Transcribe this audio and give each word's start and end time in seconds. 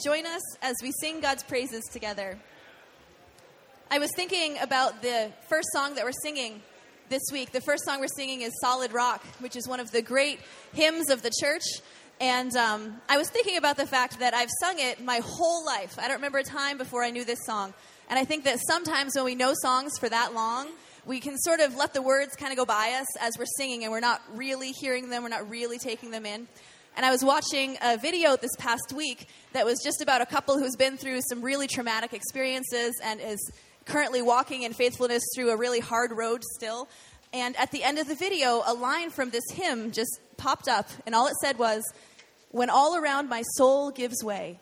Join 0.00 0.24
us 0.24 0.40
as 0.62 0.74
we 0.82 0.90
sing 0.90 1.20
God's 1.20 1.42
praises 1.42 1.84
together. 1.92 2.38
I 3.90 3.98
was 3.98 4.08
thinking 4.16 4.56
about 4.58 5.02
the 5.02 5.30
first 5.50 5.68
song 5.70 5.96
that 5.96 6.04
we're 6.06 6.12
singing 6.22 6.62
this 7.10 7.20
week. 7.30 7.52
The 7.52 7.60
first 7.60 7.84
song 7.84 8.00
we're 8.00 8.06
singing 8.06 8.40
is 8.40 8.54
Solid 8.62 8.94
Rock, 8.94 9.22
which 9.40 9.54
is 9.54 9.68
one 9.68 9.80
of 9.80 9.90
the 9.90 10.00
great 10.00 10.40
hymns 10.72 11.10
of 11.10 11.20
the 11.20 11.30
church. 11.42 11.64
And 12.22 12.56
um, 12.56 13.02
I 13.06 13.18
was 13.18 13.28
thinking 13.28 13.58
about 13.58 13.76
the 13.76 13.86
fact 13.86 14.20
that 14.20 14.32
I've 14.32 14.48
sung 14.62 14.76
it 14.78 15.04
my 15.04 15.20
whole 15.22 15.62
life. 15.66 15.98
I 15.98 16.08
don't 16.08 16.16
remember 16.16 16.38
a 16.38 16.42
time 16.42 16.78
before 16.78 17.04
I 17.04 17.10
knew 17.10 17.26
this 17.26 17.44
song. 17.44 17.74
And 18.08 18.18
I 18.18 18.24
think 18.24 18.44
that 18.44 18.60
sometimes 18.66 19.12
when 19.14 19.26
we 19.26 19.34
know 19.34 19.52
songs 19.60 19.98
for 19.98 20.08
that 20.08 20.32
long, 20.32 20.68
we 21.04 21.20
can 21.20 21.36
sort 21.36 21.60
of 21.60 21.76
let 21.76 21.92
the 21.92 22.00
words 22.00 22.34
kind 22.34 22.50
of 22.50 22.56
go 22.56 22.64
by 22.64 22.98
us 22.98 23.06
as 23.20 23.34
we're 23.38 23.44
singing 23.58 23.82
and 23.82 23.92
we're 23.92 24.00
not 24.00 24.22
really 24.34 24.70
hearing 24.70 25.10
them, 25.10 25.22
we're 25.22 25.28
not 25.28 25.50
really 25.50 25.78
taking 25.78 26.12
them 26.12 26.24
in. 26.24 26.48
And 26.94 27.06
I 27.06 27.10
was 27.10 27.24
watching 27.24 27.78
a 27.82 27.96
video 27.96 28.36
this 28.36 28.54
past 28.58 28.92
week 28.94 29.26
that 29.54 29.64
was 29.64 29.80
just 29.82 30.02
about 30.02 30.20
a 30.20 30.26
couple 30.26 30.58
who's 30.58 30.76
been 30.76 30.98
through 30.98 31.20
some 31.22 31.40
really 31.40 31.66
traumatic 31.66 32.12
experiences 32.12 32.92
and 33.02 33.18
is 33.18 33.50
currently 33.86 34.20
walking 34.20 34.62
in 34.62 34.74
faithfulness 34.74 35.22
through 35.34 35.50
a 35.50 35.56
really 35.56 35.80
hard 35.80 36.12
road 36.12 36.42
still. 36.56 36.88
And 37.32 37.56
at 37.56 37.70
the 37.70 37.82
end 37.82 37.98
of 37.98 38.08
the 38.08 38.14
video, 38.14 38.62
a 38.66 38.74
line 38.74 39.08
from 39.08 39.30
this 39.30 39.44
hymn 39.52 39.90
just 39.90 40.20
popped 40.36 40.68
up, 40.68 40.88
and 41.06 41.14
all 41.14 41.26
it 41.28 41.34
said 41.40 41.58
was, 41.58 41.82
When 42.50 42.68
all 42.68 42.94
around 42.94 43.30
my 43.30 43.42
soul 43.56 43.90
gives 43.90 44.22
way, 44.22 44.60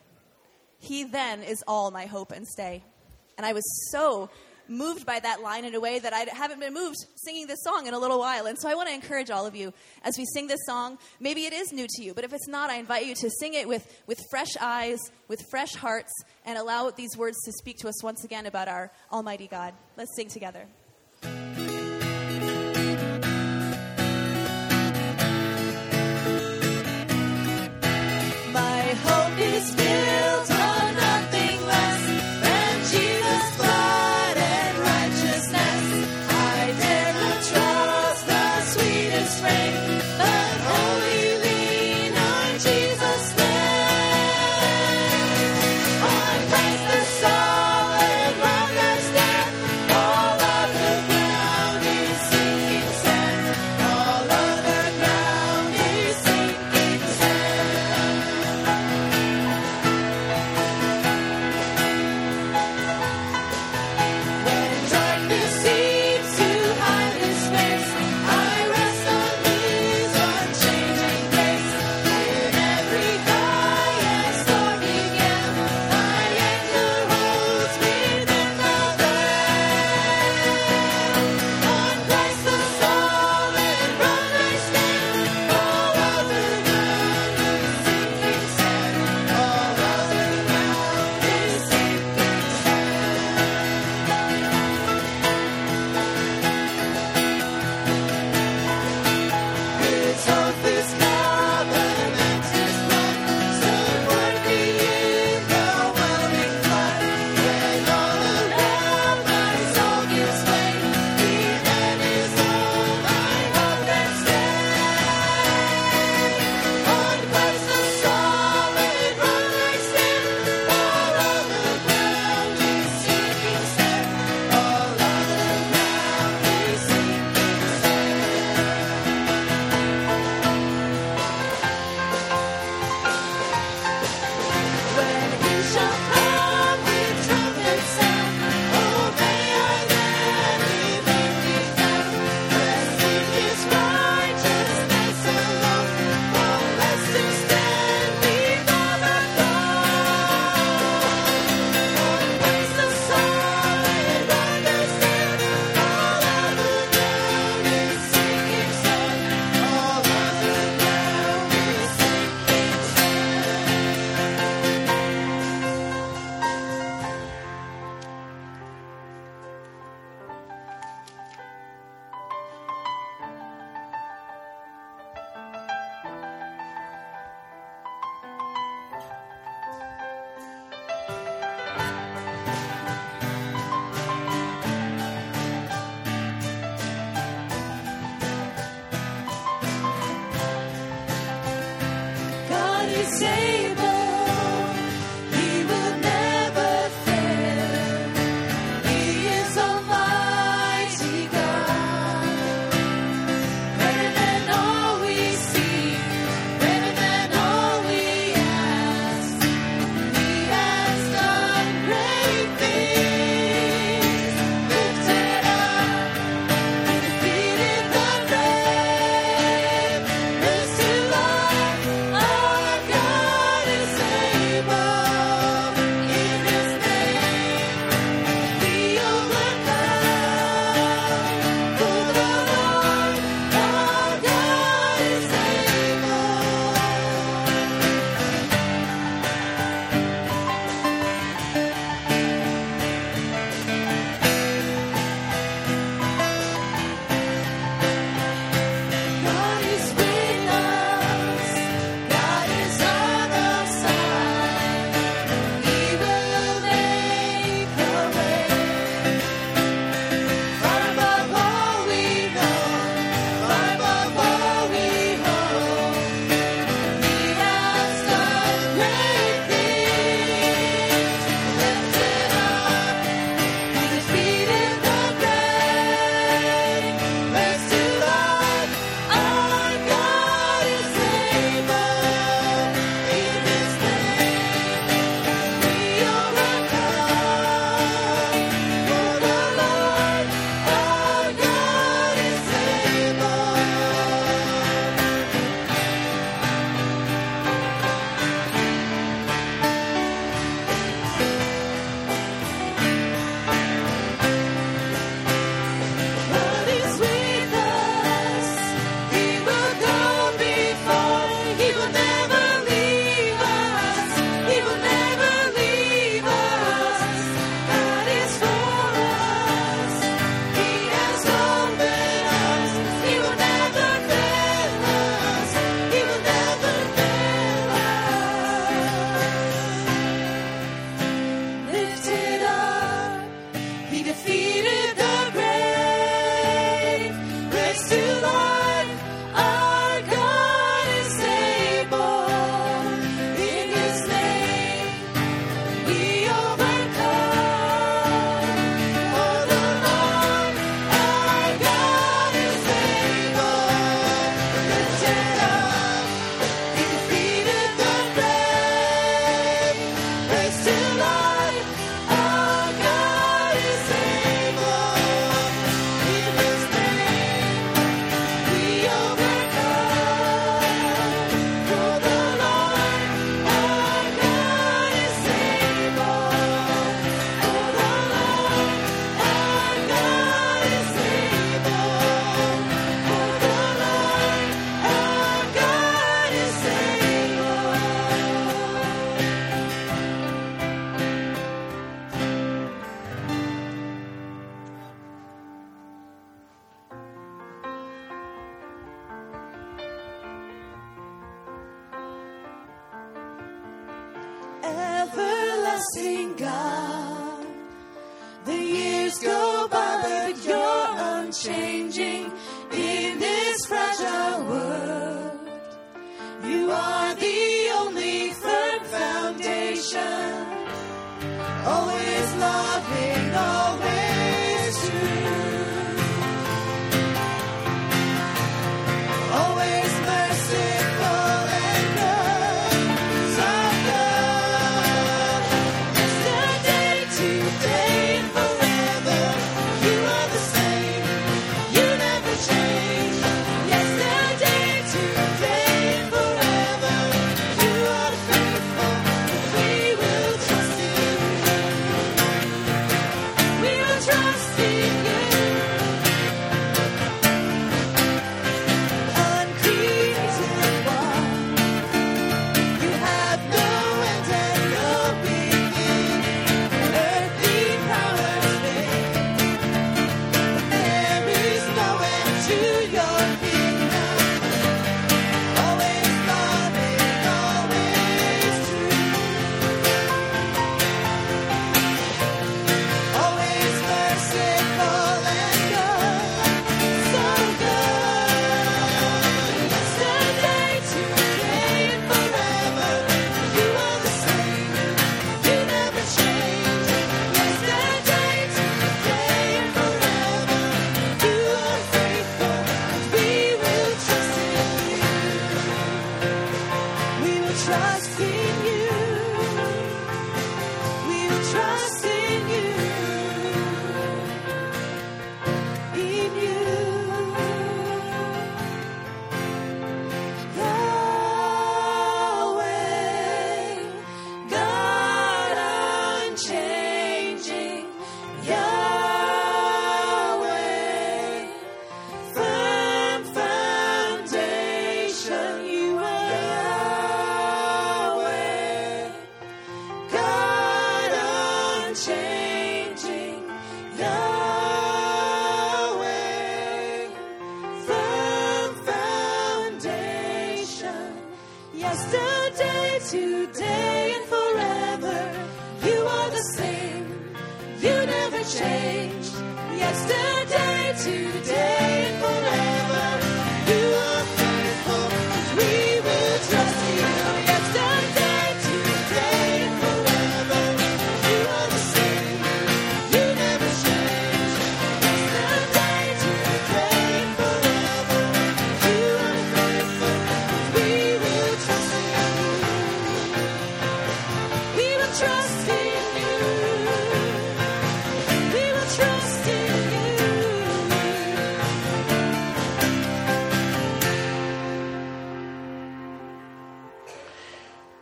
he 0.79 1.03
then 1.03 1.43
is 1.43 1.65
all 1.67 1.91
my 1.91 2.07
hope 2.07 2.31
and 2.31 2.47
stay. 2.47 2.85
And 3.37 3.45
I 3.45 3.53
was 3.53 3.65
so 3.91 4.31
moved 4.71 5.05
by 5.05 5.19
that 5.21 5.43
line 5.43 5.65
in 5.65 5.75
a 5.75 5.81
way 5.81 5.99
that 5.99 6.13
I 6.13 6.21
haven't 6.33 6.61
been 6.61 6.73
moved 6.73 6.97
singing 7.17 7.47
this 7.47 7.63
song 7.63 7.87
in 7.87 7.95
a 7.95 7.99
little 7.99 8.19
while. 8.19 8.47
And 8.47 8.59
so 8.59 8.69
I 8.69 8.75
want 8.75 8.89
to 8.89 8.95
encourage 8.95 9.31
all 9.31 9.47
of 9.47 9.55
you 9.55 9.75
as 10.05 10.17
we 10.17 10.25
sing 10.25 10.47
this 10.47 10.61
song. 10.67 10.99
Maybe 11.19 11.45
it 11.45 11.53
is 11.53 11.73
new 11.73 11.87
to 11.89 12.03
you, 12.03 12.15
but 12.15 12.25
if 12.25 12.33
it's 12.33 12.49
not, 12.49 12.71
I 12.71 12.77
invite 12.77 13.07
you 13.07 13.15
to 13.17 13.31
sing 13.41 13.55
it 13.55 13.69
with, 13.69 13.87
with 14.07 14.21
fresh 14.31 14.57
eyes, 14.61 14.99
with 15.29 15.43
fresh 15.51 15.75
hearts, 15.75 16.13
and 16.47 16.57
allow 16.57 16.91
these 16.91 17.17
words 17.17 17.37
to 17.45 17.53
speak 17.53 17.79
to 17.79 17.89
us 17.89 18.03
once 18.03 18.25
again 18.25 18.47
about 18.47 18.69
our 18.69 18.91
Almighty 19.13 19.49
God. 19.49 19.75
Let's 19.97 20.15
sing 20.17 20.29
together. 20.29 20.67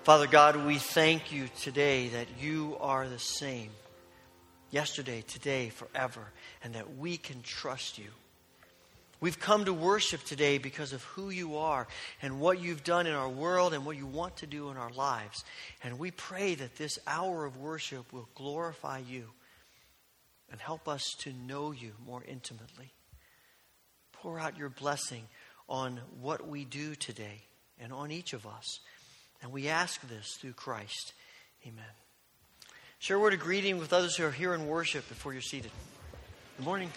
Father 0.08 0.26
God, 0.26 0.64
we 0.64 0.78
thank 0.78 1.32
you 1.32 1.50
today 1.60 2.08
that 2.08 2.28
you 2.40 2.78
are 2.80 3.06
the 3.06 3.18
same 3.18 3.68
yesterday, 4.70 5.20
today, 5.20 5.68
forever, 5.68 6.22
and 6.64 6.74
that 6.76 6.96
we 6.96 7.18
can 7.18 7.42
trust 7.42 7.98
you. 7.98 8.08
We've 9.20 9.38
come 9.38 9.66
to 9.66 9.74
worship 9.74 10.24
today 10.24 10.56
because 10.56 10.94
of 10.94 11.04
who 11.04 11.28
you 11.28 11.58
are 11.58 11.86
and 12.22 12.40
what 12.40 12.58
you've 12.58 12.84
done 12.84 13.06
in 13.06 13.12
our 13.12 13.28
world 13.28 13.74
and 13.74 13.84
what 13.84 13.98
you 13.98 14.06
want 14.06 14.38
to 14.38 14.46
do 14.46 14.70
in 14.70 14.78
our 14.78 14.90
lives. 14.92 15.44
And 15.84 15.98
we 15.98 16.10
pray 16.10 16.54
that 16.54 16.76
this 16.76 16.98
hour 17.06 17.44
of 17.44 17.58
worship 17.58 18.10
will 18.10 18.30
glorify 18.34 19.02
you 19.06 19.24
and 20.50 20.58
help 20.58 20.88
us 20.88 21.16
to 21.18 21.34
know 21.34 21.70
you 21.70 21.92
more 22.06 22.24
intimately. 22.26 22.94
Pour 24.12 24.40
out 24.40 24.56
your 24.56 24.70
blessing 24.70 25.24
on 25.68 26.00
what 26.18 26.48
we 26.48 26.64
do 26.64 26.94
today 26.94 27.42
and 27.78 27.92
on 27.92 28.10
each 28.10 28.32
of 28.32 28.46
us. 28.46 28.80
And 29.42 29.52
we 29.52 29.68
ask 29.68 30.00
this 30.08 30.36
through 30.40 30.54
Christ. 30.54 31.12
Amen. 31.66 31.84
Share 32.98 33.16
a 33.16 33.20
word 33.20 33.34
of 33.34 33.40
greeting 33.40 33.78
with 33.78 33.92
others 33.92 34.16
who 34.16 34.24
are 34.24 34.32
here 34.32 34.54
in 34.54 34.66
worship 34.66 35.08
before 35.08 35.32
you're 35.32 35.42
seated. 35.42 35.70
Good 36.56 36.66
morning. 36.66 36.90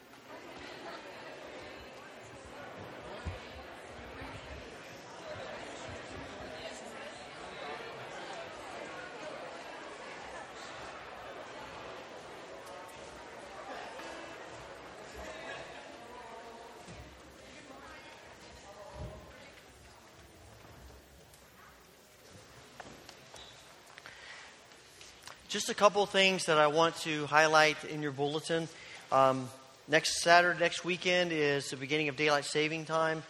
Just 25.52 25.70
a 25.70 25.74
couple 25.74 26.06
things 26.06 26.46
that 26.46 26.58
I 26.58 26.68
want 26.68 26.96
to 27.02 27.26
highlight 27.26 27.84
in 27.84 28.02
your 28.02 28.14
bulletin. 28.14 28.70
Um, 29.12 29.50
next 29.86 30.22
Saturday, 30.22 30.58
next 30.58 30.86
weekend 30.86 31.34
is 31.34 31.72
the 31.72 31.76
beginning 31.76 32.08
of 32.08 32.16
daylight 32.16 32.46
saving 32.46 32.86
time. 32.86 33.22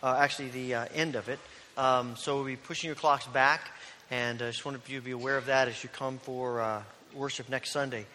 Uh, 0.00 0.14
actually, 0.16 0.50
the 0.50 0.74
uh, 0.76 0.86
end 0.94 1.16
of 1.16 1.28
it. 1.28 1.40
Um, 1.76 2.14
so 2.14 2.36
we'll 2.36 2.44
be 2.44 2.54
pushing 2.54 2.86
your 2.86 2.94
clocks 2.94 3.26
back, 3.26 3.72
and 4.08 4.40
I 4.40 4.50
just 4.50 4.64
wanted 4.64 4.82
you 4.86 5.00
to 5.00 5.04
be 5.04 5.10
aware 5.10 5.36
of 5.36 5.46
that 5.46 5.66
as 5.66 5.82
you 5.82 5.88
come 5.88 6.18
for 6.18 6.60
uh, 6.60 6.82
worship 7.12 7.48
next 7.48 7.72
Sunday. 7.72 8.06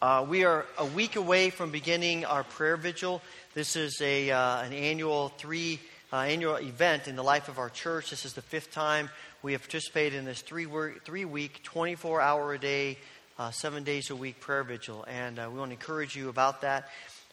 Uh, 0.00 0.24
we 0.28 0.44
are 0.44 0.64
a 0.78 0.86
week 0.86 1.16
away 1.16 1.50
from 1.50 1.72
beginning 1.72 2.26
our 2.26 2.44
prayer 2.44 2.76
vigil. 2.76 3.20
This 3.54 3.74
is 3.74 4.00
a 4.00 4.30
uh, 4.30 4.62
an 4.62 4.72
annual 4.72 5.30
three 5.30 5.80
uh, 6.12 6.18
annual 6.18 6.54
event 6.54 7.08
in 7.08 7.16
the 7.16 7.24
life 7.24 7.48
of 7.48 7.58
our 7.58 7.70
church. 7.70 8.10
This 8.10 8.24
is 8.24 8.34
the 8.34 8.42
fifth 8.42 8.70
time 8.70 9.10
we 9.42 9.52
have 9.52 9.62
participated 9.62 10.18
in 10.18 10.24
this 10.24 10.42
three 10.42 10.66
wor- 10.66 10.94
three 11.04 11.24
week, 11.24 11.62
twenty 11.62 11.94
four 11.94 12.20
hour 12.20 12.54
a 12.54 12.58
day, 12.58 12.98
uh, 13.38 13.50
seven 13.50 13.84
days 13.84 14.10
a 14.10 14.16
week 14.16 14.40
prayer 14.40 14.64
vigil, 14.64 15.04
and 15.08 15.38
uh, 15.38 15.48
we 15.52 15.58
want 15.58 15.70
to 15.70 15.74
encourage 15.74 16.16
you 16.16 16.28
about 16.28 16.62
that. 16.62 16.88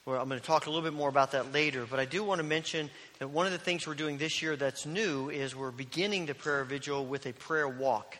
Well, 0.06 0.22
I'm 0.22 0.30
going 0.30 0.40
to 0.40 0.46
talk 0.46 0.68
a 0.68 0.70
little 0.70 0.84
bit 0.84 0.94
more 0.94 1.10
about 1.10 1.32
that 1.32 1.52
later, 1.52 1.88
but 1.90 2.00
I 2.00 2.06
do 2.06 2.24
want 2.24 2.38
to 2.38 2.44
mention 2.46 2.92
that 3.18 3.30
one 3.30 3.48
of 3.48 3.52
the 3.52 3.58
things 3.58 3.88
we're 3.88 3.96
doing 3.96 4.20
this 4.20 4.40
year 4.40 4.56
that's 4.56 4.86
new 4.86 5.32
is 5.32 5.56
we're 5.56 5.72
beginning 5.72 6.28
the 6.28 6.36
prayer 6.36 6.64
vigil 6.64 7.04
with 7.04 7.26
a 7.26 7.34
prayer 7.34 7.68
walk. 7.68 8.20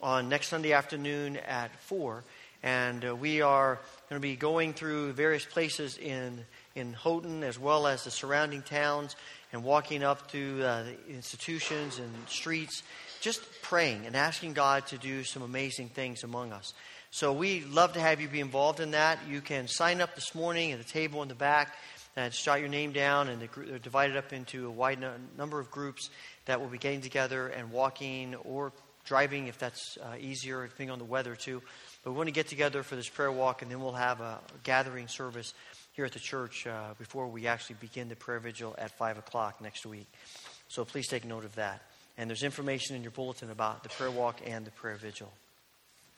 on 0.00 0.28
next 0.28 0.48
Sunday 0.48 0.72
afternoon 0.72 1.36
at 1.36 1.74
4. 1.82 2.24
And 2.64 3.04
uh, 3.04 3.14
we 3.14 3.42
are 3.42 3.78
going 4.08 4.20
to 4.20 4.26
be 4.26 4.36
going 4.36 4.72
through 4.72 5.12
various 5.12 5.44
places 5.44 5.98
in, 5.98 6.44
in 6.74 6.94
Houghton 6.94 7.44
as 7.44 7.58
well 7.60 7.86
as 7.86 8.02
the 8.04 8.10
surrounding 8.10 8.62
towns 8.62 9.14
and 9.54 9.62
walking 9.62 10.02
up 10.02 10.30
to 10.32 10.62
uh, 10.64 10.84
institutions 11.08 11.98
and 11.98 12.10
streets, 12.28 12.82
just 13.20 13.40
praying 13.62 14.04
and 14.04 14.16
asking 14.16 14.52
God 14.52 14.86
to 14.88 14.98
do 14.98 15.22
some 15.22 15.42
amazing 15.42 15.88
things 15.88 16.24
among 16.24 16.52
us. 16.52 16.74
So 17.10 17.32
we 17.32 17.62
love 17.64 17.92
to 17.92 18.00
have 18.00 18.20
you 18.20 18.28
be 18.28 18.40
involved 18.40 18.80
in 18.80 18.90
that. 18.90 19.20
You 19.28 19.40
can 19.40 19.68
sign 19.68 20.00
up 20.00 20.16
this 20.16 20.34
morning 20.34 20.72
at 20.72 20.78
the 20.78 20.84
table 20.84 21.22
in 21.22 21.28
the 21.28 21.36
back 21.36 21.76
and 22.16 22.32
jot 22.32 22.58
your 22.58 22.68
name 22.68 22.92
down, 22.92 23.28
and 23.28 23.40
they're 23.40 23.78
divided 23.78 24.16
up 24.16 24.32
into 24.32 24.66
a 24.66 24.70
wide 24.70 24.98
number 25.38 25.60
of 25.60 25.70
groups 25.70 26.10
that 26.46 26.60
will 26.60 26.68
be 26.68 26.78
getting 26.78 27.00
together 27.00 27.46
and 27.48 27.70
walking 27.70 28.34
or 28.34 28.72
driving 29.04 29.46
if 29.46 29.58
that's 29.58 29.98
uh, 29.98 30.16
easier, 30.18 30.66
depending 30.66 30.90
on 30.90 30.98
the 30.98 31.04
weather 31.04 31.36
too. 31.36 31.62
But 32.02 32.10
we 32.10 32.16
want 32.16 32.26
to 32.26 32.32
get 32.32 32.48
together 32.48 32.82
for 32.82 32.96
this 32.96 33.08
prayer 33.08 33.30
walk, 33.30 33.62
and 33.62 33.70
then 33.70 33.80
we'll 33.80 33.92
have 33.92 34.20
a 34.20 34.40
gathering 34.64 35.08
service 35.08 35.54
here 35.94 36.04
at 36.04 36.12
the 36.12 36.18
church 36.18 36.66
uh, 36.66 36.92
before 36.98 37.28
we 37.28 37.46
actually 37.46 37.76
begin 37.80 38.08
the 38.08 38.16
prayer 38.16 38.40
vigil 38.40 38.74
at 38.78 38.90
5 38.98 39.18
o'clock 39.18 39.60
next 39.60 39.86
week. 39.86 40.08
So 40.68 40.84
please 40.84 41.06
take 41.06 41.24
note 41.24 41.44
of 41.44 41.54
that. 41.54 41.82
And 42.18 42.28
there's 42.28 42.42
information 42.42 42.96
in 42.96 43.02
your 43.02 43.12
bulletin 43.12 43.50
about 43.50 43.84
the 43.84 43.88
prayer 43.88 44.10
walk 44.10 44.40
and 44.44 44.64
the 44.64 44.72
prayer 44.72 44.96
vigil. 44.96 45.32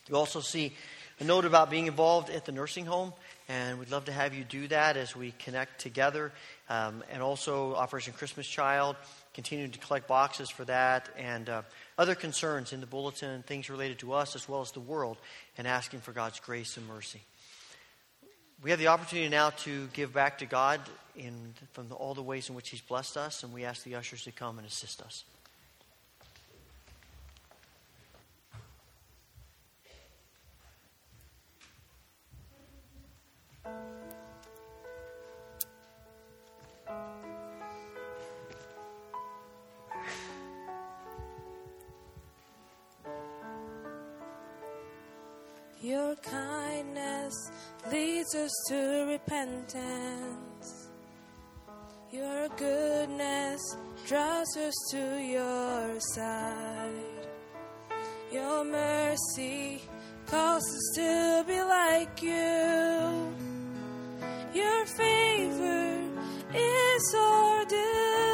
You 0.09 0.16
also 0.16 0.40
see 0.40 0.73
a 1.21 1.25
note 1.25 1.45
about 1.45 1.68
being 1.68 1.88
involved 1.88 2.30
at 2.30 2.45
the 2.45 2.52
nursing 2.52 2.87
home, 2.87 3.12
and 3.49 3.78
we'd 3.78 3.90
love 3.90 4.06
to 4.06 4.12
have 4.12 4.35
you 4.35 4.45
do 4.45 4.68
that 4.68 4.97
as 4.97 5.14
we 5.14 5.33
connect 5.33 5.80
together. 5.80 6.33
Um, 6.71 7.02
and 7.12 7.23
also, 7.23 7.75
Operation 7.75 8.12
Christmas 8.12 8.47
Child, 8.47 8.97
continuing 9.35 9.73
to 9.73 9.78
collect 9.78 10.06
boxes 10.09 10.49
for 10.49 10.64
that, 10.66 11.09
and 11.18 11.49
uh, 11.49 11.62
other 11.99 12.14
concerns 12.14 12.73
in 12.73 12.80
the 12.80 12.87
bulletin, 12.87 13.42
things 13.42 13.68
related 13.68 13.99
to 14.00 14.12
us 14.12 14.37
as 14.37 14.49
well 14.49 14.61
as 14.61 14.71
the 14.71 14.80
world, 14.80 15.18
and 15.59 15.66
asking 15.66 16.00
for 16.00 16.12
God's 16.12 16.38
grace 16.40 16.76
and 16.76 16.87
mercy. 16.87 17.21
We 18.62 18.70
have 18.70 18.78
the 18.78 18.88
opportunity 18.88 19.28
now 19.28 19.50
to 19.50 19.86
give 19.92 20.12
back 20.12 20.38
to 20.38 20.46
God 20.46 20.80
in, 21.14 21.54
from 21.72 21.88
the, 21.88 21.94
all 21.94 22.14
the 22.14 22.22
ways 22.22 22.48
in 22.48 22.54
which 22.54 22.70
He's 22.70 22.80
blessed 22.80 23.16
us, 23.16 23.42
and 23.42 23.52
we 23.52 23.64
ask 23.64 23.84
the 23.84 23.94
ushers 23.94 24.25
to 24.25 24.32
come 24.32 24.58
and 24.58 24.66
assist 24.66 25.02
us. 25.02 25.25
Your 45.82 46.16
kindness 46.16 47.50
leads 47.90 48.35
us 48.35 48.52
to 48.69 49.07
repentance. 49.09 50.88
Your 52.11 52.49
goodness 52.57 53.61
draws 54.07 54.57
us 54.57 54.75
to 54.90 55.19
your 55.21 56.00
side. 56.14 57.28
Your 58.33 58.64
mercy 58.64 59.83
calls 60.26 60.62
us 60.64 60.97
to 60.97 61.45
be 61.47 61.61
like 61.62 62.23
you. 62.23 63.35
Your 64.55 64.87
favor 64.87 66.00
is 66.55 67.14
our 67.16 67.64
delight. 67.66 68.25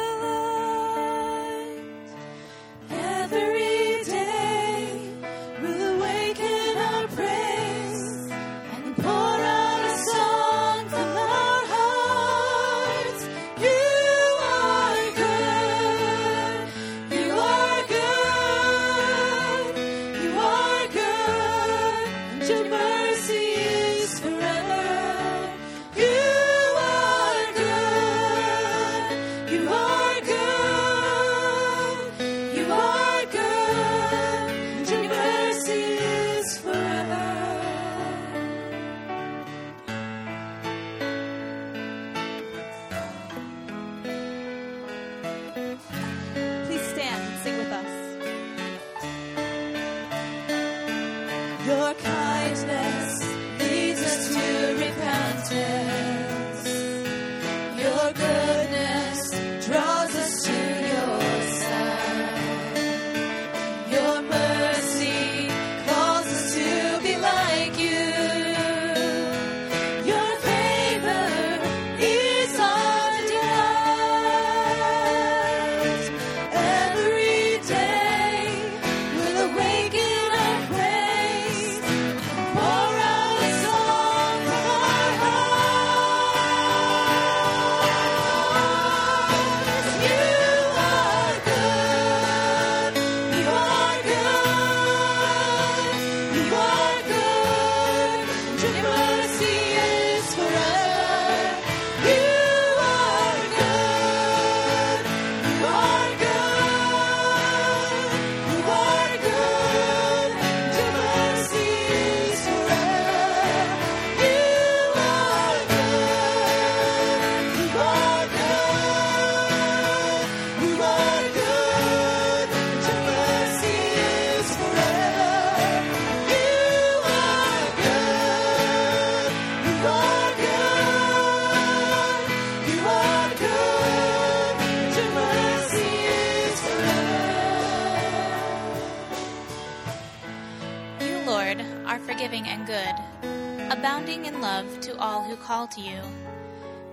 Call 145.43 145.67
to 145.67 145.81
you. 145.81 145.99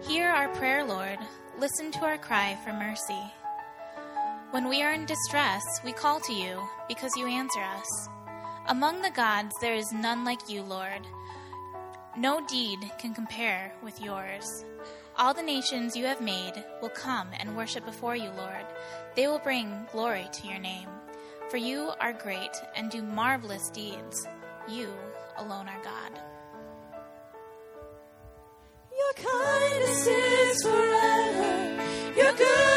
Hear 0.03 0.29
our 0.29 0.49
prayer, 0.57 0.85
Lord. 0.85 1.19
Listen 1.61 1.93
to 1.93 2.01
our 2.01 2.19
cry 2.19 2.59
for 2.65 2.73
mercy. 2.73 3.23
When 4.51 4.69
we 4.69 4.83
are 4.83 4.93
in 4.93 5.07
distress, 5.07 5.63
we 5.85 5.93
call 5.93 6.19
to 6.19 6.33
you 6.33 6.61
because 6.89 7.13
you 7.17 7.29
answer 7.29 7.61
us. 7.61 8.09
Among 8.67 9.03
the 9.03 9.11
gods, 9.11 9.55
there 9.61 9.75
is 9.75 9.93
none 9.93 10.25
like 10.25 10.51
you, 10.51 10.63
Lord. 10.63 11.07
No 12.17 12.45
deed 12.49 12.81
can 12.99 13.15
compare 13.15 13.73
with 13.85 14.03
yours. 14.03 14.65
All 15.17 15.33
the 15.33 15.43
nations 15.43 15.95
you 15.95 16.07
have 16.07 16.21
made 16.21 16.65
will 16.83 16.89
come 16.89 17.29
and 17.39 17.57
worship 17.57 17.87
before 17.87 18.17
you, 18.17 18.31
Lord. 18.31 18.67
They 19.15 19.29
will 19.29 19.39
bring 19.39 19.87
glory 19.93 20.27
to 20.33 20.49
your 20.49 20.59
name. 20.59 20.89
For 21.51 21.57
you 21.57 21.93
are 22.01 22.13
great 22.13 22.57
and 22.75 22.91
do 22.91 23.01
marvelous 23.03 23.71
deeds. 23.71 24.27
You 24.69 24.89
alone 25.39 25.69
are 25.69 25.83
God. 25.85 26.30
Your 29.11 29.27
kindness 29.27 30.07
is 30.07 30.63
forever. 30.63 31.83
Your 32.17 32.33
goodness 32.33 32.70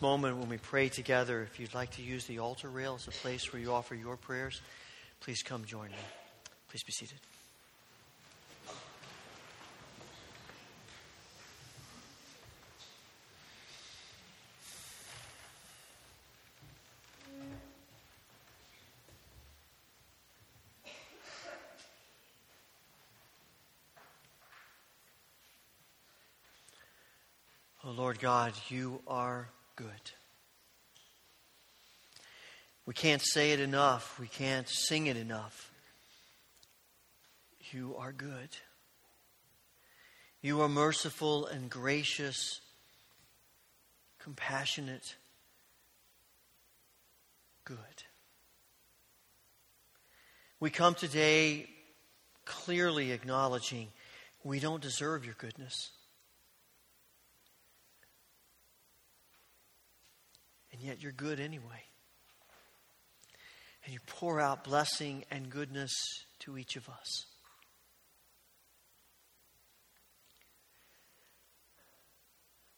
this 0.00 0.02
moment 0.02 0.38
when 0.38 0.48
we 0.48 0.56
pray 0.56 0.88
together, 0.88 1.42
if 1.42 1.60
you'd 1.60 1.74
like 1.74 1.90
to 1.90 2.02
use 2.02 2.24
the 2.24 2.38
altar 2.38 2.68
rail 2.68 2.94
as 2.94 3.06
a 3.06 3.10
place 3.10 3.52
where 3.52 3.60
you 3.60 3.72
offer 3.72 3.94
your 3.94 4.16
prayers, 4.16 4.62
please 5.20 5.42
come 5.42 5.64
join 5.64 5.90
me. 5.90 5.96
Please 6.70 6.82
be 6.82 6.92
seated. 6.92 7.18
Oh 27.84 27.90
Lord 27.90 28.18
God, 28.18 28.52
you 28.68 29.00
are 29.06 29.48
good. 29.80 30.10
We 32.84 32.92
can't 32.92 33.22
say 33.22 33.52
it 33.52 33.60
enough. 33.60 34.18
We 34.20 34.26
can't 34.26 34.68
sing 34.68 35.06
it 35.06 35.16
enough. 35.16 35.70
You 37.72 37.96
are 37.96 38.12
good. 38.12 38.50
You 40.42 40.60
are 40.60 40.68
merciful 40.68 41.46
and 41.46 41.70
gracious, 41.70 42.60
compassionate, 44.18 45.14
good. 47.64 47.78
We 50.58 50.68
come 50.68 50.94
today 50.94 51.70
clearly 52.44 53.12
acknowledging 53.12 53.88
we 54.44 54.60
don't 54.60 54.82
deserve 54.82 55.24
your 55.24 55.36
goodness. 55.38 55.90
And 60.80 60.88
yet 60.88 61.02
you're 61.02 61.12
good 61.12 61.40
anyway. 61.40 61.84
And 63.84 63.92
you 63.92 64.00
pour 64.06 64.40
out 64.40 64.64
blessing 64.64 65.24
and 65.30 65.50
goodness 65.50 65.92
to 66.38 66.56
each 66.56 66.76
of 66.76 66.88
us. 66.88 67.26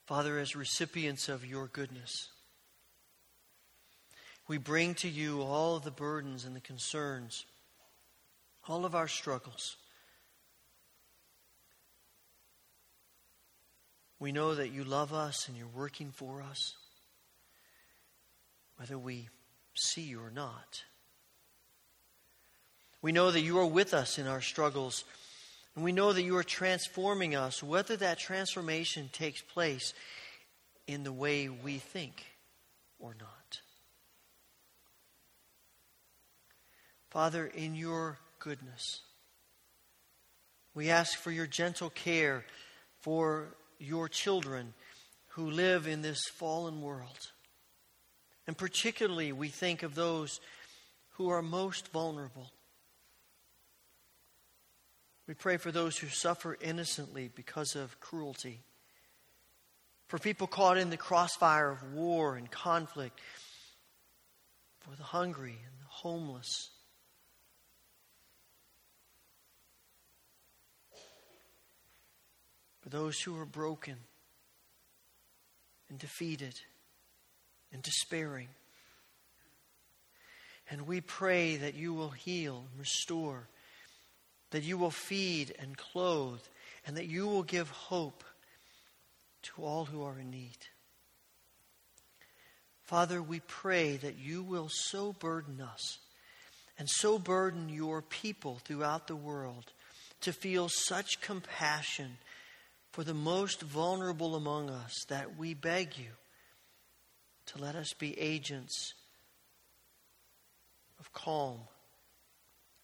Father, 0.05 0.37
as 0.37 0.53
recipients 0.53 1.29
of 1.29 1.45
your 1.45 1.67
goodness, 1.67 2.27
we 4.49 4.57
bring 4.57 4.95
to 4.95 5.07
you 5.07 5.41
all 5.41 5.77
of 5.77 5.85
the 5.85 5.91
burdens 5.91 6.43
and 6.43 6.53
the 6.53 6.59
concerns, 6.59 7.45
all 8.67 8.83
of 8.83 8.95
our 8.95 9.07
struggles. 9.07 9.77
We 14.19 14.33
know 14.33 14.55
that 14.55 14.73
you 14.73 14.83
love 14.83 15.13
us 15.13 15.47
and 15.47 15.55
you're 15.55 15.67
working 15.67 16.11
for 16.11 16.41
us, 16.41 16.75
whether 18.77 18.97
we 18.97 19.29
see 19.75 20.01
you 20.01 20.21
or 20.21 20.31
not. 20.31 20.83
We 23.01 23.11
know 23.11 23.31
that 23.31 23.41
you 23.41 23.59
are 23.59 23.65
with 23.65 23.93
us 23.93 24.17
in 24.17 24.27
our 24.27 24.41
struggles 24.41 25.03
and 25.75 25.83
we 25.83 25.91
know 25.91 26.13
that 26.13 26.21
you 26.21 26.37
are 26.37 26.43
transforming 26.43 27.35
us, 27.35 27.63
whether 27.63 27.95
that 27.97 28.19
transformation 28.19 29.09
takes 29.11 29.41
place 29.41 29.93
in 30.85 31.03
the 31.03 31.11
way 31.11 31.49
we 31.49 31.79
think 31.79 32.25
or 32.99 33.15
not. 33.19 33.61
Father, 37.09 37.47
in 37.47 37.75
your 37.75 38.19
goodness, 38.39 39.01
we 40.75 40.89
ask 40.89 41.17
for 41.17 41.31
your 41.31 41.47
gentle 41.47 41.89
care 41.89 42.45
for 43.01 43.55
your 43.79 44.07
children 44.07 44.73
who 45.29 45.49
live 45.49 45.87
in 45.87 46.01
this 46.01 46.21
fallen 46.27 46.81
world. 46.81 47.31
And 48.47 48.57
particularly, 48.57 49.31
we 49.31 49.47
think 49.47 49.83
of 49.83 49.95
those 49.95 50.41
who 51.11 51.29
are 51.29 51.41
most 51.41 51.89
vulnerable. 51.89 52.51
We 55.27 55.33
pray 55.33 55.57
for 55.57 55.71
those 55.71 55.97
who 55.97 56.07
suffer 56.07 56.57
innocently 56.59 57.29
because 57.33 57.75
of 57.75 57.99
cruelty, 58.01 58.59
for 60.07 60.19
people 60.19 60.47
caught 60.47 60.77
in 60.77 60.89
the 60.89 60.97
crossfire 60.97 61.71
of 61.71 61.93
war 61.93 62.35
and 62.35 62.51
conflict, 62.51 63.21
for 64.81 64.95
the 64.97 65.03
hungry 65.03 65.57
and 65.65 65.79
the 65.79 65.87
homeless. 65.87 66.71
For 72.81 72.89
those 72.89 73.21
who 73.21 73.39
are 73.39 73.45
broken 73.45 73.95
and 75.89 75.97
defeated 75.97 76.59
and 77.73 77.81
despairing. 77.83 78.47
And 80.69 80.87
we 80.87 81.01
pray 81.01 81.57
that 81.57 81.73
you 81.73 81.93
will 81.93 82.11
heal 82.11 82.63
and 82.71 82.79
restore 82.79 83.47
that 84.53 84.63
you 84.63 84.77
will 84.77 84.91
feed 84.91 85.53
and 85.57 85.75
clothe, 85.75 86.39
and 86.85 86.95
that 86.95 87.07
you 87.07 87.27
will 87.27 87.41
give 87.41 87.69
hope 87.71 88.23
to 89.41 89.63
all 89.63 89.85
who 89.85 90.03
are 90.03 90.19
in 90.19 90.29
need. 90.29 90.57
Father, 92.83 93.21
we 93.21 93.39
pray 93.39 93.97
that 93.97 94.19
you 94.19 94.43
will 94.43 94.69
so 94.69 95.11
burden 95.13 95.59
us 95.59 95.97
and 96.77 96.87
so 96.87 97.17
burden 97.17 97.67
your 97.67 98.03
people 98.03 98.59
throughout 98.63 99.07
the 99.07 99.15
world 99.15 99.71
to 100.21 100.31
feel 100.31 100.69
such 100.69 101.19
compassion 101.19 102.17
for 102.91 103.03
the 103.03 103.13
most 103.15 103.59
vulnerable 103.61 104.35
among 104.35 104.69
us 104.69 104.93
that 105.09 105.35
we 105.35 105.55
beg 105.55 105.97
you 105.97 106.11
to 107.47 107.61
let 107.61 107.75
us 107.75 107.93
be 107.93 108.17
agents 108.19 108.93
of 110.99 111.11
calm 111.13 111.59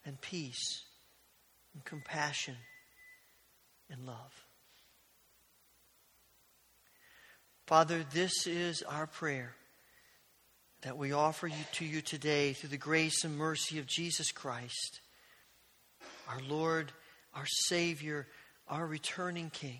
and 0.05 0.19
peace 0.21 0.83
and 1.73 1.83
compassion 1.85 2.55
and 3.89 4.05
love. 4.05 4.45
Father, 7.65 8.03
this 8.11 8.47
is 8.47 8.81
our 8.81 9.05
prayer 9.05 9.53
that 10.81 10.97
we 10.97 11.11
offer 11.11 11.47
you 11.47 11.63
to 11.73 11.85
you 11.85 12.01
today 12.01 12.53
through 12.53 12.69
the 12.69 12.77
grace 12.77 13.23
and 13.23 13.37
mercy 13.37 13.79
of 13.79 13.85
Jesus 13.85 14.31
Christ, 14.31 15.01
our 16.27 16.39
Lord, 16.47 16.91
our 17.33 17.45
Savior, 17.45 18.27
our 18.67 18.87
returning 18.87 19.49
King, 19.49 19.79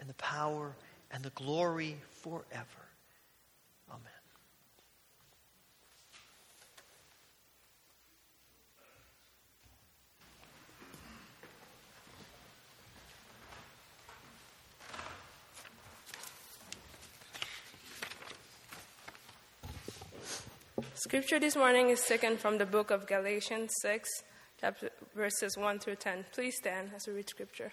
and 0.00 0.08
the 0.08 0.14
power, 0.14 0.74
and 1.10 1.22
the 1.22 1.30
glory 1.30 1.96
forever. 2.22 2.66
Amen. 3.90 4.02
Scripture 20.94 21.40
this 21.40 21.56
morning 21.56 21.90
is 21.90 22.00
taken 22.02 22.36
from 22.36 22.58
the 22.58 22.66
book 22.66 22.90
of 22.90 23.06
Galatians 23.06 23.70
6, 23.82 24.08
chapter, 24.60 24.90
verses 25.16 25.56
1 25.56 25.78
through 25.78 25.96
10. 25.96 26.26
Please 26.32 26.56
stand 26.56 26.90
as 26.94 27.06
we 27.06 27.14
read 27.14 27.28
Scripture. 27.28 27.72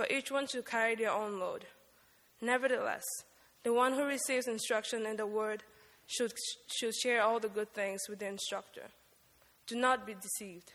For 0.00 0.06
each 0.10 0.30
one 0.30 0.46
should 0.46 0.64
carry 0.64 0.94
their 0.94 1.10
own 1.10 1.38
load. 1.38 1.66
Nevertheless, 2.40 3.04
the 3.64 3.74
one 3.74 3.92
who 3.92 4.04
receives 4.04 4.48
instruction 4.48 5.04
in 5.04 5.18
the 5.18 5.26
word 5.26 5.62
should, 6.06 6.32
should 6.68 6.94
share 6.94 7.22
all 7.22 7.38
the 7.38 7.50
good 7.50 7.74
things 7.74 8.00
with 8.08 8.20
the 8.20 8.26
instructor. 8.26 8.84
Do 9.66 9.76
not 9.76 10.06
be 10.06 10.14
deceived. 10.14 10.72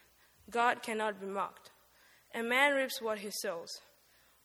God 0.51 0.83
cannot 0.83 1.19
be 1.19 1.25
mocked. 1.25 1.71
A 2.35 2.43
man 2.43 2.75
reaps 2.75 3.01
what 3.01 3.17
he 3.17 3.31
sows. 3.31 3.71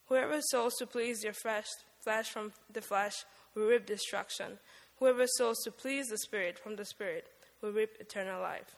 Whoever 0.09 0.41
sows 0.41 0.73
to 0.77 0.87
please 0.87 1.21
their 1.21 1.35
flesh, 1.35 1.67
flesh 2.03 2.31
from 2.31 2.55
the 2.73 2.81
flesh 2.81 3.27
will 3.55 3.67
reap 3.67 3.85
destruction. 3.85 4.59
Whoever 4.99 5.27
sows 5.27 5.59
to 5.65 5.73
please 5.73 6.07
the 6.07 6.17
Spirit 6.17 6.59
from 6.59 6.77
the 6.77 6.87
Spirit 6.87 7.27
will 7.61 7.73
reap 7.73 7.91
eternal 8.01 8.41
life. 8.41 8.77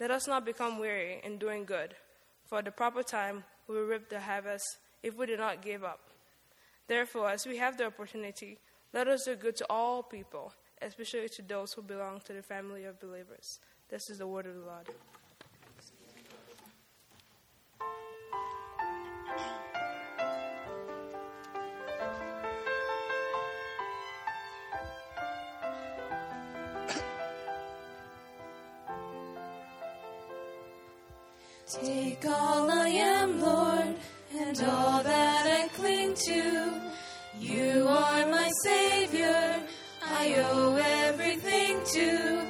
Let 0.00 0.10
us 0.10 0.26
not 0.26 0.44
become 0.44 0.80
weary 0.80 1.20
in 1.22 1.38
doing 1.38 1.64
good, 1.64 1.94
for 2.44 2.58
at 2.58 2.64
the 2.64 2.72
proper 2.72 3.04
time 3.04 3.44
we 3.68 3.76
will 3.76 3.86
reap 3.86 4.08
the 4.08 4.18
harvest 4.18 4.78
if 5.04 5.18
we 5.18 5.26
do 5.26 5.36
not 5.36 5.60
give 5.60 5.84
up. 5.84 6.00
Therefore, 6.88 7.30
as 7.30 7.46
we 7.46 7.58
have 7.58 7.76
the 7.76 7.86
opportunity, 7.86 8.58
let 8.94 9.06
us 9.06 9.26
do 9.26 9.36
good 9.36 9.54
to 9.56 9.66
all 9.68 10.02
people, 10.02 10.52
especially 10.80 11.28
to 11.28 11.42
those 11.42 11.74
who 11.74 11.82
belong 11.82 12.20
to 12.24 12.32
the 12.32 12.42
family 12.42 12.84
of 12.84 12.98
believers. 12.98 13.60
This 13.90 14.08
is 14.08 14.18
the 14.18 14.26
word 14.26 14.46
of 14.46 14.54
the 14.54 14.60
Lord. 14.60 14.88
Take 31.66 32.24
all 32.26 32.70
I 32.70 32.88
am, 32.88 33.40
Lord, 33.40 33.96
and 34.60 34.68
all 34.68 35.02
that 35.02 35.46
I 35.46 35.68
cling 35.68 36.14
to. 36.14 36.80
You 37.38 37.86
are 37.88 38.26
my 38.26 38.50
Savior, 38.64 39.60
I 40.02 40.34
owe 40.50 40.76
everything 40.76 41.80
to. 41.94 42.46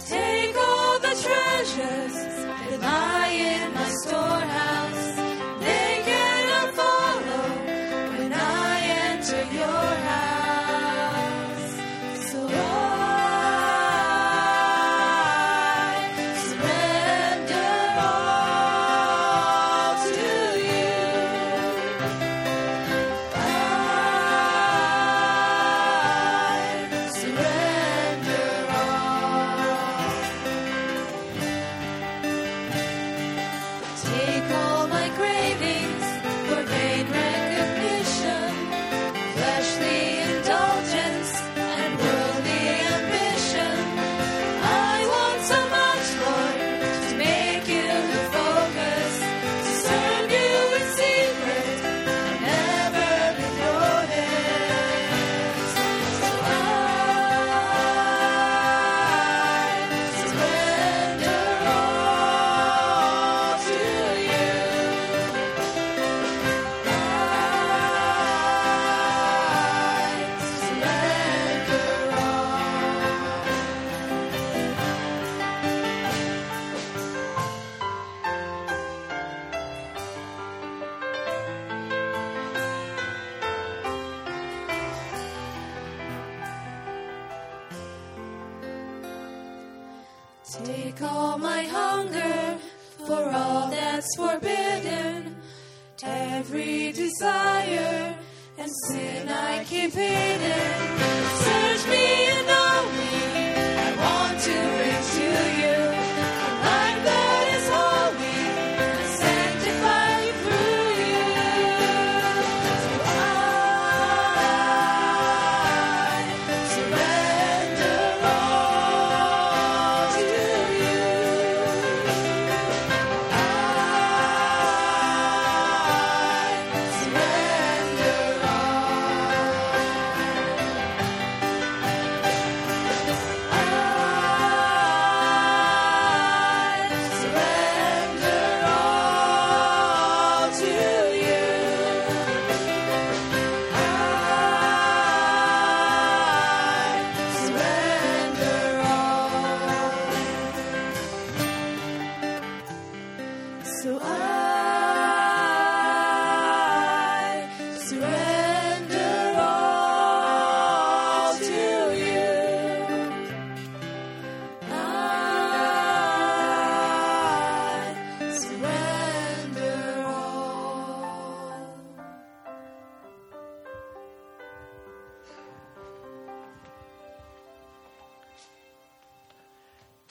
Take 0.00 0.56
all 0.56 0.98
the 0.98 1.14
treasures 1.26 2.14
that 2.14 2.80
lie 2.80 3.28
in 3.28 3.74
my 3.74 3.90
storehouse. 4.02 4.73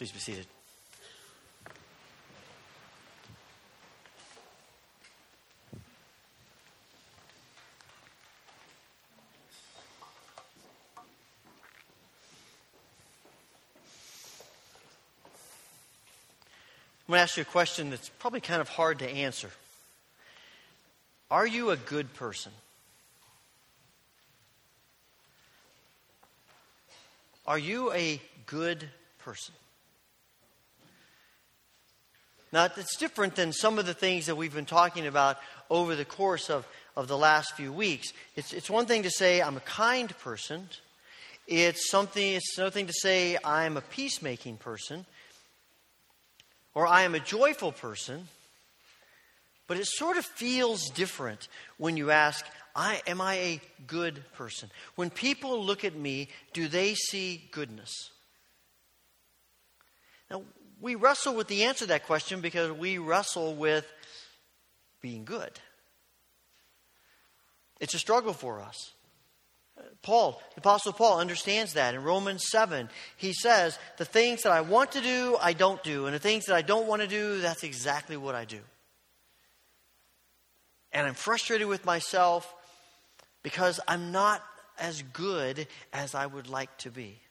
Please 0.04 0.12
be 0.12 0.20
seated. 0.20 0.46
I'm 1.64 1.72
going 17.08 17.20
to 17.20 17.22
ask 17.22 17.38
you 17.38 17.44
a 17.44 17.46
question 17.46 17.90
that's 17.90 18.10
probably 18.10 18.42
kind 18.42 18.60
of 18.60 18.68
hard 18.68 19.00
to 19.00 19.10
answer. 19.10 19.52
Are 21.32 21.48
you 21.48 21.70
a 21.70 21.78
good 21.78 22.14
person? 22.14 22.52
Are 27.48 27.58
you 27.58 27.94
a 27.94 28.20
good 28.48 28.90
person? 29.20 29.56
Now, 32.54 32.66
it's 32.78 32.98
different 32.98 33.34
than 33.34 33.52
some 33.52 33.80
of 33.80 33.88
the 33.88 33.96
things 33.96 34.28
that 34.28 34.36
we've 34.36 34.54
been 34.54 34.68
talking 34.68 35.08
about 35.08 35.40
over 35.72 35.96
the 35.96 36.06
course 36.06 36.52
of, 36.52 36.68
of 36.96 37.08
the 37.08 37.18
last 37.18 37.56
few 37.56 37.74
weeks. 37.74 38.14
It's, 38.36 38.54
it's 38.54 38.70
one 38.70 38.86
thing 38.86 39.02
to 39.04 39.10
say, 39.10 39.42
I'm 39.42 39.58
a 39.58 39.62
kind 39.62 40.16
person. 40.20 40.70
It's 41.48 41.90
something, 41.90 42.36
it's 42.36 42.56
another 42.56 42.70
thing 42.70 42.86
to 42.86 42.94
say, 42.94 43.40
I'm 43.44 43.76
a 43.76 43.82
peacemaking 43.82 44.58
person. 44.58 45.08
Or 46.76 46.86
I 46.86 47.02
am 47.02 47.16
a 47.16 47.20
joyful 47.20 47.72
person. 47.72 48.28
But 49.66 49.78
it 49.78 49.88
sort 49.88 50.18
of 50.18 50.26
feels 50.26 50.92
different 50.92 51.48
when 51.78 51.98
you 51.98 52.12
ask, 52.12 52.46
I, 52.76 53.02
am 53.08 53.20
I 53.20 53.34
a 53.34 53.62
good 53.88 54.22
person? 54.34 54.70
When 54.94 55.10
people 55.10 55.64
look 55.64 55.84
at 55.84 55.96
me, 55.96 56.28
do 56.54 56.68
they 56.68 56.94
see 56.94 57.50
goodness? 57.52 58.12
Now, 60.30 60.44
we 60.84 60.96
wrestle 60.96 61.34
with 61.34 61.48
the 61.48 61.64
answer 61.64 61.86
to 61.86 61.90
that 61.90 62.06
question 62.06 62.42
because 62.42 62.70
we 62.74 62.98
wrestle 62.98 63.56
with 63.56 63.90
being 65.02 65.24
good. 65.24 65.52
It's 67.80 67.94
a 67.94 68.00
struggle 68.00 68.34
for 68.34 68.60
us. 68.60 68.92
Paul, 70.02 70.42
the 70.56 70.60
Apostle 70.60 70.92
Paul, 70.92 71.20
understands 71.20 71.74
that. 71.74 71.96
In 71.96 72.04
Romans 72.04 72.44
7, 72.52 72.90
he 73.16 73.32
says, 73.32 73.80
The 73.98 74.04
things 74.04 74.44
that 74.44 74.52
I 74.52 74.60
want 74.60 74.92
to 74.92 75.02
do, 75.02 75.38
I 75.42 75.54
don't 75.54 75.82
do. 75.84 76.06
And 76.06 76.14
the 76.14 76.20
things 76.20 76.46
that 76.46 76.56
I 76.56 76.62
don't 76.62 76.86
want 76.86 77.02
to 77.02 77.08
do, 77.08 77.40
that's 77.40 77.64
exactly 77.64 78.18
what 78.18 78.36
I 78.36 78.44
do. 78.44 78.60
And 80.92 81.08
I'm 81.08 81.16
frustrated 81.16 81.68
with 81.68 81.86
myself 81.86 82.54
because 83.42 83.80
I'm 83.88 84.12
not 84.12 84.44
as 84.78 85.02
good 85.02 85.66
as 85.94 86.14
I 86.14 86.26
would 86.26 86.50
like 86.50 86.78
to 86.80 86.92
be. 86.92 87.23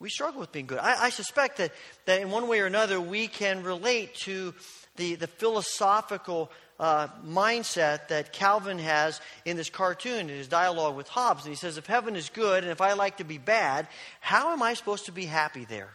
We 0.00 0.10
struggle 0.10 0.40
with 0.40 0.52
being 0.52 0.66
good. 0.66 0.78
I, 0.78 1.04
I 1.04 1.10
suspect 1.10 1.58
that, 1.58 1.72
that 2.06 2.20
in 2.20 2.30
one 2.30 2.48
way 2.48 2.60
or 2.60 2.66
another 2.66 3.00
we 3.00 3.28
can 3.28 3.62
relate 3.62 4.14
to 4.24 4.54
the, 4.96 5.14
the 5.14 5.26
philosophical 5.26 6.50
uh, 6.78 7.08
mindset 7.26 8.08
that 8.08 8.32
Calvin 8.32 8.78
has 8.78 9.20
in 9.44 9.56
this 9.56 9.70
cartoon, 9.70 10.28
in 10.28 10.36
his 10.36 10.48
dialogue 10.48 10.96
with 10.96 11.08
Hobbes. 11.08 11.44
And 11.44 11.52
he 11.52 11.56
says, 11.56 11.78
if 11.78 11.86
heaven 11.86 12.16
is 12.16 12.28
good 12.28 12.64
and 12.64 12.72
if 12.72 12.80
I 12.80 12.94
like 12.94 13.18
to 13.18 13.24
be 13.24 13.38
bad, 13.38 13.86
how 14.20 14.52
am 14.52 14.62
I 14.62 14.74
supposed 14.74 15.06
to 15.06 15.12
be 15.12 15.26
happy 15.26 15.64
there? 15.64 15.90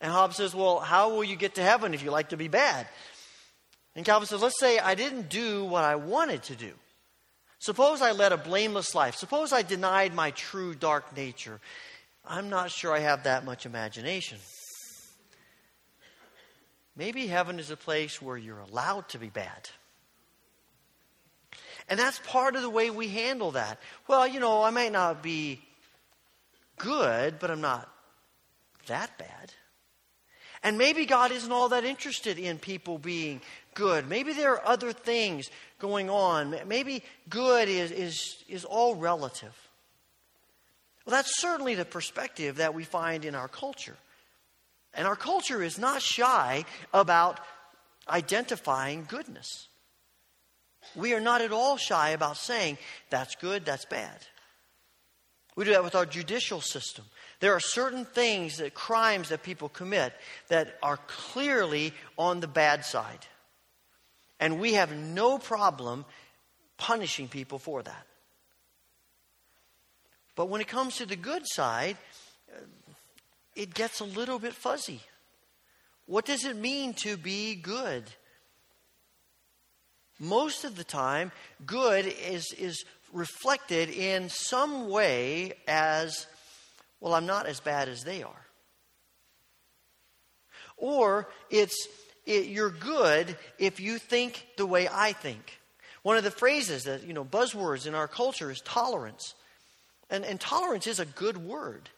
And 0.00 0.12
Hobbes 0.12 0.36
says, 0.36 0.54
well, 0.54 0.78
how 0.78 1.10
will 1.10 1.24
you 1.24 1.36
get 1.36 1.56
to 1.56 1.62
heaven 1.62 1.92
if 1.92 2.02
you 2.02 2.10
like 2.10 2.30
to 2.30 2.36
be 2.36 2.48
bad? 2.48 2.86
And 3.94 4.06
Calvin 4.06 4.28
says, 4.28 4.42
let's 4.42 4.58
say 4.58 4.78
I 4.78 4.94
didn't 4.94 5.28
do 5.28 5.64
what 5.64 5.84
I 5.84 5.96
wanted 5.96 6.44
to 6.44 6.56
do. 6.56 6.72
Suppose 7.58 8.00
I 8.00 8.12
led 8.12 8.32
a 8.32 8.36
blameless 8.36 8.94
life. 8.94 9.16
Suppose 9.16 9.52
I 9.52 9.62
denied 9.62 10.14
my 10.14 10.30
true 10.30 10.74
dark 10.74 11.16
nature. 11.16 11.60
I'm 12.28 12.50
not 12.50 12.70
sure 12.70 12.92
I 12.92 12.98
have 13.00 13.24
that 13.24 13.44
much 13.44 13.64
imagination. 13.64 14.38
Maybe 16.94 17.26
heaven 17.26 17.58
is 17.58 17.70
a 17.70 17.76
place 17.76 18.20
where 18.20 18.36
you're 18.36 18.58
allowed 18.58 19.08
to 19.10 19.18
be 19.18 19.28
bad. 19.28 19.70
And 21.88 21.98
that's 21.98 22.20
part 22.26 22.54
of 22.54 22.62
the 22.62 22.68
way 22.68 22.90
we 22.90 23.08
handle 23.08 23.52
that. 23.52 23.78
Well, 24.06 24.28
you 24.28 24.40
know, 24.40 24.62
I 24.62 24.70
might 24.70 24.92
not 24.92 25.22
be 25.22 25.62
good, 26.76 27.38
but 27.38 27.50
I'm 27.50 27.62
not 27.62 27.88
that 28.88 29.16
bad. 29.16 29.54
And 30.62 30.76
maybe 30.76 31.06
God 31.06 31.30
isn't 31.30 31.52
all 31.52 31.70
that 31.70 31.84
interested 31.84 32.38
in 32.38 32.58
people 32.58 32.98
being 32.98 33.40
good. 33.74 34.08
Maybe 34.08 34.32
there 34.32 34.52
are 34.54 34.66
other 34.66 34.92
things 34.92 35.50
going 35.78 36.10
on. 36.10 36.56
Maybe 36.66 37.02
good 37.30 37.68
is, 37.68 37.90
is, 37.90 38.44
is 38.48 38.64
all 38.64 38.96
relative. 38.96 39.54
Well, 41.08 41.16
that's 41.16 41.40
certainly 41.40 41.74
the 41.74 41.86
perspective 41.86 42.56
that 42.56 42.74
we 42.74 42.84
find 42.84 43.24
in 43.24 43.34
our 43.34 43.48
culture. 43.48 43.96
And 44.92 45.06
our 45.06 45.16
culture 45.16 45.62
is 45.62 45.78
not 45.78 46.02
shy 46.02 46.66
about 46.92 47.40
identifying 48.06 49.06
goodness. 49.08 49.68
We 50.94 51.14
are 51.14 51.20
not 51.20 51.40
at 51.40 51.50
all 51.50 51.78
shy 51.78 52.10
about 52.10 52.36
saying 52.36 52.76
that's 53.08 53.36
good, 53.36 53.64
that's 53.64 53.86
bad. 53.86 54.18
We 55.56 55.64
do 55.64 55.70
that 55.70 55.82
with 55.82 55.94
our 55.94 56.04
judicial 56.04 56.60
system. 56.60 57.06
There 57.40 57.54
are 57.54 57.60
certain 57.60 58.04
things 58.04 58.58
that 58.58 58.74
crimes 58.74 59.30
that 59.30 59.42
people 59.42 59.70
commit 59.70 60.12
that 60.48 60.76
are 60.82 60.98
clearly 61.06 61.94
on 62.18 62.40
the 62.40 62.48
bad 62.48 62.84
side. 62.84 63.24
And 64.38 64.60
we 64.60 64.74
have 64.74 64.94
no 64.94 65.38
problem 65.38 66.04
punishing 66.76 67.28
people 67.28 67.58
for 67.58 67.82
that. 67.82 68.07
But 70.38 70.48
when 70.50 70.60
it 70.60 70.68
comes 70.68 70.98
to 70.98 71.04
the 71.04 71.16
good 71.16 71.42
side, 71.44 71.96
uh, 72.48 72.60
it 73.56 73.74
gets 73.74 73.98
a 73.98 74.04
little 74.04 74.38
bit 74.38 74.54
fuzzy. 74.54 75.00
What 76.06 76.26
does 76.26 76.44
it 76.44 76.54
mean 76.54 76.94
to 77.02 77.16
be 77.16 77.56
good? 77.56 78.04
Most 80.20 80.62
of 80.62 80.76
the 80.76 80.84
time, 80.84 81.32
good 81.66 82.06
is, 82.06 82.54
is 82.56 82.84
reflected 83.12 83.90
in 83.90 84.28
some 84.28 84.88
way 84.88 85.54
as, 85.66 86.28
well, 87.00 87.14
I'm 87.14 87.26
not 87.26 87.46
as 87.46 87.58
bad 87.58 87.88
as 87.88 88.04
they 88.04 88.22
are. 88.22 88.46
Or 90.76 91.28
it's 91.50 91.88
it, 92.26 92.46
you're 92.46 92.70
good 92.70 93.36
if 93.58 93.80
you 93.80 93.98
think 93.98 94.46
the 94.56 94.66
way 94.66 94.88
I 94.88 95.14
think. 95.14 95.58
One 96.04 96.16
of 96.16 96.22
the 96.22 96.30
phrases 96.30 96.84
that, 96.84 97.02
you 97.02 97.12
know, 97.12 97.24
buzzwords 97.24 97.88
in 97.88 97.96
our 97.96 98.06
culture 98.06 98.52
is 98.52 98.60
tolerance. 98.60 99.34
And, 100.10 100.24
and 100.24 100.40
tolerance 100.40 100.86
is 100.86 101.00
a 101.00 101.04
good 101.04 101.36
word, 101.36 101.88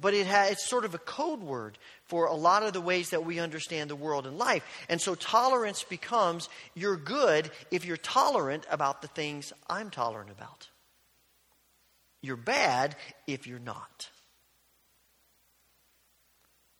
but 0.00 0.14
it 0.14 0.26
has, 0.26 0.52
it's 0.52 0.68
sort 0.68 0.84
of 0.84 0.94
a 0.94 0.98
code 0.98 1.40
word 1.40 1.76
for 2.04 2.26
a 2.26 2.34
lot 2.34 2.62
of 2.62 2.72
the 2.72 2.80
ways 2.80 3.10
that 3.10 3.24
we 3.26 3.40
understand 3.40 3.90
the 3.90 3.96
world 3.96 4.26
and 4.26 4.38
life. 4.38 4.64
And 4.88 5.00
so 5.00 5.14
tolerance 5.14 5.82
becomes 5.82 6.48
you're 6.74 6.96
good 6.96 7.50
if 7.70 7.84
you're 7.84 7.96
tolerant 7.96 8.64
about 8.70 9.02
the 9.02 9.08
things 9.08 9.52
I'm 9.68 9.90
tolerant 9.90 10.30
about. 10.30 10.68
You're 12.22 12.36
bad 12.36 12.96
if 13.26 13.46
you're 13.46 13.58
not. 13.58 14.08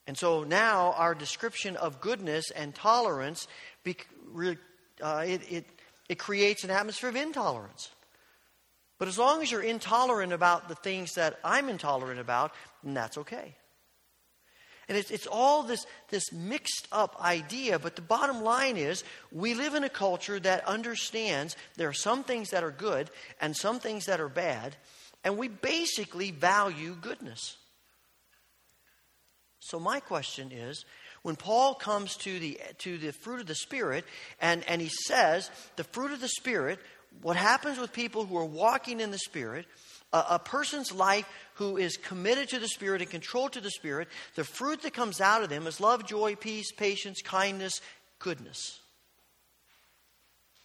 And 0.06 0.16
so 0.18 0.44
now 0.44 0.92
our 0.96 1.14
description 1.14 1.76
of 1.76 2.00
goodness 2.00 2.50
and 2.50 2.74
tolerance, 2.74 3.46
uh, 3.86 5.24
it, 5.26 5.52
it, 5.52 5.66
it 6.08 6.18
creates 6.18 6.64
an 6.64 6.70
atmosphere 6.70 7.10
of 7.10 7.16
intolerance. 7.16 7.90
But 9.00 9.08
as 9.08 9.18
long 9.18 9.40
as 9.40 9.50
you're 9.50 9.62
intolerant 9.62 10.34
about 10.34 10.68
the 10.68 10.74
things 10.74 11.14
that 11.14 11.40
I'm 11.42 11.70
intolerant 11.70 12.20
about, 12.20 12.52
then 12.84 12.92
that's 12.92 13.16
okay. 13.16 13.56
And 14.90 14.98
it's, 14.98 15.10
it's 15.10 15.26
all 15.26 15.62
this, 15.62 15.86
this 16.10 16.30
mixed 16.32 16.86
up 16.92 17.16
idea, 17.18 17.78
but 17.78 17.96
the 17.96 18.02
bottom 18.02 18.42
line 18.42 18.76
is 18.76 19.02
we 19.32 19.54
live 19.54 19.74
in 19.74 19.84
a 19.84 19.88
culture 19.88 20.38
that 20.40 20.68
understands 20.68 21.56
there 21.78 21.88
are 21.88 21.94
some 21.94 22.24
things 22.24 22.50
that 22.50 22.62
are 22.62 22.70
good 22.70 23.08
and 23.40 23.56
some 23.56 23.80
things 23.80 24.04
that 24.04 24.20
are 24.20 24.28
bad, 24.28 24.76
and 25.24 25.38
we 25.38 25.48
basically 25.48 26.30
value 26.30 26.94
goodness. 27.00 27.56
So, 29.60 29.80
my 29.80 30.00
question 30.00 30.52
is 30.52 30.84
when 31.22 31.36
Paul 31.36 31.74
comes 31.74 32.16
to 32.18 32.38
the, 32.38 32.60
to 32.78 32.98
the 32.98 33.12
fruit 33.12 33.40
of 33.40 33.46
the 33.46 33.54
Spirit 33.54 34.04
and, 34.42 34.62
and 34.68 34.82
he 34.82 34.90
says, 35.06 35.50
the 35.76 35.84
fruit 35.84 36.12
of 36.12 36.20
the 36.20 36.28
Spirit, 36.28 36.80
what 37.22 37.36
happens 37.36 37.78
with 37.78 37.92
people 37.92 38.24
who 38.24 38.36
are 38.36 38.44
walking 38.44 39.00
in 39.00 39.10
the 39.10 39.18
Spirit, 39.18 39.66
a, 40.12 40.24
a 40.30 40.38
person's 40.38 40.92
life 40.92 41.28
who 41.54 41.76
is 41.76 41.96
committed 41.96 42.48
to 42.50 42.58
the 42.58 42.68
Spirit 42.68 43.02
and 43.02 43.10
controlled 43.10 43.52
to 43.52 43.60
the 43.60 43.70
Spirit, 43.70 44.08
the 44.34 44.44
fruit 44.44 44.82
that 44.82 44.94
comes 44.94 45.20
out 45.20 45.42
of 45.42 45.48
them 45.48 45.66
is 45.66 45.80
love, 45.80 46.06
joy, 46.06 46.34
peace, 46.34 46.72
patience, 46.72 47.20
kindness, 47.22 47.80
goodness. 48.18 48.80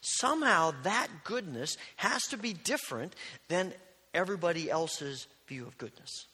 Somehow 0.02 0.74
that 0.84 1.08
goodness 1.24 1.78
has 1.96 2.24
to 2.28 2.38
be 2.38 2.54
different 2.54 3.16
than 3.48 3.74
everybody 4.14 4.70
else's 4.70 5.28
view 5.48 5.66
of 5.66 5.78
goodness. 5.78 6.28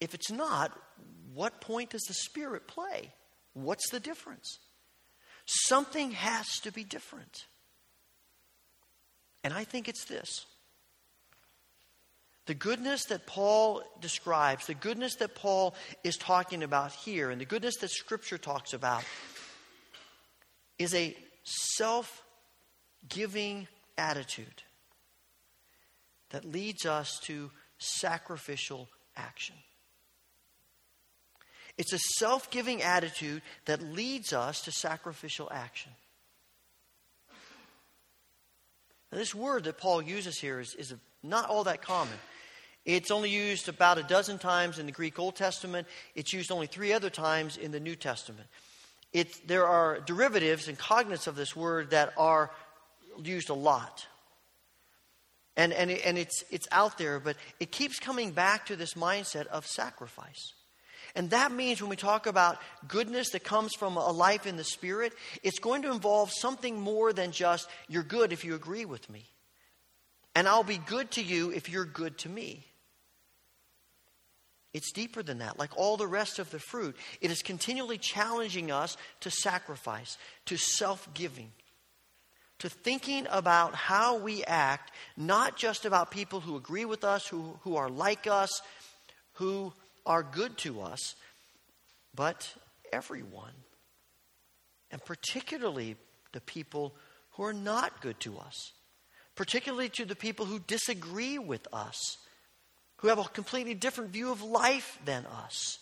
If 0.00 0.14
it's 0.14 0.30
not, 0.30 0.72
what 1.34 1.60
point 1.60 1.90
does 1.90 2.02
the 2.02 2.14
Spirit 2.14 2.66
play? 2.66 3.12
What's 3.52 3.90
the 3.90 4.00
difference? 4.00 4.58
Something 5.44 6.12
has 6.12 6.46
to 6.62 6.72
be 6.72 6.84
different. 6.84 7.46
And 9.42 9.54
I 9.54 9.64
think 9.64 9.88
it's 9.88 10.04
this. 10.04 10.46
The 12.46 12.54
goodness 12.54 13.04
that 13.06 13.26
Paul 13.26 13.82
describes, 14.00 14.66
the 14.66 14.74
goodness 14.74 15.16
that 15.16 15.34
Paul 15.34 15.74
is 16.02 16.16
talking 16.16 16.62
about 16.62 16.92
here, 16.92 17.30
and 17.30 17.40
the 17.40 17.44
goodness 17.44 17.76
that 17.76 17.90
Scripture 17.90 18.38
talks 18.38 18.72
about, 18.72 19.04
is 20.78 20.94
a 20.94 21.16
self 21.44 22.22
giving 23.08 23.68
attitude 23.96 24.62
that 26.30 26.44
leads 26.44 26.86
us 26.86 27.18
to 27.24 27.50
sacrificial 27.78 28.88
action. 29.16 29.56
It's 31.78 31.92
a 31.92 31.98
self 32.18 32.50
giving 32.50 32.82
attitude 32.82 33.42
that 33.66 33.80
leads 33.80 34.32
us 34.32 34.60
to 34.62 34.72
sacrificial 34.72 35.48
action. 35.52 35.92
Now, 39.10 39.18
this 39.18 39.34
word 39.34 39.64
that 39.64 39.78
Paul 39.78 40.02
uses 40.02 40.38
here 40.38 40.60
is, 40.60 40.74
is 40.74 40.94
not 41.22 41.48
all 41.48 41.64
that 41.64 41.82
common. 41.82 42.14
It's 42.84 43.10
only 43.10 43.30
used 43.30 43.68
about 43.68 43.98
a 43.98 44.02
dozen 44.02 44.38
times 44.38 44.78
in 44.78 44.86
the 44.86 44.92
Greek 44.92 45.18
Old 45.18 45.36
Testament. 45.36 45.86
It's 46.14 46.32
used 46.32 46.50
only 46.50 46.66
three 46.66 46.92
other 46.92 47.10
times 47.10 47.56
in 47.56 47.72
the 47.72 47.80
New 47.80 47.96
Testament. 47.96 48.46
It, 49.12 49.46
there 49.46 49.66
are 49.66 50.00
derivatives 50.00 50.68
and 50.68 50.78
cognates 50.78 51.26
of 51.26 51.36
this 51.36 51.54
word 51.54 51.90
that 51.90 52.12
are 52.16 52.50
used 53.22 53.50
a 53.50 53.54
lot. 53.54 54.06
And, 55.56 55.72
and, 55.72 55.90
and 55.90 56.16
it's, 56.16 56.44
it's 56.50 56.68
out 56.70 56.96
there, 56.96 57.18
but 57.20 57.36
it 57.58 57.70
keeps 57.72 57.98
coming 57.98 58.30
back 58.30 58.66
to 58.66 58.76
this 58.76 58.94
mindset 58.94 59.46
of 59.48 59.66
sacrifice. 59.66 60.54
And 61.14 61.30
that 61.30 61.52
means 61.52 61.80
when 61.80 61.90
we 61.90 61.96
talk 61.96 62.26
about 62.26 62.58
goodness 62.86 63.30
that 63.30 63.44
comes 63.44 63.74
from 63.74 63.96
a 63.96 64.10
life 64.10 64.46
in 64.46 64.56
the 64.56 64.64
Spirit, 64.64 65.12
it's 65.42 65.58
going 65.58 65.82
to 65.82 65.92
involve 65.92 66.30
something 66.32 66.78
more 66.78 67.12
than 67.12 67.32
just, 67.32 67.68
you're 67.88 68.02
good 68.02 68.32
if 68.32 68.44
you 68.44 68.54
agree 68.54 68.84
with 68.84 69.08
me. 69.10 69.24
And 70.34 70.46
I'll 70.48 70.62
be 70.62 70.78
good 70.78 71.10
to 71.12 71.22
you 71.22 71.50
if 71.50 71.68
you're 71.68 71.84
good 71.84 72.18
to 72.18 72.28
me. 72.28 72.64
It's 74.72 74.92
deeper 74.92 75.22
than 75.22 75.38
that. 75.38 75.58
Like 75.58 75.76
all 75.76 75.96
the 75.96 76.06
rest 76.06 76.38
of 76.38 76.50
the 76.50 76.60
fruit, 76.60 76.96
it 77.20 77.30
is 77.30 77.42
continually 77.42 77.98
challenging 77.98 78.70
us 78.70 78.96
to 79.20 79.30
sacrifice, 79.30 80.16
to 80.46 80.56
self 80.56 81.12
giving, 81.12 81.50
to 82.60 82.68
thinking 82.68 83.26
about 83.30 83.74
how 83.74 84.18
we 84.18 84.44
act, 84.44 84.92
not 85.16 85.56
just 85.56 85.84
about 85.84 86.12
people 86.12 86.40
who 86.40 86.56
agree 86.56 86.84
with 86.84 87.02
us, 87.02 87.26
who, 87.26 87.58
who 87.62 87.76
are 87.76 87.88
like 87.88 88.28
us, 88.28 88.62
who 89.34 89.72
are 90.06 90.22
good 90.22 90.56
to 90.58 90.80
us, 90.80 91.14
but 92.14 92.54
everyone. 92.92 93.52
And 94.90 95.04
particularly 95.04 95.96
the 96.32 96.40
people 96.40 96.94
who 97.32 97.44
are 97.44 97.52
not 97.52 98.00
good 98.00 98.18
to 98.20 98.38
us, 98.38 98.72
particularly 99.34 99.88
to 99.90 100.04
the 100.04 100.16
people 100.16 100.46
who 100.46 100.58
disagree 100.58 101.38
with 101.38 101.66
us, 101.72 102.18
who 102.96 103.08
have 103.08 103.18
a 103.18 103.24
completely 103.24 103.74
different 103.74 104.10
view 104.10 104.30
of 104.30 104.42
life 104.42 104.98
than 105.04 105.26
us. 105.26 105.78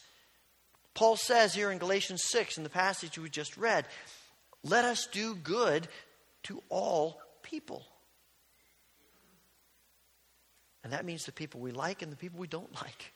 Paul 0.94 1.16
says 1.16 1.54
here 1.54 1.70
in 1.70 1.78
Galatians 1.78 2.22
6, 2.26 2.58
in 2.58 2.64
the 2.64 2.70
passage 2.70 3.18
we 3.18 3.30
just 3.30 3.56
read, 3.56 3.86
let 4.62 4.84
us 4.84 5.06
do 5.06 5.34
good 5.34 5.88
to 6.44 6.62
all 6.68 7.20
people. 7.42 7.86
And 10.84 10.92
that 10.92 11.04
means 11.04 11.24
the 11.24 11.32
people 11.32 11.60
we 11.60 11.72
like 11.72 12.02
and 12.02 12.10
the 12.10 12.16
people 12.16 12.40
we 12.40 12.46
don't 12.46 12.74
like. 12.82 13.12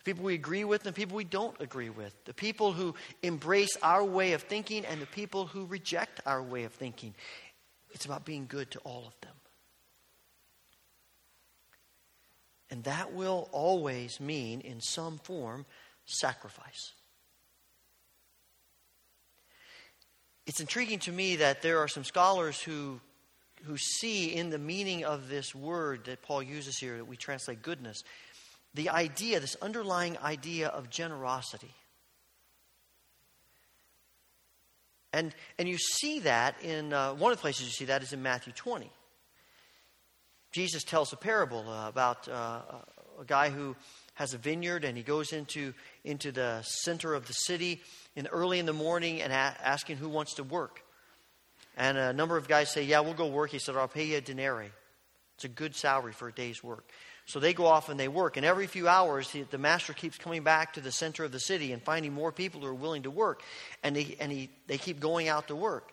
The 0.00 0.12
people 0.12 0.24
we 0.24 0.34
agree 0.34 0.64
with 0.64 0.86
and 0.86 0.94
the 0.94 0.96
people 0.96 1.16
we 1.16 1.24
don't 1.24 1.60
agree 1.60 1.90
with. 1.90 2.14
The 2.24 2.32
people 2.32 2.72
who 2.72 2.94
embrace 3.22 3.76
our 3.82 4.02
way 4.02 4.32
of 4.32 4.42
thinking 4.42 4.86
and 4.86 5.00
the 5.00 5.06
people 5.06 5.46
who 5.46 5.66
reject 5.66 6.20
our 6.24 6.42
way 6.42 6.64
of 6.64 6.72
thinking. 6.72 7.14
It's 7.90 8.06
about 8.06 8.24
being 8.24 8.46
good 8.48 8.70
to 8.70 8.78
all 8.80 9.04
of 9.06 9.12
them. 9.20 9.34
And 12.70 12.84
that 12.84 13.12
will 13.12 13.48
always 13.52 14.20
mean, 14.20 14.60
in 14.60 14.80
some 14.80 15.18
form, 15.18 15.66
sacrifice. 16.06 16.94
It's 20.46 20.60
intriguing 20.60 21.00
to 21.00 21.12
me 21.12 21.36
that 21.36 21.62
there 21.62 21.78
are 21.78 21.88
some 21.88 22.04
scholars 22.04 22.60
who, 22.60 23.00
who 23.64 23.76
see 23.76 24.34
in 24.34 24.50
the 24.50 24.58
meaning 24.58 25.04
of 25.04 25.28
this 25.28 25.54
word 25.54 26.06
that 26.06 26.22
Paul 26.22 26.42
uses 26.42 26.78
here, 26.78 26.96
that 26.96 27.04
we 27.04 27.16
translate 27.16 27.62
goodness, 27.62 28.02
the 28.74 28.90
idea, 28.90 29.40
this 29.40 29.56
underlying 29.60 30.16
idea 30.18 30.68
of 30.68 30.90
generosity. 30.90 31.74
And, 35.12 35.34
and 35.58 35.68
you 35.68 35.76
see 35.76 36.20
that 36.20 36.62
in 36.62 36.92
uh, 36.92 37.14
one 37.14 37.32
of 37.32 37.38
the 37.38 37.42
places 37.42 37.66
you 37.66 37.72
see 37.72 37.84
that 37.86 38.02
is 38.02 38.12
in 38.12 38.22
Matthew 38.22 38.52
20. 38.52 38.90
Jesus 40.52 40.84
tells 40.84 41.12
a 41.12 41.16
parable 41.16 41.68
uh, 41.68 41.88
about 41.88 42.28
uh, 42.28 42.60
a 43.20 43.24
guy 43.24 43.50
who 43.50 43.76
has 44.14 44.34
a 44.34 44.38
vineyard 44.38 44.84
and 44.84 44.96
he 44.96 45.02
goes 45.02 45.32
into, 45.32 45.72
into 46.04 46.32
the 46.32 46.62
center 46.62 47.14
of 47.14 47.26
the 47.26 47.32
city 47.32 47.80
in 48.16 48.26
early 48.28 48.58
in 48.58 48.66
the 48.66 48.72
morning 48.72 49.22
and 49.22 49.32
a- 49.32 49.56
asking 49.62 49.96
who 49.96 50.08
wants 50.08 50.34
to 50.34 50.44
work. 50.44 50.82
And 51.76 51.96
a 51.96 52.12
number 52.12 52.36
of 52.36 52.48
guys 52.48 52.70
say, 52.70 52.82
Yeah, 52.82 53.00
we'll 53.00 53.14
go 53.14 53.28
work. 53.28 53.50
He 53.50 53.58
said, 53.58 53.76
I'll 53.76 53.88
pay 53.88 54.04
you 54.04 54.18
a 54.18 54.20
denarii. 54.20 54.70
It's 55.36 55.44
a 55.44 55.48
good 55.48 55.74
salary 55.74 56.12
for 56.12 56.28
a 56.28 56.32
day's 56.32 56.62
work. 56.62 56.84
So 57.30 57.38
they 57.38 57.54
go 57.54 57.66
off 57.66 57.88
and 57.88 58.00
they 58.00 58.08
work. 58.08 58.36
And 58.36 58.44
every 58.44 58.66
few 58.66 58.88
hours, 58.88 59.32
the 59.50 59.58
master 59.58 59.92
keeps 59.92 60.18
coming 60.18 60.42
back 60.42 60.72
to 60.72 60.80
the 60.80 60.90
center 60.90 61.22
of 61.22 61.30
the 61.30 61.38
city 61.38 61.72
and 61.72 61.80
finding 61.80 62.12
more 62.12 62.32
people 62.32 62.60
who 62.60 62.66
are 62.66 62.74
willing 62.74 63.04
to 63.04 63.10
work. 63.10 63.44
And, 63.84 63.94
they, 63.94 64.16
and 64.18 64.32
he, 64.32 64.50
they 64.66 64.78
keep 64.78 64.98
going 64.98 65.28
out 65.28 65.46
to 65.46 65.54
work. 65.54 65.92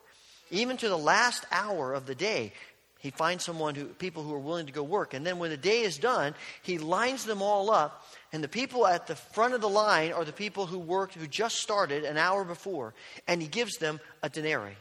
Even 0.50 0.78
to 0.78 0.90
the 0.90 0.98
last 0.98 1.46
hour 1.52 1.94
of 1.94 2.08
the 2.08 2.16
day, 2.16 2.54
he 2.98 3.12
finds 3.12 3.46
someone 3.46 3.76
who, 3.76 3.86
people 3.86 4.24
who 4.24 4.34
are 4.34 4.40
willing 4.40 4.66
to 4.66 4.72
go 4.72 4.82
work. 4.82 5.14
And 5.14 5.24
then 5.24 5.38
when 5.38 5.52
the 5.52 5.58
day 5.58 5.82
is 5.82 6.00
done, 6.00 6.34
he 6.64 6.80
lines 6.80 7.24
them 7.24 7.44
all 7.44 7.70
up. 7.70 8.04
And 8.34 8.44
the 8.44 8.48
people 8.48 8.88
at 8.88 9.06
the 9.06 9.16
front 9.16 9.54
of 9.54 9.62
the 9.62 9.70
line 9.70 10.14
are 10.14 10.26
the 10.26 10.34
people 10.34 10.66
who 10.66 10.80
worked, 10.80 11.14
who 11.14 11.28
just 11.28 11.58
started 11.58 12.04
an 12.04 12.18
hour 12.18 12.46
before. 12.46 12.96
And 13.28 13.44
he 13.44 13.48
gives 13.48 13.78
them 13.78 14.00
a 14.24 14.30
denarii. 14.30 14.76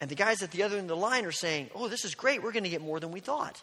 And 0.00 0.08
the 0.08 0.14
guys 0.14 0.42
at 0.42 0.52
the 0.52 0.62
other 0.62 0.78
end 0.78 0.90
of 0.90 0.96
the 0.96 1.02
line 1.02 1.26
are 1.26 1.32
saying, 1.32 1.68
Oh, 1.74 1.88
this 1.88 2.06
is 2.06 2.14
great. 2.14 2.42
We're 2.42 2.52
going 2.52 2.64
to 2.64 2.70
get 2.70 2.80
more 2.80 2.98
than 2.98 3.10
we 3.10 3.20
thought. 3.20 3.62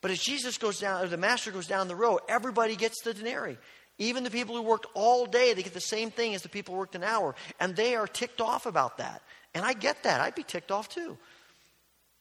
But 0.00 0.10
as 0.10 0.20
Jesus 0.20 0.58
goes 0.58 0.78
down, 0.78 1.04
or 1.04 1.08
the 1.08 1.16
master 1.16 1.50
goes 1.50 1.66
down 1.66 1.88
the 1.88 1.96
road, 1.96 2.20
everybody 2.28 2.76
gets 2.76 3.02
the 3.02 3.14
denarii. 3.14 3.58
Even 3.98 4.22
the 4.22 4.30
people 4.30 4.54
who 4.54 4.62
worked 4.62 4.86
all 4.94 5.26
day, 5.26 5.54
they 5.54 5.62
get 5.62 5.74
the 5.74 5.80
same 5.80 6.10
thing 6.10 6.34
as 6.34 6.42
the 6.42 6.48
people 6.48 6.74
who 6.74 6.78
worked 6.78 6.94
an 6.94 7.02
hour. 7.02 7.34
And 7.58 7.74
they 7.74 7.96
are 7.96 8.06
ticked 8.06 8.40
off 8.40 8.66
about 8.66 8.98
that. 8.98 9.22
And 9.54 9.64
I 9.64 9.72
get 9.72 10.04
that. 10.04 10.20
I'd 10.20 10.36
be 10.36 10.44
ticked 10.44 10.70
off 10.70 10.88
too. 10.88 11.18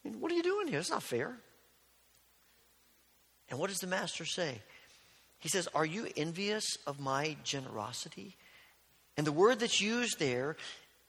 I 0.03 0.09
mean, 0.09 0.19
what 0.19 0.31
are 0.31 0.35
you 0.35 0.43
doing 0.43 0.67
here? 0.67 0.79
It's 0.79 0.89
not 0.89 1.03
fair. 1.03 1.37
And 3.49 3.59
what 3.59 3.69
does 3.69 3.79
the 3.79 3.87
master 3.87 4.25
say? 4.25 4.59
He 5.39 5.49
says, 5.49 5.67
Are 5.75 5.85
you 5.85 6.07
envious 6.17 6.65
of 6.87 6.99
my 6.99 7.37
generosity? 7.43 8.35
And 9.17 9.25
the 9.25 9.31
word 9.31 9.59
that's 9.59 9.81
used 9.81 10.19
there 10.19 10.57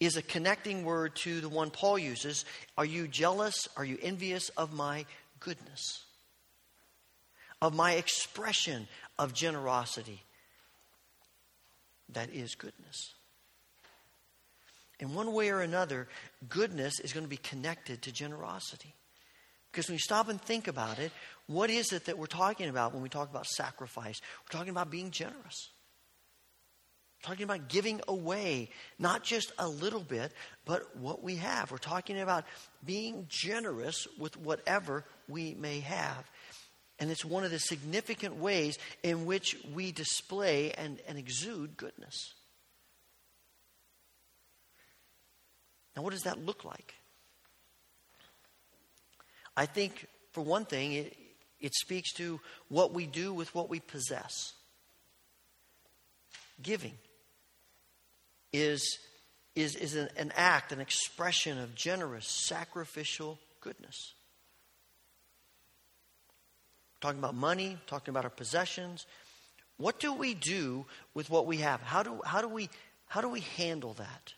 is 0.01 0.17
a 0.17 0.23
connecting 0.23 0.85
word 0.85 1.17
to 1.17 1.41
the 1.41 1.49
one 1.49 1.71
Paul 1.71 1.99
uses. 1.99 2.45
Are 2.77 2.85
you 2.85 3.09
jealous? 3.09 3.69
Are 3.77 3.85
you 3.85 3.99
envious 4.01 4.49
of 4.51 4.73
my 4.73 5.07
goodness? 5.41 6.05
Of 7.61 7.75
my 7.75 7.93
expression 7.93 8.87
of 9.19 9.35
generosity. 9.35 10.23
That 12.11 12.31
is 12.31 12.55
goodness. 12.55 13.15
In 15.01 15.15
one 15.15 15.33
way 15.33 15.51
or 15.51 15.61
another, 15.61 16.09
goodness 16.49 16.99
is 17.01 17.13
going 17.13 17.25
to 17.25 17.31
be 17.31 17.37
connected 17.37 18.03
to 18.03 18.13
generosity. 18.13 18.95
Because 19.71 19.89
when 19.89 19.95
you 19.95 20.01
stop 20.01 20.29
and 20.29 20.41
think 20.41 20.67
about 20.67 20.99
it, 20.99 21.13
what 21.47 21.71
is 21.71 21.93
it 21.93 22.07
that 22.07 22.19
we're 22.19 22.27
talking 22.27 22.69
about 22.69 22.93
when 22.93 23.03
we 23.03 23.09
talk 23.09 23.31
about 23.31 23.47
sacrifice? 23.47 24.21
We're 24.43 24.59
talking 24.59 24.71
about 24.71 24.91
being 24.91 25.11
generous. 25.11 25.71
We're 27.23 27.31
talking 27.31 27.45
about 27.45 27.69
giving 27.69 28.01
away, 28.09 28.71
not 28.99 29.23
just 29.23 29.53
a 29.59 29.69
little 29.69 30.01
bit, 30.01 30.33
but 30.65 30.97
what 30.97 31.23
we 31.23 31.37
have. 31.37 31.71
We're 31.71 31.79
talking 31.79 32.21
about 32.21 32.45
being 32.85 33.27
generous 33.29 34.07
with 34.19 34.37
whatever 34.37 35.05
we 35.29 35.55
may 35.55 35.81
have. 35.81 36.25
And 37.01 37.11
it's 37.11 37.25
one 37.25 37.45
of 37.45 37.51
the 37.51 37.59
significant 37.59 38.37
ways 38.37 38.77
in 39.03 39.25
which 39.25 39.57
we 39.73 39.93
display 39.93 40.73
and, 40.73 40.99
and 41.07 41.17
exude 41.17 41.77
goodness. 41.77 42.35
Now, 45.95 46.03
what 46.03 46.13
does 46.13 46.23
that 46.23 46.45
look 46.45 46.65
like? 46.65 46.95
I 49.57 49.67
think, 49.67 50.07
for 50.33 50.45
one 50.45 50.65
thing, 50.65 50.93
it, 50.93 51.17
it 51.61 51.75
speaks 51.75 52.13
to 52.15 52.41
what 52.69 52.93
we 52.93 53.07
do 53.07 53.33
with 53.33 53.55
what 53.55 53.69
we 53.69 53.81
possess. 53.81 54.53
Giving 56.63 56.95
is, 58.53 58.99
is, 59.55 59.77
is 59.77 59.95
an, 59.95 60.09
an 60.17 60.33
act, 60.37 60.73
an 60.73 60.81
expression 60.81 61.59
of 61.59 61.75
generous, 61.75 62.27
sacrificial 62.27 63.39
goodness 63.61 64.15
talking 67.01 67.19
about 67.19 67.35
money, 67.35 67.79
talking 67.87 68.11
about 68.11 68.25
our 68.25 68.31
possessions. 68.31 69.07
What 69.77 70.01
do 70.01 70.13
we 70.13 70.35
do 70.35 70.87
with 71.15 71.31
what 71.31 71.47
we 71.47 71.59
have? 71.59 71.81
How 71.81 72.03
do, 72.03 72.21
how 72.25 72.41
do, 72.41 72.49
we, 72.49 72.69
how 73.07 73.21
do 73.21 73.29
we 73.29 73.41
handle 73.41 73.95
that? 73.95 74.35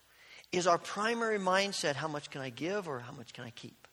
Is 0.53 0.67
our 0.67 0.79
primary 0.79 1.39
mindset 1.39 1.95
how 1.95 2.09
much 2.09 2.31
can 2.31 2.41
I 2.41 2.51
give 2.51 2.89
or 2.89 3.01
how 3.01 3.13
much 3.13 3.33
can 3.33 3.45
I 3.45 3.51
keep? 3.51 3.87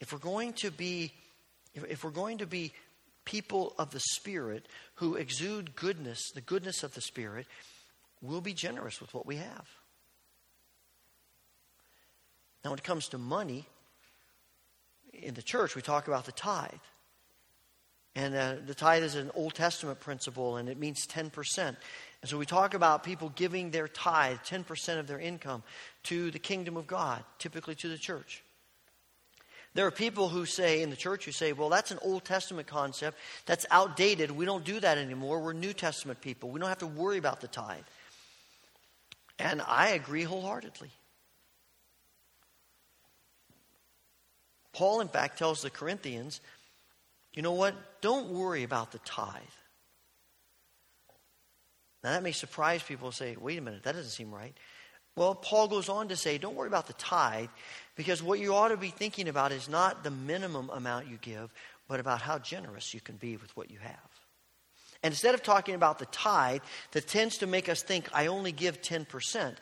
If 0.00 0.12
we're 0.12 0.18
going 0.18 0.52
to 0.54 0.70
be, 0.70 1.12
if 1.74 2.02
we're 2.02 2.10
going 2.10 2.38
to 2.38 2.46
be 2.46 2.72
people 3.24 3.74
of 3.78 3.90
the 3.90 4.00
Spirit 4.00 4.66
who 4.96 5.14
exude 5.14 5.76
goodness, 5.76 6.20
the 6.34 6.40
goodness 6.40 6.82
of 6.82 6.94
the 6.94 7.00
Spirit, 7.00 7.46
we'll 8.20 8.40
be 8.40 8.54
generous 8.54 9.00
with 9.00 9.12
what 9.14 9.26
we 9.26 9.36
have. 9.36 9.68
Now, 12.64 12.70
when 12.70 12.78
it 12.78 12.84
comes 12.84 13.08
to 13.08 13.18
money, 13.18 13.66
in 15.22 15.34
the 15.34 15.42
church, 15.42 15.74
we 15.74 15.82
talk 15.82 16.08
about 16.08 16.26
the 16.26 16.32
tithe. 16.32 16.70
And 18.14 18.34
uh, 18.34 18.56
the 18.66 18.74
tithe 18.74 19.02
is 19.02 19.14
an 19.14 19.30
Old 19.34 19.54
Testament 19.54 20.00
principle, 20.00 20.56
and 20.56 20.68
it 20.68 20.78
means 20.78 21.06
10%. 21.06 21.58
And 21.58 21.76
so 22.24 22.36
we 22.36 22.44
talk 22.44 22.74
about 22.74 23.04
people 23.04 23.30
giving 23.34 23.70
their 23.70 23.88
tithe, 23.88 24.38
10% 24.46 24.98
of 24.98 25.06
their 25.06 25.18
income, 25.18 25.62
to 26.04 26.30
the 26.30 26.38
kingdom 26.38 26.76
of 26.76 26.86
God, 26.86 27.24
typically 27.38 27.74
to 27.76 27.88
the 27.88 27.96
church. 27.96 28.42
There 29.74 29.86
are 29.86 29.90
people 29.90 30.28
who 30.28 30.44
say 30.44 30.82
in 30.82 30.90
the 30.90 30.96
church 30.96 31.24
who 31.24 31.32
say, 31.32 31.54
well, 31.54 31.70
that's 31.70 31.90
an 31.90 31.98
Old 32.02 32.24
Testament 32.24 32.66
concept. 32.66 33.16
That's 33.46 33.64
outdated. 33.70 34.30
We 34.30 34.44
don't 34.44 34.64
do 34.64 34.78
that 34.80 34.98
anymore. 34.98 35.40
We're 35.40 35.54
New 35.54 35.72
Testament 35.72 36.20
people. 36.20 36.50
We 36.50 36.60
don't 36.60 36.68
have 36.68 36.78
to 36.78 36.86
worry 36.86 37.16
about 37.16 37.40
the 37.40 37.48
tithe. 37.48 37.84
And 39.38 39.62
I 39.62 39.88
agree 39.90 40.24
wholeheartedly. 40.24 40.90
Paul, 44.72 45.00
in 45.00 45.08
fact, 45.08 45.38
tells 45.38 45.62
the 45.62 45.70
Corinthians 45.70 46.40
you 47.34 47.42
know 47.42 47.52
what? 47.52 47.74
Don't 48.02 48.28
worry 48.28 48.62
about 48.62 48.92
the 48.92 48.98
tithe. 48.98 49.40
Now, 52.04 52.10
that 52.10 52.22
may 52.22 52.32
surprise 52.32 52.82
people 52.82 53.08
and 53.08 53.14
say, 53.14 53.36
wait 53.40 53.58
a 53.58 53.62
minute, 53.62 53.84
that 53.84 53.94
doesn't 53.94 54.10
seem 54.10 54.34
right. 54.34 54.54
Well, 55.16 55.34
Paul 55.34 55.68
goes 55.68 55.88
on 55.88 56.08
to 56.08 56.16
say, 56.16 56.38
don't 56.38 56.56
worry 56.56 56.68
about 56.68 56.86
the 56.88 56.94
tithe, 56.94 57.48
because 57.96 58.22
what 58.22 58.38
you 58.40 58.54
ought 58.54 58.68
to 58.68 58.76
be 58.76 58.88
thinking 58.88 59.28
about 59.28 59.52
is 59.52 59.68
not 59.68 60.02
the 60.02 60.10
minimum 60.10 60.70
amount 60.70 61.08
you 61.08 61.18
give, 61.20 61.52
but 61.86 62.00
about 62.00 62.22
how 62.22 62.38
generous 62.38 62.92
you 62.92 63.00
can 63.00 63.16
be 63.16 63.36
with 63.36 63.54
what 63.56 63.70
you 63.70 63.78
have. 63.78 63.96
And 65.02 65.12
instead 65.12 65.34
of 65.34 65.42
talking 65.42 65.74
about 65.74 65.98
the 65.98 66.06
tithe 66.06 66.62
that 66.92 67.08
tends 67.08 67.38
to 67.38 67.46
make 67.46 67.68
us 67.68 67.82
think, 67.82 68.08
I 68.12 68.28
only 68.28 68.52
give 68.52 68.80
10%, 68.80 69.56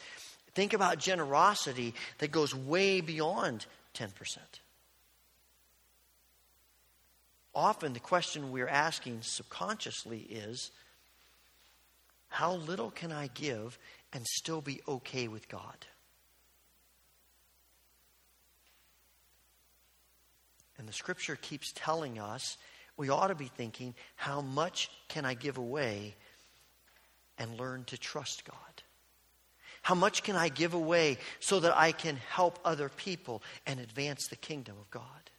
think 0.55 0.73
about 0.73 0.99
generosity 0.99 1.95
that 2.19 2.31
goes 2.31 2.55
way 2.55 3.01
beyond 3.01 3.67
10%. 3.95 4.11
Often 7.55 7.94
the 7.94 8.01
question 8.01 8.53
we're 8.53 8.68
asking 8.68 9.22
subconsciously 9.22 10.20
is, 10.20 10.70
how 12.28 12.55
little 12.55 12.90
can 12.90 13.11
I 13.11 13.28
give 13.34 13.78
and 14.12 14.24
still 14.26 14.61
be 14.61 14.80
okay 14.86 15.26
with 15.26 15.48
God? 15.48 15.86
And 20.78 20.88
the 20.88 20.92
scripture 20.92 21.36
keeps 21.36 21.72
telling 21.74 22.18
us 22.18 22.57
we 22.96 23.11
ought 23.11 23.28
to 23.28 23.34
be 23.34 23.46
thinking, 23.48 23.94
how 24.14 24.40
much 24.40 24.90
can 25.09 25.24
I 25.24 25.34
give 25.34 25.59
away 25.59 26.14
and 27.36 27.59
learn 27.59 27.84
to 27.84 27.98
trust 27.98 28.44
God? 28.44 28.57
How 29.82 29.94
much 29.94 30.22
can 30.22 30.36
I 30.36 30.51
give 30.51 30.74
away 30.74 31.18
so 31.40 31.61
that 31.61 31.76
I 31.76 31.92
can 31.92 32.16
help 32.16 32.59
other 32.64 32.88
people 32.88 33.42
and 33.66 33.80
advance 33.80 34.28
the 34.28 34.36
kingdom 34.36 34.76
of 34.78 34.90
God? 34.90 35.30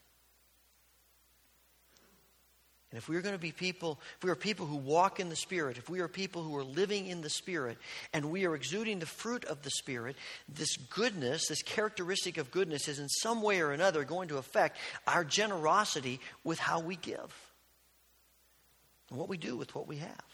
And 2.91 2.97
if 2.97 3.07
we 3.07 3.15
are 3.15 3.21
going 3.21 3.35
to 3.35 3.39
be 3.39 3.53
people, 3.53 3.99
if 4.17 4.23
we 4.23 4.29
are 4.29 4.35
people 4.35 4.65
who 4.65 4.75
walk 4.75 5.21
in 5.21 5.29
the 5.29 5.35
Spirit, 5.35 5.77
if 5.77 5.89
we 5.89 6.01
are 6.01 6.09
people 6.09 6.43
who 6.43 6.57
are 6.57 6.63
living 6.63 7.07
in 7.07 7.21
the 7.21 7.29
Spirit, 7.29 7.77
and 8.11 8.25
we 8.25 8.45
are 8.45 8.53
exuding 8.53 8.99
the 8.99 9.05
fruit 9.05 9.45
of 9.45 9.61
the 9.61 9.69
Spirit, 9.69 10.17
this 10.49 10.75
goodness, 10.75 11.47
this 11.47 11.61
characteristic 11.61 12.37
of 12.37 12.51
goodness, 12.51 12.89
is 12.89 12.99
in 12.99 13.07
some 13.07 13.41
way 13.41 13.61
or 13.61 13.71
another 13.71 14.03
going 14.03 14.27
to 14.27 14.37
affect 14.37 14.77
our 15.07 15.23
generosity 15.23 16.19
with 16.43 16.59
how 16.59 16.81
we 16.81 16.97
give 16.97 17.33
and 19.09 19.17
what 19.17 19.29
we 19.29 19.37
do 19.37 19.55
with 19.55 19.73
what 19.73 19.87
we 19.87 19.97
have. 19.97 20.25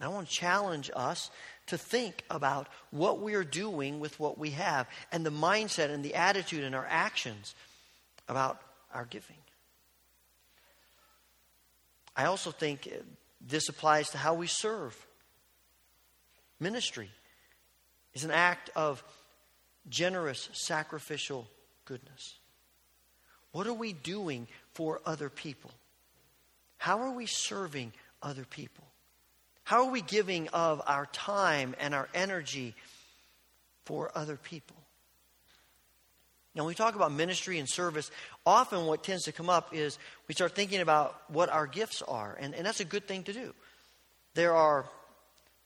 I 0.00 0.08
want 0.08 0.28
to 0.28 0.34
challenge 0.34 0.90
us 0.96 1.30
to 1.66 1.78
think 1.78 2.24
about 2.28 2.66
what 2.90 3.20
we 3.20 3.34
are 3.34 3.44
doing 3.44 4.00
with 4.00 4.18
what 4.18 4.36
we 4.36 4.50
have 4.50 4.88
and 5.12 5.24
the 5.24 5.30
mindset 5.30 5.90
and 5.90 6.04
the 6.04 6.16
attitude 6.16 6.64
and 6.64 6.74
our 6.74 6.86
actions 6.88 7.54
about 8.28 8.60
our 8.92 9.04
giving. 9.04 9.36
I 12.16 12.26
also 12.26 12.50
think 12.50 12.88
this 13.40 13.68
applies 13.68 14.10
to 14.10 14.18
how 14.18 14.34
we 14.34 14.46
serve. 14.46 14.96
Ministry 16.60 17.10
is 18.14 18.24
an 18.24 18.30
act 18.30 18.70
of 18.76 19.02
generous, 19.88 20.48
sacrificial 20.52 21.46
goodness. 21.84 22.38
What 23.52 23.66
are 23.66 23.74
we 23.74 23.92
doing 23.92 24.46
for 24.72 25.00
other 25.04 25.28
people? 25.28 25.70
How 26.78 27.00
are 27.00 27.12
we 27.12 27.26
serving 27.26 27.92
other 28.22 28.44
people? 28.44 28.84
How 29.64 29.84
are 29.84 29.90
we 29.90 30.02
giving 30.02 30.48
of 30.48 30.82
our 30.86 31.06
time 31.06 31.74
and 31.78 31.94
our 31.94 32.08
energy 32.14 32.74
for 33.84 34.10
other 34.14 34.36
people? 34.36 34.76
Now, 36.54 36.64
when 36.64 36.68
we 36.68 36.74
talk 36.74 36.94
about 36.94 37.12
ministry 37.12 37.58
and 37.58 37.68
service, 37.68 38.10
often 38.44 38.84
what 38.84 39.02
tends 39.02 39.24
to 39.24 39.32
come 39.32 39.48
up 39.48 39.70
is 39.72 39.98
we 40.28 40.34
start 40.34 40.54
thinking 40.54 40.80
about 40.80 41.16
what 41.28 41.48
our 41.48 41.66
gifts 41.66 42.02
are, 42.02 42.36
and, 42.38 42.54
and 42.54 42.66
that's 42.66 42.80
a 42.80 42.84
good 42.84 43.08
thing 43.08 43.22
to 43.24 43.32
do. 43.32 43.54
There 44.34 44.54
are 44.54 44.84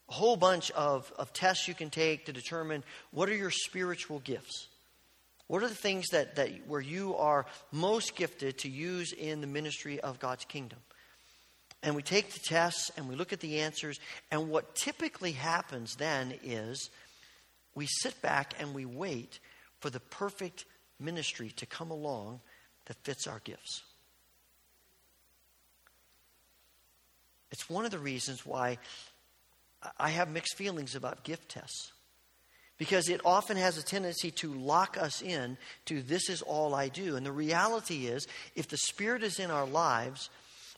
a 0.08 0.12
whole 0.12 0.36
bunch 0.36 0.70
of, 0.72 1.12
of 1.18 1.32
tests 1.32 1.66
you 1.66 1.74
can 1.74 1.90
take 1.90 2.26
to 2.26 2.32
determine 2.32 2.84
what 3.10 3.28
are 3.28 3.34
your 3.34 3.50
spiritual 3.50 4.20
gifts. 4.20 4.68
What 5.48 5.62
are 5.62 5.68
the 5.68 5.74
things 5.74 6.06
that, 6.08 6.36
that 6.36 6.50
where 6.66 6.80
you 6.80 7.16
are 7.16 7.46
most 7.72 8.16
gifted 8.16 8.58
to 8.58 8.68
use 8.68 9.12
in 9.12 9.40
the 9.40 9.46
ministry 9.46 9.98
of 10.00 10.20
God's 10.20 10.44
kingdom? 10.44 10.78
And 11.82 11.94
we 11.94 12.02
take 12.02 12.32
the 12.32 12.40
tests 12.40 12.90
and 12.96 13.08
we 13.08 13.16
look 13.16 13.32
at 13.32 13.40
the 13.40 13.60
answers, 13.60 13.98
and 14.30 14.48
what 14.48 14.76
typically 14.76 15.32
happens 15.32 15.96
then 15.96 16.34
is 16.44 16.90
we 17.74 17.86
sit 17.86 18.20
back 18.22 18.54
and 18.60 18.74
we 18.74 18.84
wait 18.84 19.40
for 19.80 19.90
the 19.90 20.00
perfect 20.00 20.64
ministry 20.98 21.50
to 21.56 21.66
come 21.66 21.90
along 21.90 22.40
that 22.86 22.96
fits 23.04 23.26
our 23.26 23.40
gifts. 23.44 23.82
It's 27.50 27.70
one 27.70 27.84
of 27.84 27.90
the 27.90 27.98
reasons 27.98 28.44
why 28.44 28.78
I 29.98 30.10
have 30.10 30.30
mixed 30.30 30.56
feelings 30.56 30.94
about 30.94 31.24
gift 31.24 31.48
tests. 31.48 31.92
Because 32.78 33.08
it 33.08 33.22
often 33.24 33.56
has 33.56 33.78
a 33.78 33.82
tendency 33.82 34.30
to 34.32 34.52
lock 34.52 34.98
us 34.98 35.22
in 35.22 35.56
to 35.86 36.02
this 36.02 36.28
is 36.28 36.42
all 36.42 36.74
I 36.74 36.88
do. 36.88 37.16
And 37.16 37.24
the 37.24 37.32
reality 37.32 38.06
is, 38.06 38.26
if 38.54 38.68
the 38.68 38.76
Spirit 38.76 39.22
is 39.22 39.38
in 39.38 39.50
our 39.50 39.66
lives, 39.66 40.28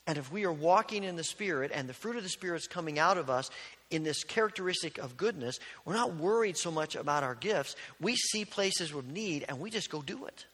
and 0.07 0.17
if 0.17 0.31
we 0.31 0.45
are 0.45 0.53
walking 0.53 1.03
in 1.03 1.17
the 1.17 1.25
Spirit 1.25 1.73
and 1.75 1.89
the 1.89 1.95
fruit 1.95 2.17
of 2.17 2.23
the 2.23 2.29
Spirit 2.29 2.59
is 2.59 2.67
coming 2.69 3.01
out 3.01 3.19
of 3.19 3.29
us 3.29 3.51
in 3.91 4.03
this 4.03 4.25
characteristic 4.25 4.99
of 4.99 5.17
goodness, 5.17 5.59
we're 5.85 5.95
not 5.95 6.17
worried 6.17 6.57
so 6.57 6.71
much 6.71 6.95
about 6.95 7.23
our 7.23 7.35
gifts. 7.35 7.75
We 8.01 8.17
see 8.17 8.45
places 8.45 8.93
of 8.93 9.11
need 9.11 9.45
and 9.49 9.61
we 9.61 9.71
just 9.71 9.91
go 9.91 10.03
do 10.03 10.27
it. 10.27 10.47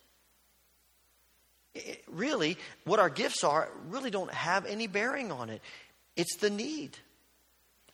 it 1.74 2.04
really, 2.08 2.56
what 2.84 3.00
our 3.00 3.10
gifts 3.10 3.42
are 3.42 3.68
really 3.88 4.10
don't 4.10 4.32
have 4.32 4.66
any 4.66 4.86
bearing 4.86 5.32
on 5.32 5.50
it. 5.50 5.60
It's 6.16 6.36
the 6.36 6.50
need. 6.50 6.96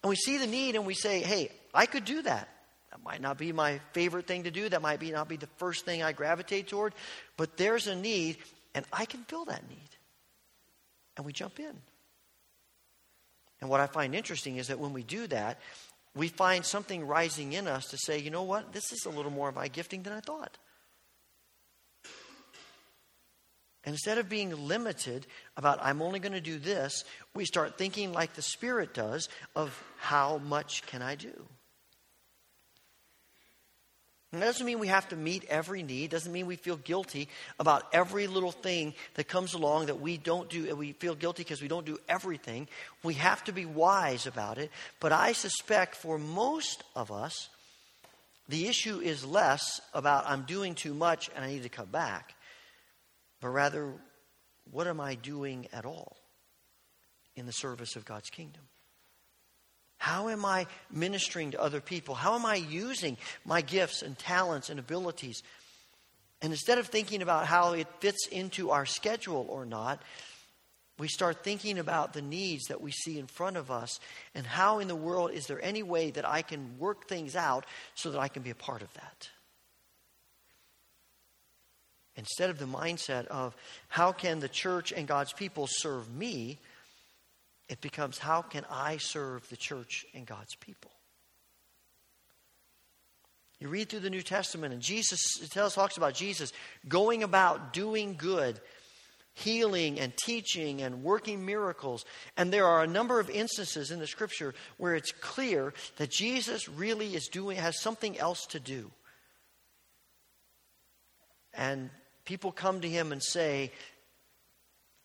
And 0.03 0.09
we 0.09 0.15
see 0.15 0.37
the 0.37 0.47
need 0.47 0.75
and 0.75 0.85
we 0.85 0.93
say, 0.93 1.21
hey, 1.21 1.51
I 1.73 1.85
could 1.85 2.05
do 2.05 2.21
that. 2.21 2.47
That 2.91 3.03
might 3.03 3.21
not 3.21 3.37
be 3.37 3.51
my 3.51 3.79
favorite 3.93 4.27
thing 4.27 4.43
to 4.43 4.51
do. 4.51 4.67
That 4.67 4.81
might 4.81 4.99
be 4.99 5.11
not 5.11 5.29
be 5.29 5.37
the 5.37 5.47
first 5.57 5.85
thing 5.85 6.03
I 6.03 6.11
gravitate 6.11 6.67
toward. 6.67 6.93
But 7.37 7.55
there's 7.55 7.87
a 7.87 7.95
need, 7.95 8.37
and 8.75 8.85
I 8.91 9.05
can 9.05 9.23
fill 9.23 9.45
that 9.45 9.67
need. 9.69 9.89
And 11.15 11.25
we 11.25 11.31
jump 11.31 11.59
in. 11.59 11.73
And 13.61 13.69
what 13.69 13.79
I 13.79 13.87
find 13.87 14.15
interesting 14.15 14.57
is 14.57 14.67
that 14.67 14.79
when 14.79 14.91
we 14.91 15.03
do 15.03 15.27
that, 15.27 15.59
we 16.15 16.27
find 16.27 16.65
something 16.65 17.05
rising 17.05 17.53
in 17.53 17.67
us 17.67 17.85
to 17.91 17.97
say, 17.97 18.19
you 18.19 18.31
know 18.31 18.43
what, 18.43 18.73
this 18.73 18.91
is 18.91 19.05
a 19.05 19.09
little 19.09 19.31
more 19.31 19.49
of 19.49 19.55
my 19.55 19.67
gifting 19.67 20.03
than 20.03 20.13
I 20.13 20.19
thought. 20.19 20.57
Instead 23.83 24.17
of 24.17 24.29
being 24.29 24.67
limited 24.67 25.25
about, 25.57 25.79
I'm 25.81 26.01
only 26.01 26.19
going 26.19 26.33
to 26.33 26.41
do 26.41 26.59
this, 26.59 27.03
we 27.33 27.45
start 27.45 27.77
thinking 27.77 28.13
like 28.13 28.33
the 28.33 28.41
Spirit 28.41 28.93
does 28.93 29.27
of 29.55 29.81
how 29.97 30.37
much 30.39 30.85
can 30.85 31.01
I 31.01 31.15
do? 31.15 31.47
And 34.31 34.41
that 34.41 34.45
doesn't 34.45 34.65
mean 34.65 34.79
we 34.79 34.87
have 34.87 35.09
to 35.09 35.17
meet 35.17 35.43
every 35.49 35.83
need. 35.83 36.11
Doesn't 36.11 36.31
mean 36.31 36.45
we 36.45 36.55
feel 36.55 36.77
guilty 36.77 37.27
about 37.59 37.83
every 37.91 38.27
little 38.27 38.53
thing 38.53 38.93
that 39.15 39.27
comes 39.27 39.53
along 39.53 39.87
that 39.87 39.99
we 39.99 40.17
don't 40.17 40.49
do. 40.49 40.73
We 40.75 40.93
feel 40.93 41.15
guilty 41.15 41.43
because 41.43 41.61
we 41.61 41.67
don't 41.67 41.85
do 41.85 41.99
everything. 42.07 42.69
We 43.03 43.15
have 43.15 43.43
to 43.45 43.51
be 43.51 43.65
wise 43.65 44.27
about 44.27 44.57
it. 44.57 44.71
But 45.01 45.11
I 45.11 45.33
suspect 45.33 45.95
for 45.95 46.17
most 46.17 46.83
of 46.95 47.11
us, 47.11 47.49
the 48.47 48.67
issue 48.67 48.99
is 48.99 49.25
less 49.25 49.81
about 49.93 50.29
I'm 50.29 50.43
doing 50.43 50.75
too 50.75 50.93
much 50.93 51.29
and 51.35 51.43
I 51.43 51.49
need 51.49 51.63
to 51.63 51.69
cut 51.69 51.91
back, 51.91 52.35
but 53.39 53.49
rather, 53.49 53.93
what 54.69 54.87
am 54.87 54.99
I 54.99 55.15
doing 55.15 55.67
at 55.73 55.85
all 55.85 56.17
in 57.35 57.45
the 57.45 57.53
service 57.53 57.95
of 57.95 58.05
God's 58.05 58.29
kingdom? 58.29 58.63
How 60.01 60.29
am 60.29 60.45
I 60.45 60.65
ministering 60.89 61.51
to 61.51 61.61
other 61.61 61.79
people? 61.79 62.15
How 62.15 62.33
am 62.33 62.43
I 62.43 62.55
using 62.55 63.17
my 63.45 63.61
gifts 63.61 64.01
and 64.01 64.17
talents 64.17 64.71
and 64.71 64.79
abilities? 64.79 65.43
And 66.41 66.51
instead 66.51 66.79
of 66.79 66.87
thinking 66.87 67.21
about 67.21 67.45
how 67.45 67.73
it 67.73 67.87
fits 67.99 68.25
into 68.25 68.71
our 68.71 68.87
schedule 68.87 69.45
or 69.47 69.63
not, 69.63 70.01
we 70.97 71.07
start 71.07 71.43
thinking 71.43 71.77
about 71.77 72.13
the 72.13 72.23
needs 72.23 72.63
that 72.69 72.81
we 72.81 72.89
see 72.89 73.19
in 73.19 73.27
front 73.27 73.57
of 73.57 73.69
us 73.69 73.99
and 74.33 74.43
how 74.43 74.79
in 74.79 74.87
the 74.87 74.95
world 74.95 75.33
is 75.33 75.45
there 75.45 75.63
any 75.63 75.83
way 75.83 76.09
that 76.09 76.27
I 76.27 76.41
can 76.41 76.79
work 76.79 77.07
things 77.07 77.35
out 77.35 77.67
so 77.93 78.09
that 78.09 78.19
I 78.19 78.27
can 78.27 78.41
be 78.41 78.49
a 78.49 78.55
part 78.55 78.81
of 78.81 78.91
that. 78.95 79.29
Instead 82.15 82.49
of 82.49 82.57
the 82.57 82.65
mindset 82.65 83.27
of 83.27 83.55
how 83.87 84.13
can 84.13 84.39
the 84.39 84.49
church 84.49 84.91
and 84.91 85.07
God's 85.07 85.31
people 85.31 85.67
serve 85.69 86.11
me, 86.11 86.57
it 87.71 87.79
becomes 87.79 88.17
how 88.17 88.41
can 88.41 88.65
I 88.69 88.97
serve 88.97 89.47
the 89.47 89.55
church 89.55 90.05
and 90.13 90.25
God's 90.25 90.55
people? 90.55 90.91
You 93.61 93.69
read 93.69 93.87
through 93.87 94.01
the 94.01 94.09
New 94.09 94.23
Testament, 94.23 94.73
and 94.73 94.81
Jesus 94.81 95.21
tells, 95.51 95.73
talks 95.73 95.95
about 95.95 96.13
Jesus 96.13 96.51
going 96.89 97.23
about 97.23 97.71
doing 97.71 98.15
good, 98.17 98.59
healing 99.33 100.01
and 100.01 100.11
teaching 100.17 100.81
and 100.81 101.01
working 101.01 101.45
miracles. 101.45 102.03
And 102.35 102.51
there 102.51 102.67
are 102.67 102.83
a 102.83 102.87
number 102.87 103.21
of 103.21 103.29
instances 103.29 103.89
in 103.89 103.99
the 103.99 104.07
scripture 104.07 104.53
where 104.75 104.95
it's 104.95 105.13
clear 105.13 105.73
that 105.95 106.11
Jesus 106.11 106.67
really 106.67 107.15
is 107.15 107.29
doing, 107.29 107.55
has 107.55 107.79
something 107.79 108.19
else 108.19 108.47
to 108.47 108.59
do. 108.59 108.91
And 111.53 111.89
people 112.25 112.51
come 112.51 112.81
to 112.81 112.89
him 112.89 113.13
and 113.13 113.23
say, 113.23 113.71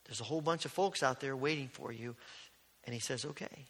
there's 0.06 0.20
a 0.20 0.24
whole 0.24 0.40
bunch 0.40 0.64
of 0.64 0.72
folks 0.72 1.02
out 1.02 1.20
there 1.20 1.36
waiting 1.36 1.68
for 1.68 1.92
you. 1.92 2.14
And 2.86 2.94
he 2.94 3.00
says, 3.00 3.24
Okay. 3.24 3.66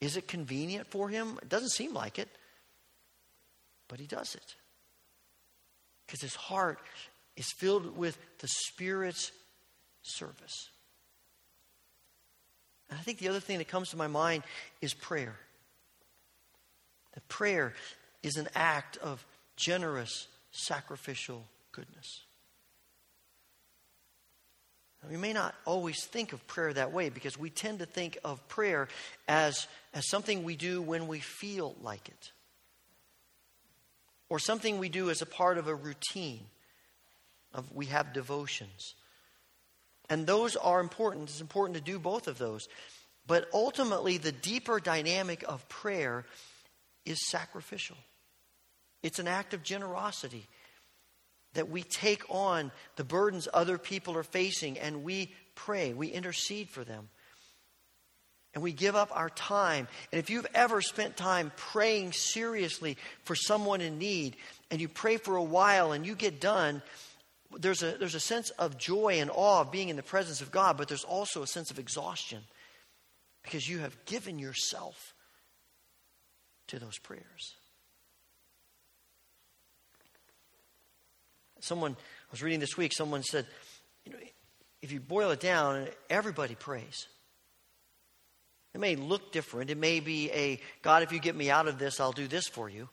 Is 0.00 0.16
it 0.16 0.26
convenient 0.26 0.86
for 0.86 1.08
him? 1.08 1.38
It 1.42 1.48
doesn't 1.48 1.70
seem 1.70 1.92
like 1.92 2.18
it. 2.18 2.28
But 3.88 4.00
he 4.00 4.06
does 4.06 4.34
it. 4.34 4.54
Because 6.06 6.22
his 6.22 6.34
heart 6.34 6.78
is 7.36 7.52
filled 7.52 7.96
with 7.96 8.18
the 8.38 8.48
Spirit's 8.48 9.30
service. 10.02 10.70
And 12.88 12.98
I 12.98 13.02
think 13.02 13.18
the 13.18 13.28
other 13.28 13.40
thing 13.40 13.58
that 13.58 13.68
comes 13.68 13.90
to 13.90 13.96
my 13.96 14.08
mind 14.08 14.42
is 14.80 14.94
prayer. 14.94 15.36
That 17.14 17.28
prayer 17.28 17.74
is 18.22 18.36
an 18.36 18.48
act 18.54 18.96
of 18.98 19.24
generous, 19.56 20.28
sacrificial 20.50 21.44
goodness. 21.72 22.22
We 25.08 25.16
may 25.16 25.32
not 25.32 25.54
always 25.64 26.04
think 26.04 26.32
of 26.32 26.46
prayer 26.46 26.72
that 26.74 26.92
way 26.92 27.08
because 27.08 27.38
we 27.38 27.48
tend 27.48 27.78
to 27.78 27.86
think 27.86 28.18
of 28.22 28.46
prayer 28.48 28.88
as, 29.26 29.66
as 29.94 30.08
something 30.08 30.44
we 30.44 30.56
do 30.56 30.82
when 30.82 31.06
we 31.06 31.20
feel 31.20 31.74
like 31.80 32.08
it, 32.08 32.32
or 34.28 34.38
something 34.38 34.78
we 34.78 34.88
do 34.90 35.08
as 35.10 35.22
a 35.22 35.26
part 35.26 35.58
of 35.58 35.68
a 35.68 35.74
routine. 35.74 36.40
Of 37.52 37.72
we 37.74 37.86
have 37.86 38.12
devotions, 38.12 38.94
and 40.08 40.24
those 40.24 40.54
are 40.54 40.80
important. 40.80 41.30
It's 41.30 41.40
important 41.40 41.76
to 41.78 41.82
do 41.82 41.98
both 41.98 42.28
of 42.28 42.38
those, 42.38 42.68
but 43.26 43.48
ultimately, 43.52 44.18
the 44.18 44.30
deeper 44.30 44.78
dynamic 44.78 45.42
of 45.48 45.68
prayer 45.68 46.24
is 47.04 47.28
sacrificial. 47.28 47.96
It's 49.02 49.18
an 49.18 49.26
act 49.26 49.52
of 49.52 49.64
generosity 49.64 50.46
that 51.54 51.70
we 51.70 51.82
take 51.82 52.22
on 52.28 52.70
the 52.96 53.04
burdens 53.04 53.48
other 53.52 53.78
people 53.78 54.16
are 54.16 54.22
facing 54.22 54.78
and 54.78 55.02
we 55.02 55.34
pray, 55.54 55.92
we 55.92 56.08
intercede 56.08 56.68
for 56.68 56.84
them. 56.84 57.08
And 58.52 58.64
we 58.64 58.72
give 58.72 58.96
up 58.96 59.10
our 59.12 59.30
time. 59.30 59.86
And 60.10 60.18
if 60.18 60.28
you've 60.28 60.46
ever 60.54 60.80
spent 60.80 61.16
time 61.16 61.52
praying 61.56 62.12
seriously 62.12 62.96
for 63.22 63.36
someone 63.36 63.80
in 63.80 63.98
need, 63.98 64.36
and 64.72 64.80
you 64.80 64.88
pray 64.88 65.18
for 65.18 65.36
a 65.36 65.42
while 65.42 65.92
and 65.92 66.04
you 66.04 66.16
get 66.16 66.40
done, 66.40 66.82
there's 67.56 67.82
a, 67.82 67.92
there's 67.92 68.16
a 68.16 68.20
sense 68.20 68.50
of 68.50 68.76
joy 68.76 69.18
and 69.20 69.30
awe 69.32 69.60
of 69.60 69.70
being 69.70 69.88
in 69.88 69.96
the 69.96 70.02
presence 70.02 70.40
of 70.40 70.50
God, 70.50 70.76
but 70.76 70.88
there's 70.88 71.04
also 71.04 71.42
a 71.42 71.46
sense 71.46 71.70
of 71.70 71.78
exhaustion 71.78 72.42
because 73.42 73.68
you 73.68 73.78
have 73.78 74.04
given 74.04 74.38
yourself 74.38 75.14
to 76.68 76.78
those 76.78 76.98
prayers. 76.98 77.54
Someone, 81.60 81.92
I 81.92 82.30
was 82.30 82.42
reading 82.42 82.60
this 82.60 82.76
week, 82.76 82.92
someone 82.92 83.22
said, 83.22 83.46
you 84.04 84.12
know, 84.12 84.18
if 84.82 84.92
you 84.92 85.00
boil 85.00 85.30
it 85.30 85.40
down, 85.40 85.86
everybody 86.08 86.54
prays. 86.54 87.06
It 88.74 88.80
may 88.80 88.96
look 88.96 89.32
different. 89.32 89.70
It 89.70 89.78
may 89.78 90.00
be 90.00 90.30
a, 90.30 90.60
God, 90.82 91.02
if 91.02 91.12
you 91.12 91.18
get 91.18 91.36
me 91.36 91.50
out 91.50 91.68
of 91.68 91.78
this, 91.78 92.00
I'll 92.00 92.12
do 92.12 92.28
this 92.28 92.46
for 92.46 92.68
you. 92.68 92.88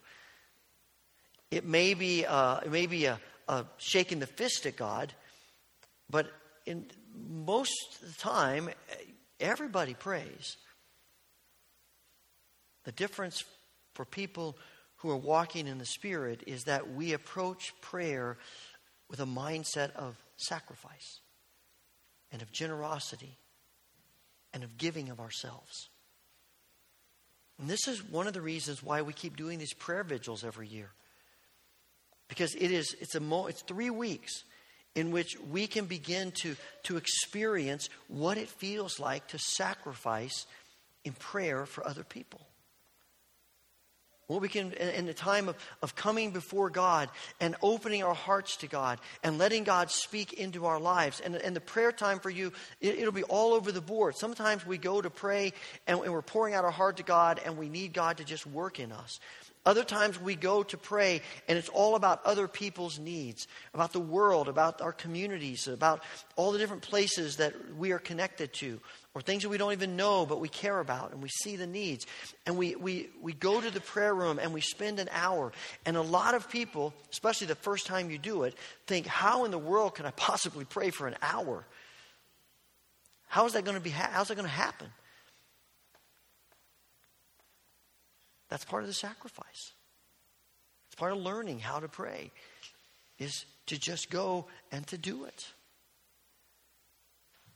It 1.50 1.64
may 1.64 1.94
be, 1.94 2.26
uh, 2.26 2.58
it 2.58 2.70
may 2.70 2.86
be 2.86 3.06
a, 3.06 3.18
a 3.48 3.64
shaking 3.78 4.18
the 4.18 4.26
fist 4.26 4.66
at 4.66 4.76
God, 4.76 5.14
but 6.10 6.30
in 6.66 6.86
most 7.14 8.02
of 8.02 8.14
the 8.14 8.20
time, 8.20 8.68
everybody 9.40 9.94
prays. 9.94 10.56
The 12.84 12.92
difference 12.92 13.44
for 13.94 14.04
people 14.04 14.56
who 14.98 15.10
are 15.10 15.16
walking 15.16 15.66
in 15.66 15.78
the 15.78 15.86
Spirit 15.86 16.42
is 16.46 16.64
that 16.64 16.92
we 16.92 17.12
approach 17.12 17.72
prayer 17.80 18.36
with 19.08 19.20
a 19.20 19.26
mindset 19.26 19.92
of 19.94 20.16
sacrifice 20.36 21.20
and 22.30 22.42
of 22.42 22.52
generosity 22.52 23.38
and 24.52 24.64
of 24.64 24.76
giving 24.76 25.08
of 25.08 25.20
ourselves. 25.20 25.88
And 27.58 27.68
this 27.68 27.88
is 27.88 28.04
one 28.04 28.26
of 28.26 28.34
the 28.34 28.40
reasons 28.40 28.82
why 28.82 29.02
we 29.02 29.12
keep 29.12 29.36
doing 29.36 29.58
these 29.58 29.74
prayer 29.74 30.04
vigils 30.04 30.44
every 30.44 30.68
year. 30.68 30.90
Because 32.28 32.54
it 32.54 32.70
is 32.70 32.94
it's 33.00 33.14
a 33.14 33.20
mo- 33.20 33.46
it's 33.46 33.62
3 33.62 33.90
weeks 33.90 34.44
in 34.94 35.10
which 35.10 35.36
we 35.50 35.66
can 35.66 35.86
begin 35.86 36.32
to 36.42 36.56
to 36.84 36.96
experience 36.96 37.88
what 38.08 38.36
it 38.36 38.48
feels 38.48 39.00
like 39.00 39.26
to 39.28 39.38
sacrifice 39.38 40.46
in 41.04 41.12
prayer 41.12 41.66
for 41.66 41.86
other 41.86 42.04
people. 42.04 42.47
What 44.28 44.42
we 44.42 44.48
can, 44.48 44.72
in 44.74 45.06
the 45.06 45.14
time 45.14 45.48
of, 45.48 45.56
of 45.80 45.94
coming 45.94 46.32
before 46.32 46.68
God 46.68 47.08
and 47.40 47.56
opening 47.62 48.04
our 48.04 48.14
hearts 48.14 48.58
to 48.58 48.66
God 48.66 49.00
and 49.24 49.38
letting 49.38 49.64
God 49.64 49.90
speak 49.90 50.34
into 50.34 50.66
our 50.66 50.78
lives. 50.78 51.20
And, 51.20 51.34
and 51.34 51.56
the 51.56 51.62
prayer 51.62 51.92
time 51.92 52.20
for 52.20 52.28
you, 52.28 52.52
it, 52.82 53.02
will 53.02 53.10
be 53.10 53.22
all 53.24 53.54
over 53.54 53.72
the 53.72 53.80
board. 53.80 54.16
Sometimes 54.16 54.66
we 54.66 54.76
go 54.76 55.00
to 55.00 55.08
pray 55.08 55.54
and, 55.86 55.98
and 56.00 56.12
we're 56.12 56.20
pouring 56.20 56.52
out 56.52 56.66
our 56.66 56.70
heart 56.70 56.98
to 56.98 57.02
God 57.02 57.40
and 57.42 57.56
we 57.56 57.70
need 57.70 57.94
God 57.94 58.18
to 58.18 58.24
just 58.24 58.46
work 58.46 58.78
in 58.78 58.92
us. 58.92 59.18
Other 59.68 59.84
times 59.84 60.18
we 60.18 60.34
go 60.34 60.62
to 60.62 60.78
pray 60.78 61.20
and 61.46 61.58
it's 61.58 61.68
all 61.68 61.94
about 61.94 62.24
other 62.24 62.48
people's 62.48 62.98
needs, 62.98 63.46
about 63.74 63.92
the 63.92 64.00
world, 64.00 64.48
about 64.48 64.80
our 64.80 64.94
communities, 64.94 65.68
about 65.68 66.02
all 66.36 66.52
the 66.52 66.58
different 66.58 66.80
places 66.80 67.36
that 67.36 67.52
we 67.76 67.92
are 67.92 67.98
connected 67.98 68.54
to, 68.54 68.80
or 69.12 69.20
things 69.20 69.42
that 69.42 69.50
we 69.50 69.58
don't 69.58 69.72
even 69.72 69.94
know 69.94 70.24
but 70.24 70.40
we 70.40 70.48
care 70.48 70.80
about 70.80 71.12
and 71.12 71.22
we 71.22 71.28
see 71.28 71.56
the 71.56 71.66
needs. 71.66 72.06
And 72.46 72.56
we, 72.56 72.76
we, 72.76 73.10
we 73.20 73.34
go 73.34 73.60
to 73.60 73.70
the 73.70 73.82
prayer 73.82 74.14
room 74.14 74.38
and 74.38 74.54
we 74.54 74.62
spend 74.62 75.00
an 75.00 75.10
hour. 75.12 75.52
And 75.84 75.98
a 75.98 76.02
lot 76.02 76.34
of 76.34 76.48
people, 76.48 76.94
especially 77.12 77.48
the 77.48 77.54
first 77.54 77.86
time 77.86 78.10
you 78.10 78.16
do 78.16 78.44
it, 78.44 78.54
think, 78.86 79.04
how 79.04 79.44
in 79.44 79.50
the 79.50 79.58
world 79.58 79.96
can 79.96 80.06
I 80.06 80.10
possibly 80.16 80.64
pray 80.64 80.88
for 80.88 81.06
an 81.06 81.16
hour? 81.20 81.66
How 83.26 83.44
is 83.44 83.52
that 83.52 83.66
going 83.66 83.76
to 83.76 83.82
be? 83.82 83.90
How's 83.90 84.28
that 84.28 84.34
going 84.36 84.48
to 84.48 84.50
happen? 84.50 84.86
That's 88.48 88.64
part 88.64 88.82
of 88.82 88.88
the 88.88 88.94
sacrifice. 88.94 89.72
It's 90.88 90.96
part 90.96 91.12
of 91.12 91.18
learning 91.18 91.60
how 91.60 91.80
to 91.80 91.88
pray, 91.88 92.30
is 93.18 93.44
to 93.66 93.78
just 93.78 94.10
go 94.10 94.46
and 94.72 94.86
to 94.88 94.98
do 94.98 95.24
it. 95.24 95.46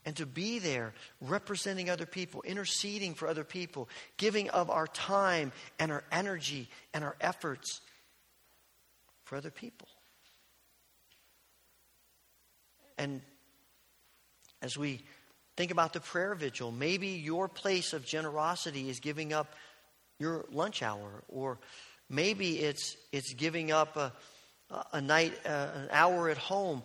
And 0.05 0.15
to 0.17 0.25
be 0.25 0.59
there 0.59 0.93
representing 1.21 1.89
other 1.89 2.05
people, 2.05 2.41
interceding 2.41 3.13
for 3.13 3.27
other 3.27 3.45
people, 3.45 3.87
giving 4.17 4.49
of 4.49 4.69
our 4.69 4.85
time 4.85 5.53
and 5.79 5.91
our 5.91 6.03
energy 6.11 6.69
and 6.93 7.03
our 7.03 7.15
efforts 7.21 7.79
for 9.23 9.37
other 9.37 9.49
people. 9.49 9.87
And 12.97 13.21
as 14.61 14.77
we 14.77 15.01
think 15.55 15.71
about 15.71 15.93
the 15.93 16.01
prayer 16.01 16.35
vigil, 16.35 16.71
maybe 16.71 17.07
your 17.07 17.47
place 17.47 17.93
of 17.93 18.05
generosity 18.05 18.89
is 18.89 18.99
giving 18.99 19.31
up 19.33 19.53
your 20.19 20.45
lunch 20.51 20.81
hour, 20.81 21.23
or 21.27 21.59
maybe 22.09 22.59
it's 22.59 22.97
it's 23.11 23.33
giving 23.33 23.71
up 23.71 23.97
a, 23.97 24.13
a 24.93 25.01
night, 25.01 25.33
uh, 25.45 25.67
an 25.75 25.87
hour 25.91 26.29
at 26.29 26.37
home, 26.37 26.83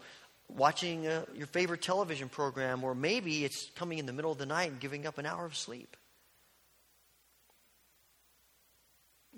watching 0.48 1.06
uh, 1.06 1.24
your 1.34 1.46
favorite 1.46 1.82
television 1.82 2.28
program, 2.28 2.84
or 2.84 2.94
maybe 2.94 3.44
it's 3.44 3.70
coming 3.76 3.98
in 3.98 4.06
the 4.06 4.12
middle 4.12 4.32
of 4.32 4.38
the 4.38 4.46
night 4.46 4.70
and 4.70 4.80
giving 4.80 5.06
up 5.06 5.18
an 5.18 5.26
hour 5.26 5.44
of 5.44 5.56
sleep. 5.56 5.96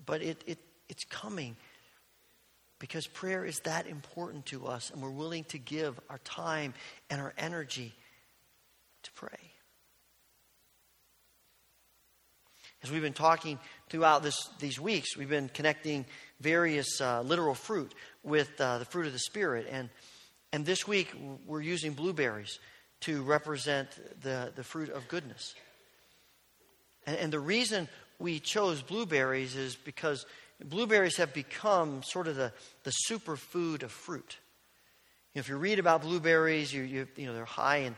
But 0.07 0.23
it, 0.23 0.43
it 0.47 0.59
it's 0.89 1.05
coming 1.05 1.57
because 2.79 3.07
prayer 3.07 3.45
is 3.45 3.61
that 3.61 3.87
important 3.87 4.47
to 4.47 4.67
us, 4.67 4.91
and 4.91 5.03
we're 5.03 5.11
willing 5.11 5.45
to 5.45 5.59
give 5.59 6.01
our 6.09 6.19
time 6.19 6.75
and 7.11 7.21
our 7.21 7.35
energy 7.37 7.95
to 9.03 9.13
pray. 9.13 9.50
As 12.83 12.91
we've 12.91 13.03
been 13.03 13.13
talking 13.13 13.59
throughout 13.91 14.23
this, 14.23 14.49
these 14.59 14.81
weeks, 14.81 15.17
we've 15.17 15.29
been 15.29 15.51
connecting 15.51 16.07
various 16.41 17.01
uh, 17.01 17.21
literal 17.21 17.55
fruit 17.55 17.93
with 18.23 18.59
uh, 18.59 18.79
the 18.79 18.87
fruit 18.87 19.07
of 19.07 19.13
the 19.13 19.19
Spirit. 19.19 19.67
And, 19.71 19.91
and 20.53 20.65
this 20.65 20.89
week, 20.89 21.13
we're 21.47 21.61
using 21.61 21.93
blueberries 21.93 22.59
to 23.01 23.23
represent 23.23 23.89
the, 24.23 24.53
the 24.57 24.65
fruit 24.65 24.89
of 24.91 25.09
goodness. 25.09 25.55
And, 27.07 27.17
and 27.19 27.33
the 27.33 27.41
reason 27.41 27.87
we 28.19 28.41
chose 28.41 28.81
blueberries 28.81 29.57
is 29.57 29.77
because 29.77 30.25
blueberries 30.65 31.19
have 31.19 31.35
become 31.35 32.03
sort 32.03 32.29
of 32.29 32.37
the, 32.37 32.53
the 32.85 32.93
superfood 33.11 33.83
of 33.83 33.93
fruit. 33.93 34.39
You 35.35 35.39
know, 35.39 35.41
if 35.41 35.49
you 35.51 35.57
read 35.57 35.79
about 35.79 36.01
blueberries, 36.01 36.73
you, 36.73 36.83
you, 36.83 37.07
you 37.17 37.27
know, 37.27 37.35
they're 37.35 37.45
high 37.45 37.79
in, 37.79 37.97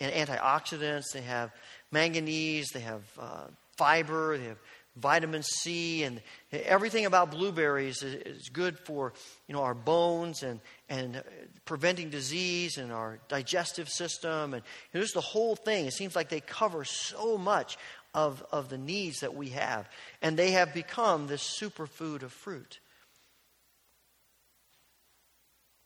in 0.00 0.10
antioxidants, 0.10 1.12
they 1.12 1.22
have 1.22 1.52
manganese, 1.92 2.68
they 2.74 2.80
have 2.80 3.02
uh, 3.18 3.44
fiber, 3.76 4.36
they 4.38 4.44
have 4.44 4.58
vitamin 4.96 5.42
C, 5.42 6.04
and 6.04 6.22
everything 6.52 7.06
about 7.06 7.30
blueberries 7.30 8.02
is, 8.02 8.48
good 8.48 8.78
for 8.78 9.12
you 9.48 9.54
know 9.54 9.62
our 9.62 9.74
bones 9.74 10.42
and 10.42 10.60
and 10.88 11.22
preventing 11.64 12.10
disease 12.10 12.76
and 12.76 12.92
our 12.92 13.18
digestive 13.28 13.88
system 13.88 14.54
and 14.54 14.62
you 14.92 14.98
know, 14.98 15.02
just 15.02 15.14
the 15.14 15.20
whole 15.20 15.56
thing. 15.56 15.86
It 15.86 15.92
seems 15.92 16.14
like 16.14 16.28
they 16.28 16.40
cover 16.40 16.84
so 16.84 17.36
much 17.36 17.76
of 18.14 18.44
of 18.52 18.68
the 18.68 18.78
needs 18.78 19.20
that 19.20 19.34
we 19.34 19.50
have, 19.50 19.88
and 20.22 20.36
they 20.36 20.52
have 20.52 20.72
become 20.72 21.26
this 21.26 21.58
superfood 21.60 22.22
of 22.22 22.32
fruit. 22.32 22.78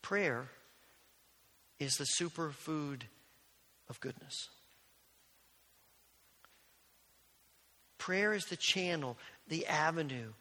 Prayer 0.03 0.49
is 1.79 1.95
the 1.95 2.07
superfood 2.21 3.03
of 3.89 4.01
goodness. 4.01 4.49
Prayer 8.09 8.33
is 8.33 8.47
the 8.47 8.57
channel, 8.57 9.19
the 9.49 9.67
avenue, 9.67 10.33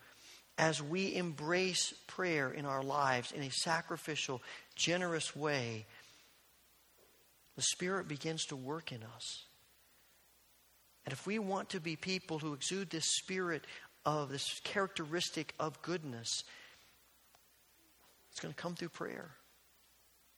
as 0.58 0.82
we 0.82 1.14
embrace 1.14 1.94
prayer 2.08 2.50
in 2.50 2.66
our 2.66 2.82
lives 2.82 3.34
in 3.34 3.44
a 3.44 3.52
sacrificial, 3.52 4.42
generous 4.78 5.36
way. 5.36 5.86
The 7.58 7.62
Spirit 7.64 8.08
begins 8.08 8.46
to 8.46 8.56
work 8.56 8.94
in 8.94 9.04
us. 9.04 9.44
And 11.04 11.12
if 11.12 11.28
we 11.28 11.40
want 11.40 11.72
to 11.72 11.82
be 11.82 11.98
people 11.98 12.40
who 12.40 12.54
exude 12.54 12.90
this 12.90 13.18
spirit 13.18 13.66
of 14.06 14.30
this 14.30 14.62
characteristic 14.64 15.54
of 15.60 15.82
goodness, 15.82 16.46
it's 18.32 18.40
going 18.40 18.54
to 18.54 18.62
come 18.62 18.76
through 18.76 18.88
prayer. 18.88 19.32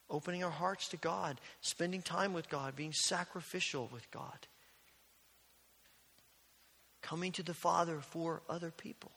Opening 0.09 0.43
our 0.43 0.49
hearts 0.49 0.87
to 0.87 0.97
God, 0.97 1.39
spending 1.61 2.01
time 2.01 2.33
with 2.33 2.49
God, 2.49 2.75
being 2.75 2.91
sacrificial 2.91 3.87
with 3.93 4.09
God, 4.09 4.47
coming 7.09 7.31
to 7.31 7.43
the 7.43 7.53
Father 7.53 7.99
for 8.01 8.41
other 8.47 8.71
people. 8.71 9.11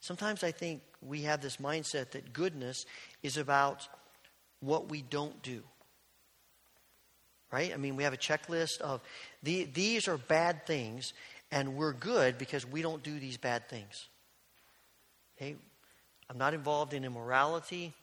Sometimes 0.00 0.42
I 0.42 0.50
think 0.50 0.80
we 1.00 1.22
have 1.22 1.40
this 1.40 1.58
mindset 1.58 2.10
that 2.12 2.32
goodness 2.32 2.84
is 3.22 3.36
about 3.36 3.86
what 4.60 4.90
we 4.90 5.02
don't 5.02 5.40
do 5.42 5.62
right? 7.50 7.72
I 7.72 7.76
mean, 7.76 7.96
we 7.96 8.04
have 8.04 8.12
a 8.12 8.18
checklist 8.18 8.80
of 8.80 9.00
the, 9.42 9.64
these 9.64 10.08
are 10.08 10.18
bad 10.18 10.66
things, 10.66 11.12
and 11.50 11.76
we're 11.76 11.92
good 11.92 12.36
because 12.36 12.66
we 12.66 12.82
don't 12.82 13.02
do 13.02 13.18
these 13.18 13.36
bad 13.36 13.68
things. 13.68 14.08
Okay? 15.36 15.56
I'm 16.28 16.36
not 16.36 16.52
involved 16.52 16.92
in 16.92 17.04
immorality. 17.04 17.94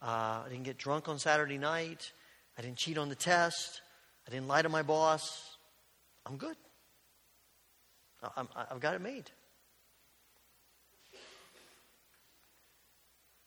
Uh, 0.00 0.42
I 0.44 0.48
didn't 0.48 0.62
get 0.62 0.78
drunk 0.78 1.08
on 1.08 1.18
Saturday 1.18 1.58
night. 1.58 2.12
I 2.56 2.62
didn't 2.62 2.76
cheat 2.76 2.98
on 2.98 3.08
the 3.08 3.16
test. 3.16 3.80
I 4.28 4.30
didn't 4.30 4.46
lie 4.46 4.60
to 4.60 4.68
my 4.68 4.82
boss. 4.82 5.56
I'm 6.26 6.36
good. 6.36 6.56
i 8.22 8.44
have 8.68 8.78
got 8.78 8.94
it 8.94 9.00
made. 9.00 9.30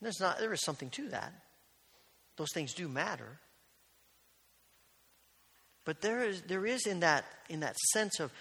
There's 0.02 0.20
not, 0.20 0.40
there 0.40 0.52
is 0.52 0.64
something 0.64 0.90
to 0.92 1.10
that. 1.10 1.32
Those 2.38 2.52
things 2.52 2.74
do 2.74 2.88
matter. 2.88 3.38
But 5.86 6.02
there 6.02 6.24
is, 6.24 6.42
there 6.44 6.66
is 6.66 6.88
in, 6.88 7.02
that, 7.02 7.26
in 7.48 7.60
that 7.60 7.78
sense 7.94 8.20
of 8.20 8.32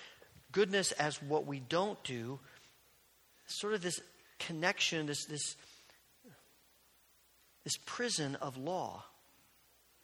goodness 0.50 0.92
as 0.92 1.22
what 1.22 1.44
we 1.44 1.60
don't 1.60 2.02
do, 2.04 2.40
sort 3.46 3.74
of 3.74 3.82
this 3.82 4.00
connection, 4.38 5.04
this, 5.04 5.26
this, 5.26 5.56
this 7.64 7.76
prison 7.84 8.36
of 8.36 8.56
law 8.56 9.04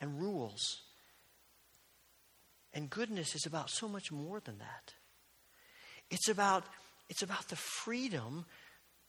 and 0.03 0.20
rules. 0.20 0.82
And 2.77 2.91
goodness 2.91 3.35
is 3.35 3.47
about 3.47 3.70
so 3.70 3.89
much 3.89 4.12
more 4.12 4.39
than 4.39 4.59
that. 4.59 4.93
It's 6.11 6.29
about, 6.29 6.62
it's 7.09 7.22
about 7.22 7.49
the 7.49 7.57
freedom 7.57 8.45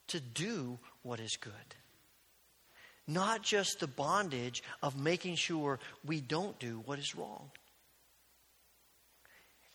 to 0.07 0.21
do 0.21 0.79
what 1.03 1.19
is 1.19 1.35
good. 1.35 1.51
Not 3.09 3.43
just 3.43 3.81
the 3.81 3.87
bondage 3.87 4.63
of 4.81 4.97
making 4.97 5.35
sure 5.35 5.79
we 6.05 6.21
don't 6.21 6.57
do 6.59 6.81
what 6.85 6.97
is 6.97 7.13
wrong. 7.13 7.51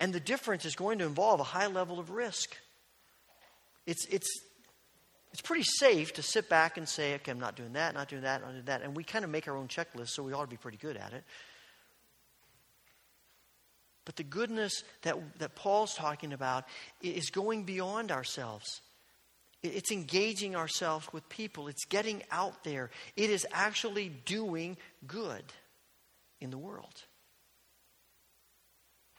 And 0.01 0.15
the 0.15 0.21
difference 0.21 0.65
is 0.65 0.75
going 0.75 0.99
to 1.01 1.05
involve 1.05 1.41
a 1.41 1.45
high 1.45 1.67
level 1.67 2.01
of 2.01 2.09
risk. 2.09 2.57
It's, 3.87 4.07
it's, 4.07 4.41
it's 5.33 5.43
pretty 5.43 5.65
safe 5.65 6.15
to 6.15 6.23
sit 6.23 6.49
back 6.49 6.79
and 6.79 6.89
say, 6.89 7.15
okay, 7.17 7.31
I'm 7.31 7.39
not 7.39 7.57
doing 7.57 7.75
that, 7.75 7.93
not 7.93 8.09
doing 8.09 8.23
that, 8.23 8.41
not 8.41 8.53
doing 8.53 8.65
that. 8.65 8.81
And 8.81 8.97
we 8.97 9.05
kind 9.05 9.23
of 9.23 9.31
make 9.31 9.49
our 9.49 9.57
own 9.57 9.69
checklist, 9.69 10.09
so 10.09 10.23
we 10.23 10.33
ought 10.33 10.45
to 10.45 10.51
be 10.51 10.57
pretty 10.57 10.79
good 10.79 10.97
at 10.97 11.13
it. 11.13 11.25
But 14.05 14.17
the 14.17 14.25
goodness 14.25 14.83
that, 15.03 15.17
that 15.39 15.55
Paul's 15.55 15.95
talking 15.95 16.33
about 16.33 16.65
is 17.01 17.31
going 17.31 17.65
beyond 17.65 18.11
ourselves. 18.11 18.81
It's 19.63 19.93
engaging 19.93 20.57
ourselves 20.57 21.13
with 21.13 21.29
people. 21.29 21.69
It's 21.69 21.85
getting 21.85 22.23
out 22.33 22.65
there. 22.65 22.91
It 23.17 23.31
is 23.31 23.47
actually 23.53 24.09
doing 24.09 24.77
good 25.07 25.45
in 26.41 26.51
the 26.51 26.59
world. 26.59 27.05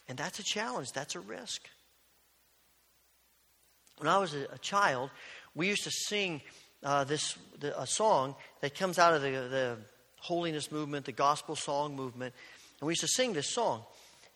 And 0.10 0.18
that's 0.18 0.40
a 0.40 0.44
challenge, 0.44 0.92
that's 0.92 1.16
a 1.16 1.22
risk. 1.22 1.62
When 3.98 4.10
I 4.10 4.18
was 4.18 4.34
a, 4.34 4.48
a 4.52 4.58
child, 4.58 5.12
we 5.56 5.68
used 5.68 5.86
to 5.86 5.92
sing 5.92 6.42
uh, 6.84 7.06
this 7.06 7.38
the, 7.60 7.80
a 7.80 7.88
song 7.88 8.36
that 8.60 8.76
comes 8.76 9.00
out 9.00 9.14
of 9.14 9.22
the, 9.22 9.30
the 9.30 9.78
holiness 10.18 10.72
movement, 10.72 11.06
the 11.06 11.14
gospel 11.14 11.56
song 11.56 11.96
movement. 11.96 12.34
And 12.82 12.88
we 12.88 12.92
used 12.92 13.02
to 13.02 13.08
sing 13.08 13.32
this 13.32 13.54
song. 13.54 13.84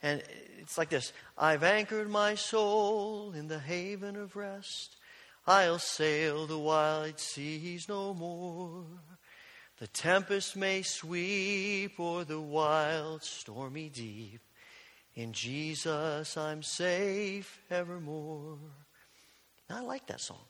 And 0.04 0.22
it's 0.60 0.78
like 0.78 0.90
this 0.90 1.14
I've 1.38 1.64
anchored 1.64 2.10
my 2.10 2.36
soul 2.36 3.34
in 3.34 3.48
the 3.48 3.60
haven 3.60 4.16
of 4.16 4.36
rest. 4.36 4.98
I'll 5.46 5.80
sail 5.80 6.46
the 6.46 6.60
wide 6.60 7.20
seas 7.20 7.88
no 7.88 8.14
more. 8.14 8.86
The 9.80 9.88
tempest 9.88 10.56
may 10.56 10.82
sweep 10.82 12.00
o'er 12.00 12.24
the 12.26 12.42
wild, 12.42 13.24
stormy 13.24 13.90
deep. 13.90 14.42
In 15.16 15.34
Jesus 15.34 16.36
I'm 16.36 16.64
safe 16.64 17.62
evermore. 17.70 18.58
Now, 19.70 19.78
I 19.78 19.82
like 19.82 20.08
that 20.08 20.22
song. 20.22 20.46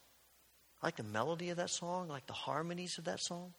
I 0.81 0.87
like 0.87 0.95
the 0.95 1.03
melody 1.03 1.49
of 1.49 1.57
that 1.57 1.69
song, 1.69 2.09
I 2.09 2.13
like 2.13 2.27
the 2.27 2.33
harmonies 2.33 2.97
of 2.97 3.05
that 3.05 3.19
song. 3.19 3.53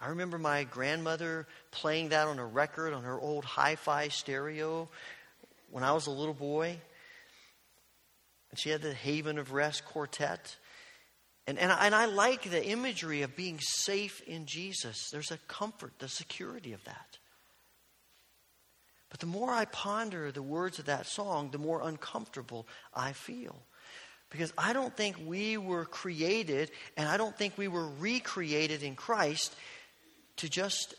I 0.00 0.08
remember 0.08 0.38
my 0.38 0.64
grandmother 0.64 1.46
playing 1.70 2.10
that 2.10 2.28
on 2.28 2.38
a 2.38 2.46
record 2.46 2.92
on 2.92 3.04
her 3.04 3.18
old 3.18 3.44
hi 3.44 3.76
fi 3.76 4.08
stereo 4.08 4.88
when 5.70 5.84
I 5.84 5.92
was 5.92 6.06
a 6.06 6.10
little 6.10 6.34
boy. 6.34 6.78
And 8.50 8.58
she 8.58 8.70
had 8.70 8.82
the 8.82 8.92
Haven 8.92 9.38
of 9.38 9.52
Rest 9.52 9.84
quartet. 9.84 10.56
And, 11.46 11.58
and, 11.58 11.72
and 11.72 11.94
I 11.94 12.06
like 12.06 12.50
the 12.50 12.64
imagery 12.64 13.22
of 13.22 13.36
being 13.36 13.58
safe 13.60 14.20
in 14.26 14.46
Jesus. 14.46 15.08
There's 15.10 15.30
a 15.30 15.38
comfort, 15.48 15.92
the 15.98 16.08
security 16.08 16.72
of 16.72 16.84
that. 16.84 17.18
But 19.08 19.20
the 19.20 19.26
more 19.26 19.50
I 19.50 19.64
ponder 19.66 20.30
the 20.30 20.42
words 20.42 20.78
of 20.78 20.86
that 20.86 21.06
song, 21.06 21.50
the 21.50 21.58
more 21.58 21.80
uncomfortable 21.82 22.66
I 22.92 23.12
feel. 23.12 23.56
Because 24.30 24.52
I 24.58 24.72
don't 24.72 24.94
think 24.94 25.16
we 25.24 25.56
were 25.56 25.84
created, 25.84 26.72
and 26.96 27.08
I 27.08 27.16
don't 27.16 27.36
think 27.36 27.56
we 27.56 27.68
were 27.68 27.86
recreated 27.86 28.82
in 28.82 28.96
Christ 28.96 29.54
to 30.36 30.48
just 30.48 30.94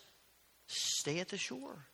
stay 0.68 1.20
at 1.20 1.30
the 1.30 1.38
shore. 1.38 1.86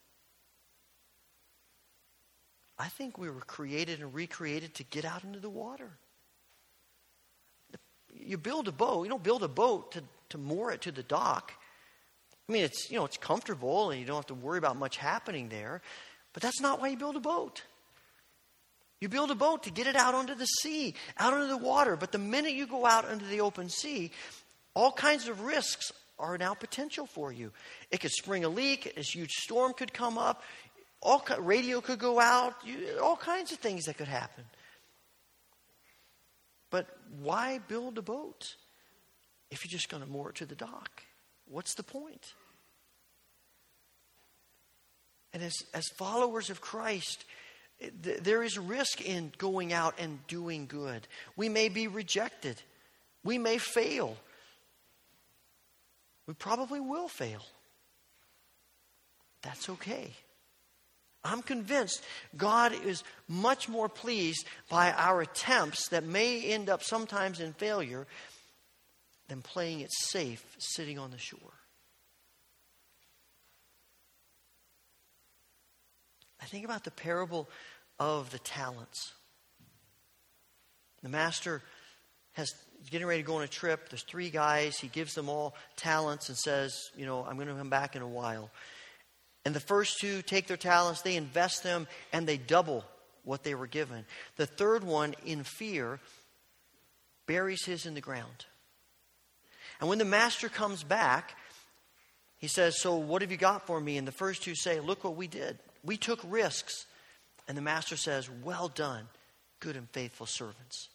I 2.77 2.87
think 2.87 3.17
we 3.17 3.29
were 3.29 3.41
created 3.41 4.01
and 4.01 4.13
recreated 4.13 4.73
to 4.75 4.83
get 4.83 5.05
out 5.05 5.23
into 5.23 5.39
the 5.39 5.49
water. 5.49 5.91
You 8.13 8.37
build 8.37 8.67
a 8.67 8.71
boat, 8.71 9.03
you 9.03 9.09
don't 9.09 9.23
build 9.23 9.43
a 9.43 9.47
boat 9.47 9.93
to, 9.93 10.03
to 10.29 10.37
moor 10.37 10.71
it 10.71 10.81
to 10.81 10.91
the 10.91 11.03
dock. 11.03 11.53
I 12.47 12.51
mean, 12.51 12.63
it's, 12.63 12.89
you 12.91 12.97
know, 12.97 13.05
it's 13.05 13.17
comfortable 13.17 13.91
and 13.91 13.99
you 13.99 14.05
don't 14.05 14.17
have 14.17 14.27
to 14.27 14.33
worry 14.33 14.57
about 14.57 14.75
much 14.77 14.97
happening 14.97 15.49
there. 15.49 15.81
But 16.33 16.43
that's 16.43 16.61
not 16.61 16.81
why 16.81 16.89
you 16.89 16.97
build 16.97 17.15
a 17.15 17.21
boat. 17.21 17.63
You 18.99 19.09
build 19.09 19.31
a 19.31 19.35
boat 19.35 19.63
to 19.63 19.71
get 19.71 19.87
it 19.87 19.95
out 19.95 20.15
onto 20.15 20.35
the 20.35 20.45
sea, 20.45 20.95
out 21.17 21.33
into 21.33 21.47
the 21.47 21.57
water. 21.57 21.95
But 21.95 22.11
the 22.11 22.17
minute 22.17 22.53
you 22.53 22.65
go 22.65 22.85
out 22.85 23.09
into 23.09 23.25
the 23.25 23.41
open 23.41 23.69
sea, 23.69 24.11
all 24.73 24.91
kinds 24.91 25.27
of 25.27 25.41
risks 25.41 25.91
are 26.19 26.37
now 26.37 26.53
potential 26.53 27.05
for 27.05 27.31
you. 27.31 27.51
It 27.91 27.99
could 27.99 28.11
spring 28.11 28.43
a 28.43 28.49
leak, 28.49 28.93
a 28.97 29.01
huge 29.01 29.31
storm 29.31 29.73
could 29.73 29.93
come 29.93 30.17
up, 30.17 30.43
all 31.01 31.23
radio 31.39 31.81
could 31.81 31.99
go 31.99 32.19
out, 32.19 32.55
you, 32.65 32.99
all 33.01 33.17
kinds 33.17 33.51
of 33.51 33.59
things 33.59 33.85
that 33.85 33.97
could 33.97 34.07
happen. 34.07 34.45
But 36.69 36.87
why 37.21 37.59
build 37.67 37.97
a 37.97 38.01
boat 38.01 38.55
if 39.51 39.63
you're 39.63 39.77
just 39.77 39.89
going 39.89 40.01
to 40.01 40.09
moor 40.09 40.29
it 40.29 40.35
to 40.37 40.45
the 40.45 40.55
dock? 40.55 41.03
What's 41.45 41.75
the 41.75 41.83
point? 41.83 42.33
And 45.33 45.43
as, 45.43 45.53
as 45.73 45.87
followers 45.97 46.49
of 46.49 46.61
Christ, 46.61 47.25
th- 47.79 48.19
there 48.21 48.43
is 48.43 48.57
risk 48.57 49.01
in 49.01 49.33
going 49.37 49.73
out 49.73 49.95
and 49.99 50.25
doing 50.27 50.67
good. 50.67 51.07
We 51.35 51.49
may 51.49 51.69
be 51.69 51.87
rejected, 51.87 52.61
we 53.23 53.37
may 53.37 53.57
fail. 53.57 54.17
We 56.27 56.33
probably 56.33 56.79
will 56.79 57.07
fail. 57.07 57.43
That's 59.41 59.69
okay. 59.69 60.11
I'm 61.23 61.41
convinced 61.41 62.03
God 62.35 62.73
is 62.85 63.03
much 63.27 63.69
more 63.69 63.87
pleased 63.87 64.45
by 64.69 64.91
our 64.91 65.21
attempts 65.21 65.89
that 65.89 66.03
may 66.03 66.41
end 66.43 66.69
up 66.69 66.83
sometimes 66.83 67.39
in 67.39 67.53
failure 67.53 68.07
than 69.29 69.41
playing 69.41 69.79
it 69.79 69.91
safe 69.91 70.43
sitting 70.57 70.99
on 70.99 71.11
the 71.11 71.17
shore. 71.17 71.39
I 76.41 76.45
think 76.45 76.65
about 76.65 76.83
the 76.83 76.91
parable 76.91 77.49
of 77.99 78.29
the 78.31 78.39
talents. 78.39 79.13
The 81.01 81.09
master 81.09 81.61
has 82.33 82.53
getting 82.89 83.07
ready 83.07 83.21
to 83.21 83.27
go 83.27 83.37
on 83.37 83.43
a 83.43 83.47
trip. 83.47 83.89
There's 83.89 84.03
three 84.03 84.29
guys. 84.29 84.77
He 84.77 84.87
gives 84.87 85.13
them 85.13 85.29
all 85.29 85.55
talents 85.75 86.29
and 86.29 86.37
says, 86.37 86.91
You 86.95 87.05
know, 87.05 87.23
I'm 87.23 87.35
going 87.35 87.47
to 87.47 87.55
come 87.55 87.69
back 87.69 87.95
in 87.95 88.01
a 88.01 88.07
while. 88.07 88.49
And 89.45 89.53
the 89.53 89.59
first 89.59 89.99
two 89.99 90.21
take 90.21 90.47
their 90.47 90.57
talents, 90.57 91.01
they 91.01 91.15
invest 91.15 91.63
them, 91.63 91.87
and 92.11 92.27
they 92.27 92.37
double 92.37 92.85
what 93.23 93.43
they 93.43 93.55
were 93.55 93.67
given. 93.67 94.05
The 94.37 94.45
third 94.45 94.83
one, 94.83 95.15
in 95.25 95.43
fear, 95.43 95.99
buries 97.25 97.65
his 97.65 97.85
in 97.85 97.93
the 97.93 98.01
ground. 98.01 98.45
And 99.79 99.89
when 99.89 99.97
the 99.97 100.05
master 100.05 100.49
comes 100.49 100.83
back, 100.83 101.35
he 102.37 102.47
says, 102.47 102.79
So 102.79 102.95
what 102.95 103.21
have 103.21 103.31
you 103.31 103.37
got 103.37 103.67
for 103.67 103.79
me? 103.79 103.97
And 103.97 104.07
the 104.07 104.11
first 104.11 104.43
two 104.43 104.55
say, 104.55 104.79
Look 104.79 105.03
what 105.03 105.15
we 105.15 105.27
did. 105.27 105.57
We 105.83 105.97
took 105.97 106.19
risks. 106.27 106.85
And 107.47 107.57
the 107.57 107.61
master 107.61 107.97
says, 107.97 108.29
Well 108.29 108.69
done, 108.69 109.07
good 109.59 109.75
and 109.75 109.89
faithful 109.89 110.25
servants. 110.25 110.89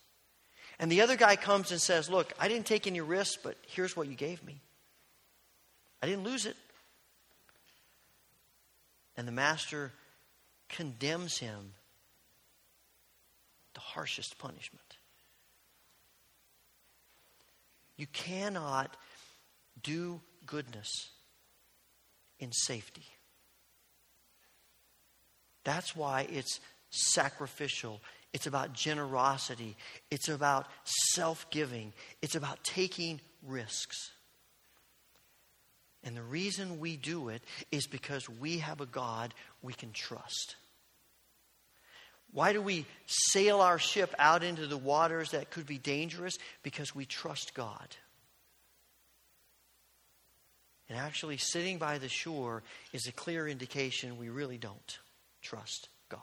And 0.78 0.92
the 0.92 1.00
other 1.00 1.16
guy 1.16 1.36
comes 1.36 1.72
and 1.72 1.80
says, 1.80 2.08
Look, 2.08 2.32
I 2.38 2.48
didn't 2.48 2.66
take 2.66 2.86
any 2.86 3.00
risks, 3.00 3.38
but 3.42 3.56
here's 3.66 3.96
what 3.96 4.08
you 4.08 4.14
gave 4.14 4.44
me. 4.44 4.60
I 6.02 6.06
didn't 6.06 6.24
lose 6.24 6.46
it. 6.46 6.56
And 9.16 9.26
the 9.26 9.32
master 9.32 9.92
condemns 10.68 11.38
him 11.38 11.72
the 13.74 13.80
harshest 13.80 14.38
punishment. 14.38 14.96
You 17.96 18.06
cannot 18.12 18.96
do 19.82 20.20
goodness 20.46 21.10
in 22.38 22.52
safety. 22.52 23.04
That's 25.64 25.96
why 25.96 26.28
it's 26.30 26.60
sacrificial. 26.90 28.00
It's 28.38 28.46
about 28.46 28.72
generosity. 28.72 29.76
It's 30.12 30.28
about 30.28 30.68
self 30.84 31.50
giving. 31.50 31.92
It's 32.22 32.36
about 32.36 32.62
taking 32.62 33.20
risks. 33.44 34.12
And 36.04 36.16
the 36.16 36.22
reason 36.22 36.78
we 36.78 36.96
do 36.96 37.30
it 37.30 37.42
is 37.72 37.88
because 37.88 38.28
we 38.28 38.58
have 38.58 38.80
a 38.80 38.86
God 38.86 39.34
we 39.60 39.72
can 39.72 39.90
trust. 39.90 40.54
Why 42.30 42.52
do 42.52 42.62
we 42.62 42.86
sail 43.06 43.60
our 43.60 43.80
ship 43.80 44.14
out 44.20 44.44
into 44.44 44.68
the 44.68 44.78
waters 44.78 45.30
that 45.30 45.50
could 45.50 45.66
be 45.66 45.78
dangerous? 45.78 46.38
Because 46.62 46.94
we 46.94 47.06
trust 47.06 47.54
God. 47.54 47.96
And 50.88 50.96
actually, 50.96 51.38
sitting 51.38 51.78
by 51.78 51.98
the 51.98 52.08
shore 52.08 52.62
is 52.92 53.08
a 53.08 53.12
clear 53.12 53.48
indication 53.48 54.16
we 54.16 54.28
really 54.28 54.58
don't 54.58 54.98
trust 55.42 55.88
God. 56.08 56.20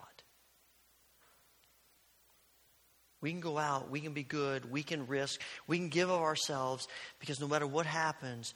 We 3.26 3.32
can 3.32 3.40
go 3.40 3.58
out, 3.58 3.90
we 3.90 3.98
can 3.98 4.12
be 4.12 4.22
good, 4.22 4.70
we 4.70 4.84
can 4.84 5.08
risk, 5.08 5.40
we 5.66 5.78
can 5.78 5.88
give 5.88 6.10
of 6.10 6.20
ourselves 6.20 6.86
because 7.18 7.40
no 7.40 7.48
matter 7.48 7.66
what 7.66 7.84
happens, 7.84 8.54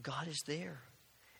God 0.00 0.28
is 0.28 0.40
there. 0.46 0.78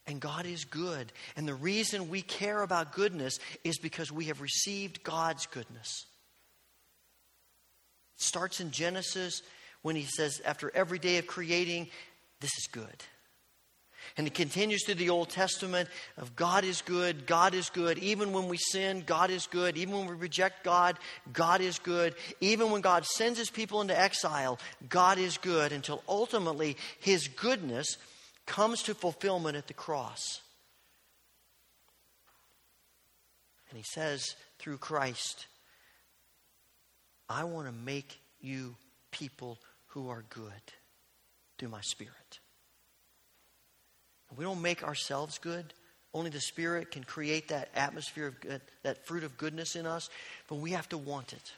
And 0.09 0.19
God 0.21 0.45
is 0.45 0.65
good. 0.65 1.13
And 1.37 1.47
the 1.47 1.55
reason 1.55 2.09
we 2.09 2.21
care 2.21 2.61
about 2.63 2.93
goodness 2.93 3.39
is 3.63 3.79
because 3.79 4.11
we 4.11 4.25
have 4.25 4.41
received 4.41 5.05
God's 5.05 5.47
goodness. 5.47 6.07
It 8.17 8.23
starts 8.23 8.59
in 8.59 8.73
Genesis 8.73 9.41
when 9.83 9.95
he 9.95 10.07
says, 10.17 10.43
after 10.45 10.69
every 10.75 10.99
day 10.99 11.19
of 11.19 11.29
creating, 11.29 11.89
this 12.41 12.51
is 12.59 12.67
good. 12.73 13.05
And 14.17 14.27
it 14.27 14.35
continues 14.35 14.85
through 14.85 14.97
the 14.97 15.11
Old 15.11 15.31
Testament 15.31 15.89
of 16.17 16.35
God 16.35 16.65
is 16.65 16.83
good, 16.83 17.27
God 17.27 17.55
is 17.55 17.71
good. 17.71 17.99
Even 17.99 18.33
when 18.33 18.49
we 18.49 18.57
sin, 18.57 19.03
God 19.07 19.31
is 19.31 19.47
good. 19.47 19.77
Even 19.77 19.95
when 19.95 20.07
we 20.07 20.15
reject 20.15 20.65
God, 20.65 20.99
God 21.33 21.61
is 21.61 21.79
good. 21.79 22.15
Even 22.41 22.71
when 22.71 22.81
God 22.81 23.05
sends 23.05 23.39
his 23.39 23.51
people 23.51 23.81
into 23.81 23.99
exile, 23.99 24.59
God 24.89 25.19
is 25.19 25.39
good 25.39 25.73
until 25.73 26.03
ultimately 26.09 26.77
his 27.01 27.29
goodness 27.29 27.97
comes 28.47 28.83
to 28.85 28.95
fulfillment 28.95 29.57
at 29.57 29.67
the 29.67 29.75
cross. 29.75 30.41
And 33.71 33.77
he 33.77 33.85
says 33.85 34.35
through 34.59 34.79
Christ, 34.79 35.47
I 37.29 37.45
want 37.45 37.67
to 37.67 37.73
make 37.73 38.19
you 38.41 38.77
people 39.11 39.59
who 39.89 40.09
are 40.09 40.25
good 40.31 40.53
through 41.59 41.69
my 41.69 41.81
Spirit. 41.83 42.41
We 44.37 44.45
don't 44.45 44.63
make 44.63 44.83
ourselves 44.85 45.39
good. 45.39 45.73
Only 46.15 46.31
the 46.31 46.41
Spirit 46.41 46.91
can 46.91 47.05
create 47.05 47.49
that 47.49 47.69
atmosphere 47.75 48.27
of 48.27 48.41
good, 48.41 48.61
that 48.83 49.07
fruit 49.07 49.25
of 49.25 49.37
goodness 49.37 49.77
in 49.77 49.87
us, 49.87 50.09
but 50.49 50.57
we 50.57 50.73
have 50.73 50.89
to 50.91 50.99
want 50.99 51.33
it. 51.33 51.53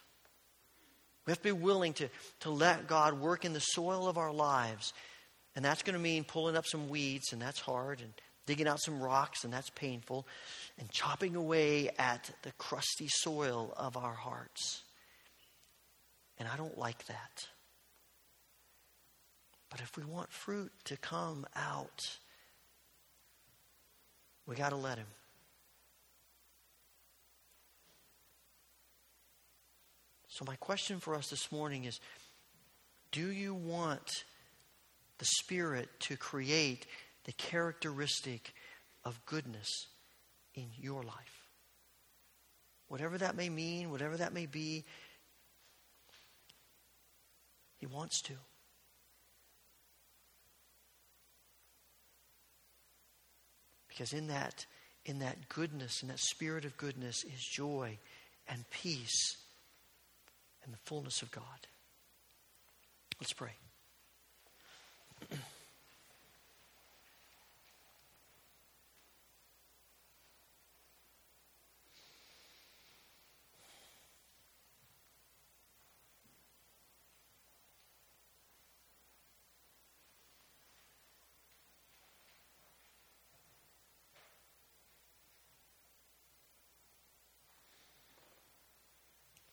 We 1.27 1.31
have 1.31 1.39
to 1.39 1.45
be 1.45 1.53
willing 1.53 1.93
to, 1.95 2.09
to 2.41 2.51
let 2.51 2.87
God 2.87 3.21
work 3.21 3.45
in 3.45 3.53
the 3.53 3.61
soil 3.61 4.09
of 4.09 4.19
our 4.19 4.33
lives 4.33 4.93
and 5.57 5.65
that's 5.65 5.83
going 5.83 5.95
to 5.95 6.01
mean 6.01 6.25
pulling 6.25 6.57
up 6.57 6.67
some 6.67 6.89
weeds, 6.89 7.33
and 7.33 7.43
that's 7.43 7.61
hard, 7.61 8.01
and 8.01 8.13
digging 8.47 8.69
out 8.69 8.81
some 8.81 9.03
rocks, 9.03 9.45
and 9.45 9.53
that's 9.53 9.71
painful, 9.71 10.27
and 10.79 10.91
chopping 10.91 11.37
away 11.37 11.91
at 11.99 12.31
the 12.43 12.53
crusty 12.53 13.09
soil 13.09 13.75
of 13.77 13.97
our 13.97 14.15
hearts. 14.15 14.83
And 16.39 16.49
I 16.49 16.57
don't 16.57 16.79
like 16.79 17.05
that. 17.07 17.47
But 19.71 19.81
if 19.81 19.97
we 19.97 20.05
want 20.05 20.33
fruit 20.33 20.73
to 20.85 20.97
come 20.97 21.47
out, 21.55 22.19
we 24.51 24.57
got 24.57 24.71
to 24.71 24.77
let 24.77 24.99
Him. 24.99 25.07
So, 30.27 30.45
my 30.45 30.57
question 30.57 30.99
for 30.99 31.15
us 31.15 31.31
this 31.31 31.53
morning 31.53 31.85
is 31.85 32.01
do 33.13 33.31
you 33.31 33.55
want 33.55 34.25
the 35.19 35.25
Spirit 35.25 35.89
to 36.01 36.17
create 36.17 36.87
the 37.27 37.33
characteristic 37.33 38.53
of 39.05 39.25
goodness 39.25 39.87
in 40.55 40.67
your 40.77 41.05
life. 41.05 41.47
Whatever 42.89 43.19
that 43.19 43.37
may 43.37 43.49
mean, 43.49 43.93
whatever 43.93 44.17
that 44.17 44.33
may 44.33 44.47
be, 44.47 44.85
He 47.79 47.87
wants 47.87 48.21
to. 48.23 48.35
Because 53.91 54.15
in 54.15 54.29
that, 54.29 54.65
in 55.05 55.19
that 55.19 55.51
goodness, 55.51 56.03
in 56.03 56.09
that 56.09 56.19
spirit 56.19 56.65
of 56.65 56.79
goodness, 56.79 57.25
is 57.25 57.45
joy 57.45 57.99
and 58.49 58.65
peace 58.71 59.37
and 60.65 60.73
the 60.73 60.79
fullness 60.85 61.21
of 61.21 61.31
God. 61.31 61.45
Let's 63.21 63.35
pray. 63.35 63.53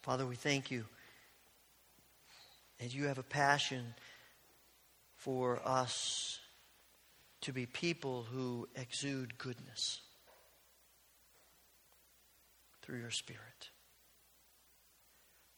Father, 0.07 0.25
we 0.25 0.37
thank 0.37 0.71
you 0.71 0.85
that 2.79 2.95
you 2.95 3.07
have 3.07 3.17
a 3.17 3.23
passion 3.23 3.93
for 5.17 5.59
us 5.65 6.39
to 7.41 7.51
be 7.51 7.65
people 7.65 8.25
who 8.31 8.69
exude 8.73 9.37
goodness 9.37 9.99
through 12.81 12.99
your 12.99 13.11
Spirit. 13.11 13.69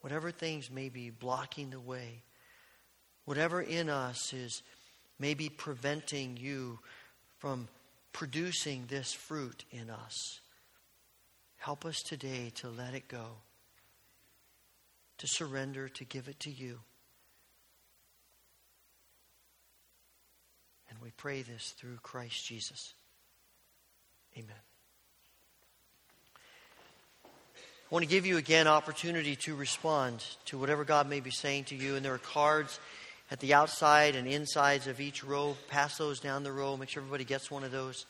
Whatever 0.01 0.31
things 0.31 0.71
may 0.71 0.89
be 0.89 1.11
blocking 1.11 1.69
the 1.69 1.79
way, 1.79 2.23
whatever 3.25 3.61
in 3.61 3.87
us 3.87 4.33
is 4.33 4.63
maybe 5.19 5.49
preventing 5.49 6.37
you 6.37 6.79
from 7.37 7.67
producing 8.13 8.85
this 8.87 9.13
fruit 9.13 9.63
in 9.69 9.91
us, 9.91 10.39
help 11.57 11.85
us 11.85 12.01
today 12.01 12.51
to 12.55 12.67
let 12.67 12.95
it 12.95 13.07
go, 13.07 13.27
to 15.19 15.27
surrender, 15.27 15.87
to 15.89 16.05
give 16.05 16.27
it 16.27 16.39
to 16.41 16.51
you. 16.51 16.79
And 20.89 20.99
we 21.01 21.11
pray 21.11 21.43
this 21.43 21.73
through 21.77 21.97
Christ 22.01 22.45
Jesus. 22.45 22.93
Amen. 24.37 24.55
I 27.25 27.95
want 27.95 28.03
to 28.03 28.09
give 28.09 28.25
you 28.25 28.37
again 28.37 28.67
opportunity 28.67 29.35
to 29.37 29.55
respond 29.55 30.23
to 30.45 30.57
whatever 30.57 30.83
God 30.83 31.09
may 31.09 31.19
be 31.19 31.31
saying 31.31 31.65
to 31.65 31.75
you. 31.75 31.95
And 31.95 32.05
there 32.05 32.13
are 32.13 32.19
cards 32.19 32.79
at 33.31 33.39
the 33.39 33.53
outside 33.53 34.15
and 34.15 34.27
insides 34.27 34.87
of 34.87 34.99
each 34.99 35.23
row. 35.23 35.57
Pass 35.69 35.97
those 35.97 36.19
down 36.19 36.43
the 36.43 36.51
row. 36.51 36.77
Make 36.77 36.89
sure 36.89 37.01
everybody 37.01 37.23
gets 37.23 37.49
one 37.49 37.63
of 37.63 37.71
those. 37.71 38.05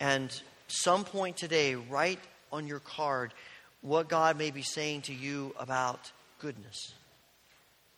And 0.00 0.30
some 0.68 1.04
point 1.04 1.36
today, 1.36 1.74
write 1.74 2.20
on 2.52 2.66
your 2.66 2.78
card 2.78 3.34
what 3.80 4.08
God 4.08 4.36
may 4.36 4.50
be 4.50 4.62
saying 4.62 5.02
to 5.02 5.14
you 5.14 5.54
about 5.58 6.12
goodness. 6.38 6.92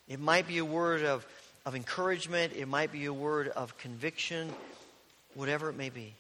It 0.09 0.21
might 0.21 0.47
be 0.47 0.59
a 0.59 0.65
word 0.65 1.03
of, 1.03 1.27
of 1.65 1.75
encouragement, 1.75 2.53
it 2.55 2.67
might 2.67 2.93
be 2.93 3.05
a 3.07 3.13
word 3.13 3.49
of 3.49 3.77
conviction, 3.79 4.53
whatever 5.35 5.71
it 5.71 5.77
may 5.77 5.91
be. 5.91 6.15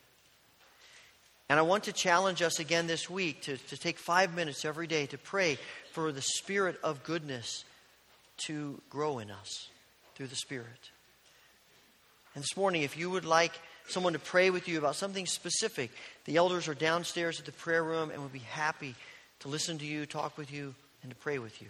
And 1.48 1.58
I 1.58 1.62
want 1.62 1.84
to 1.84 1.92
challenge 1.92 2.42
us 2.42 2.60
again 2.60 2.86
this 2.86 3.10
week 3.10 3.42
to, 3.42 3.56
to 3.56 3.76
take 3.76 3.98
five 3.98 4.34
minutes 4.34 4.64
every 4.64 4.86
day 4.86 5.06
to 5.06 5.18
pray 5.18 5.58
for 5.92 6.12
the 6.12 6.22
spirit 6.22 6.78
of 6.84 7.02
goodness 7.02 7.64
to 8.46 8.80
grow 8.88 9.18
in 9.18 9.30
us 9.30 9.68
through 10.14 10.28
the 10.28 10.36
Spirit. 10.36 10.90
And 12.34 12.42
this 12.44 12.56
morning, 12.56 12.82
if 12.82 12.96
you 12.96 13.10
would 13.10 13.24
like 13.24 13.52
someone 13.88 14.12
to 14.12 14.18
pray 14.18 14.50
with 14.50 14.68
you 14.68 14.78
about 14.78 14.96
something 14.96 15.26
specific, 15.26 15.90
the 16.24 16.36
elders 16.36 16.68
are 16.68 16.74
downstairs 16.74 17.40
at 17.40 17.46
the 17.46 17.52
prayer 17.52 17.82
room 17.82 18.10
and 18.10 18.22
would 18.22 18.32
be 18.32 18.38
happy 18.38 18.94
to 19.40 19.48
listen 19.48 19.78
to 19.78 19.86
you, 19.86 20.06
talk 20.06 20.38
with 20.38 20.52
you, 20.52 20.74
and 21.02 21.10
to 21.10 21.16
pray 21.16 21.38
with 21.38 21.60
you. 21.60 21.68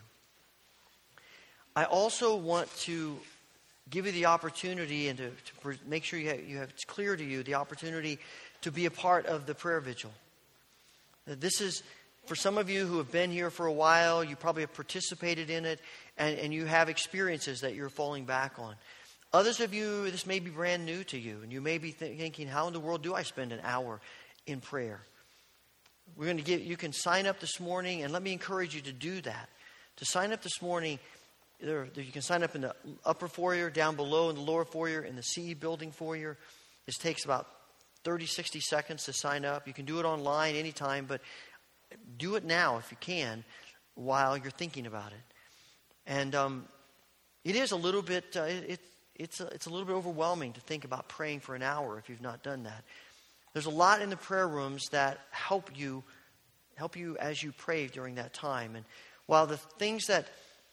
I 1.75 1.85
also 1.85 2.37
want 2.37 2.75
to 2.79 3.18
give 3.91 4.07
you 4.07 4.12
the 4.12 4.27
opportunity 4.27 5.09
and 5.09 5.18
to, 5.18 5.31
to 5.31 5.79
make 5.87 6.05
sure 6.05 6.18
you 6.18 6.29
have, 6.29 6.45
you 6.45 6.57
have, 6.59 6.71
it's 6.71 6.85
clear 6.85 7.16
to 7.16 7.25
you 7.25 7.43
the 7.43 7.55
opportunity 7.55 8.18
to 8.62 8.71
be 8.71 8.87
a 8.87 8.91
part 8.91 9.27
of 9.27 9.47
the 9.47 9.55
prayer 9.55 9.81
vigil. 9.81 10.11
This 11.27 11.61
is 11.61 11.83
for 12.27 12.35
some 12.35 12.59
of 12.59 12.71
you 12.71 12.87
who 12.87 12.99
have 12.99 13.11
been 13.11 13.31
here 13.31 13.51
for 13.51 13.66
a 13.66 13.73
while, 13.73 14.23
you 14.23 14.37
probably 14.37 14.62
have 14.62 14.75
participated 14.75 15.51
in 15.51 15.64
it, 15.64 15.81
and, 16.18 16.39
and 16.39 16.55
you 16.55 16.64
have 16.64 16.89
experiences 16.89 17.61
that 17.61 17.75
you're 17.75 17.89
falling 17.89 18.25
back 18.25 18.59
on. 18.59 18.75
Others 19.33 19.61
of 19.61 19.73
you, 19.73 20.11
this 20.11 20.27
may 20.27 20.39
be 20.39 20.51
brand 20.51 20.85
new 20.85 21.05
to 21.05 21.18
you, 21.18 21.41
and 21.43 21.53
you 21.53 21.61
may 21.61 21.79
be 21.79 21.93
th- 21.93 22.18
thinking, 22.18 22.49
how 22.49 22.66
in 22.66 22.73
the 22.73 22.81
world 22.81 23.03
do 23.03 23.14
I 23.14 23.23
spend 23.23 23.53
an 23.53 23.61
hour 23.62 24.01
in 24.47 24.61
prayer? 24.61 25.01
We're 26.17 26.27
going 26.27 26.37
to 26.37 26.43
give, 26.43 26.63
you 26.63 26.77
can 26.77 26.93
sign 26.93 27.27
up 27.27 27.41
this 27.41 27.61
morning, 27.61 28.03
and 28.03 28.13
let 28.13 28.23
me 28.23 28.33
encourage 28.33 28.75
you 28.75 28.81
to 28.83 28.93
do 28.93 29.21
that. 29.23 29.49
To 29.97 30.05
sign 30.05 30.33
up 30.33 30.43
this 30.43 30.63
morning, 30.63 30.99
there, 31.61 31.89
you 31.95 32.13
can 32.13 32.23
sign 32.23 32.43
up 32.43 32.55
in 32.55 32.63
the 32.63 32.75
upper 33.05 33.29
foyer, 33.29 33.71
down 33.71 33.97
below 33.97 34.31
in 34.31 34.37
the 34.37 34.43
lower 34.43 34.65
foyer, 34.65 35.03
in 35.03 35.17
the 35.17 35.23
CE 35.23 35.55
building 35.55 35.93
foyer. 35.93 36.37
This 36.87 36.97
takes 36.97 37.25
about 37.25 37.47
30, 38.05 38.27
60 38.27 38.61
seconds 38.61 39.05
to 39.05 39.13
sign 39.13 39.45
up. 39.45 39.67
You 39.67 39.75
can 39.75 39.85
do 39.85 39.99
it 39.99 40.05
online 40.05 40.55
anytime, 40.55 41.07
but 41.07 41.21
do 42.19 42.37
it 42.37 42.45
now 42.45 42.79
if 42.79 42.91
you 42.91 42.97
can 43.01 43.45
while 43.95 44.37
you're 44.37 44.51
thinking 44.51 44.87
about 44.87 45.13
it. 45.13 45.35
And 46.07 46.35
um, 46.35 46.65
it 47.45 47.57
is 47.57 47.73
a 47.73 47.77
little 47.77 48.03
bit, 48.03 48.37
uh, 48.37 48.43
it, 48.43 48.81
it's 49.15 49.41
a, 49.41 49.47
it's 49.49 49.67
a 49.67 49.71
little 49.71 49.87
bit 49.87 49.95
overwhelming 49.95 50.55
to 50.55 50.61
think 50.61 50.85
about 50.85 51.09
praying 51.09 51.41
for 51.41 51.55
an 51.55 51.63
hour 51.63 51.99
if 51.99 52.09
you've 52.09 52.23
not 52.23 52.43
done 52.43 52.63
that. 52.63 52.85
There's 53.53 53.67
a 53.67 53.71
lot 53.71 54.03
in 54.03 54.11
the 54.11 54.17
prayer 54.17 54.49
rooms 54.49 54.89
that 54.91 55.19
help 55.31 55.77
you 55.77 56.05
help 56.77 56.97
you 56.97 57.17
as 57.19 57.43
you 57.43 57.53
pray 57.53 57.89
during 57.89 58.15
that 58.15 58.33
time. 58.33 58.75
And 58.75 58.87
while 59.27 59.47
the 59.47 59.59
things 59.59 60.07
that 60.07 60.27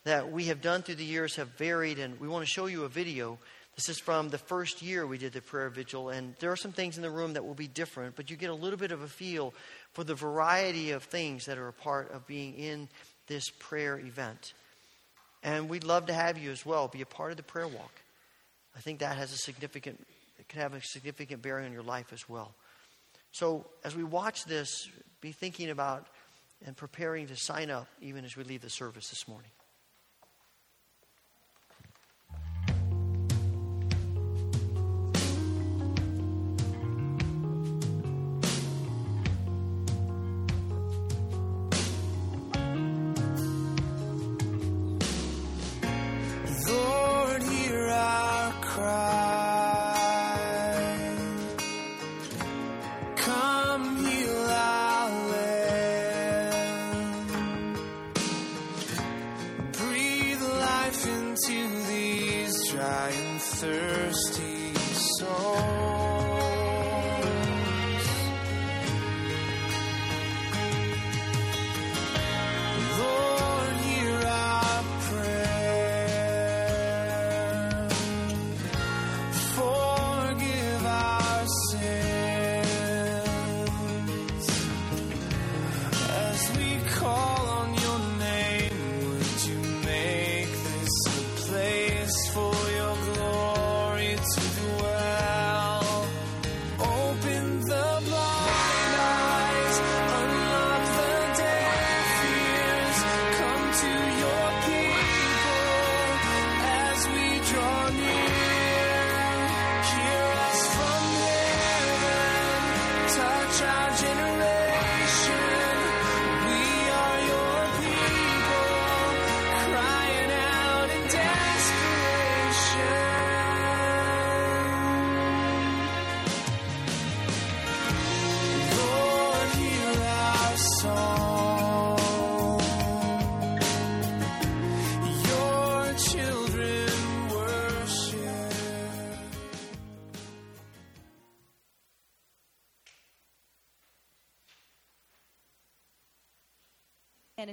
that 0.07 0.31
we 0.31 0.45
have 0.45 0.61
done 0.61 0.81
through 0.81 0.95
the 0.95 1.03
years 1.03 1.35
have 1.35 1.49
varied, 1.57 1.99
and 1.99 2.17
we 2.17 2.29
want 2.29 2.45
to 2.45 2.49
show 2.49 2.67
you 2.67 2.85
a 2.85 2.89
video. 2.89 3.37
This 3.75 3.89
is 3.89 3.99
from 3.99 4.29
the 4.29 4.37
first 4.37 4.81
year 4.81 5.05
we 5.05 5.17
did 5.17 5.33
the 5.33 5.41
prayer 5.41 5.69
vigil, 5.69 6.09
and 6.09 6.33
there 6.39 6.49
are 6.49 6.55
some 6.55 6.71
things 6.71 6.95
in 6.95 7.03
the 7.03 7.09
room 7.09 7.33
that 7.33 7.45
will 7.45 7.53
be 7.53 7.67
different, 7.67 8.15
but 8.15 8.31
you 8.31 8.37
get 8.37 8.49
a 8.49 8.55
little 8.55 8.79
bit 8.79 8.93
of 8.93 9.01
a 9.01 9.07
feel 9.07 9.53
for 9.91 10.05
the 10.05 10.15
variety 10.15 10.91
of 10.91 11.03
things 11.03 11.45
that 11.45 11.57
are 11.57 11.67
a 11.67 11.73
part 11.73 12.09
of 12.11 12.25
being 12.25 12.55
in 12.55 12.87
this 13.27 13.49
prayer 13.59 13.99
event. 13.99 14.53
And 15.43 15.67
we'd 15.67 15.83
love 15.83 16.05
to 16.05 16.13
have 16.13 16.37
you 16.37 16.51
as 16.51 16.65
well 16.65 16.87
be 16.87 17.01
a 17.01 17.05
part 17.05 17.31
of 17.31 17.37
the 17.37 17.43
prayer 17.43 17.67
walk. 17.67 17.91
I 18.77 18.79
think 18.79 18.99
that 18.99 19.17
has 19.17 19.33
a 19.33 19.37
significant, 19.37 19.99
it 20.39 20.47
can 20.47 20.61
have 20.61 20.73
a 20.73 20.81
significant 20.81 21.41
bearing 21.41 21.65
on 21.65 21.73
your 21.73 21.83
life 21.83 22.13
as 22.13 22.29
well. 22.29 22.55
So 23.37 23.67
as 23.83 23.95
we 23.95 24.03
watch 24.03 24.45
this, 24.45 24.89
be 25.21 25.31
thinking 25.31 25.69
about 25.69 26.07
and 26.65 26.75
preparing 26.75 27.27
to 27.27 27.35
sign 27.35 27.69
up 27.69 27.87
even 28.01 28.25
as 28.25 28.35
we 28.35 28.43
leave 28.43 28.61
the 28.61 28.69
service 28.71 29.11
this 29.11 29.27
morning. 29.27 29.51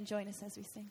Join 0.04 0.28
us 0.28 0.42
as 0.44 0.56
we 0.56 0.62
sing. 0.62 0.90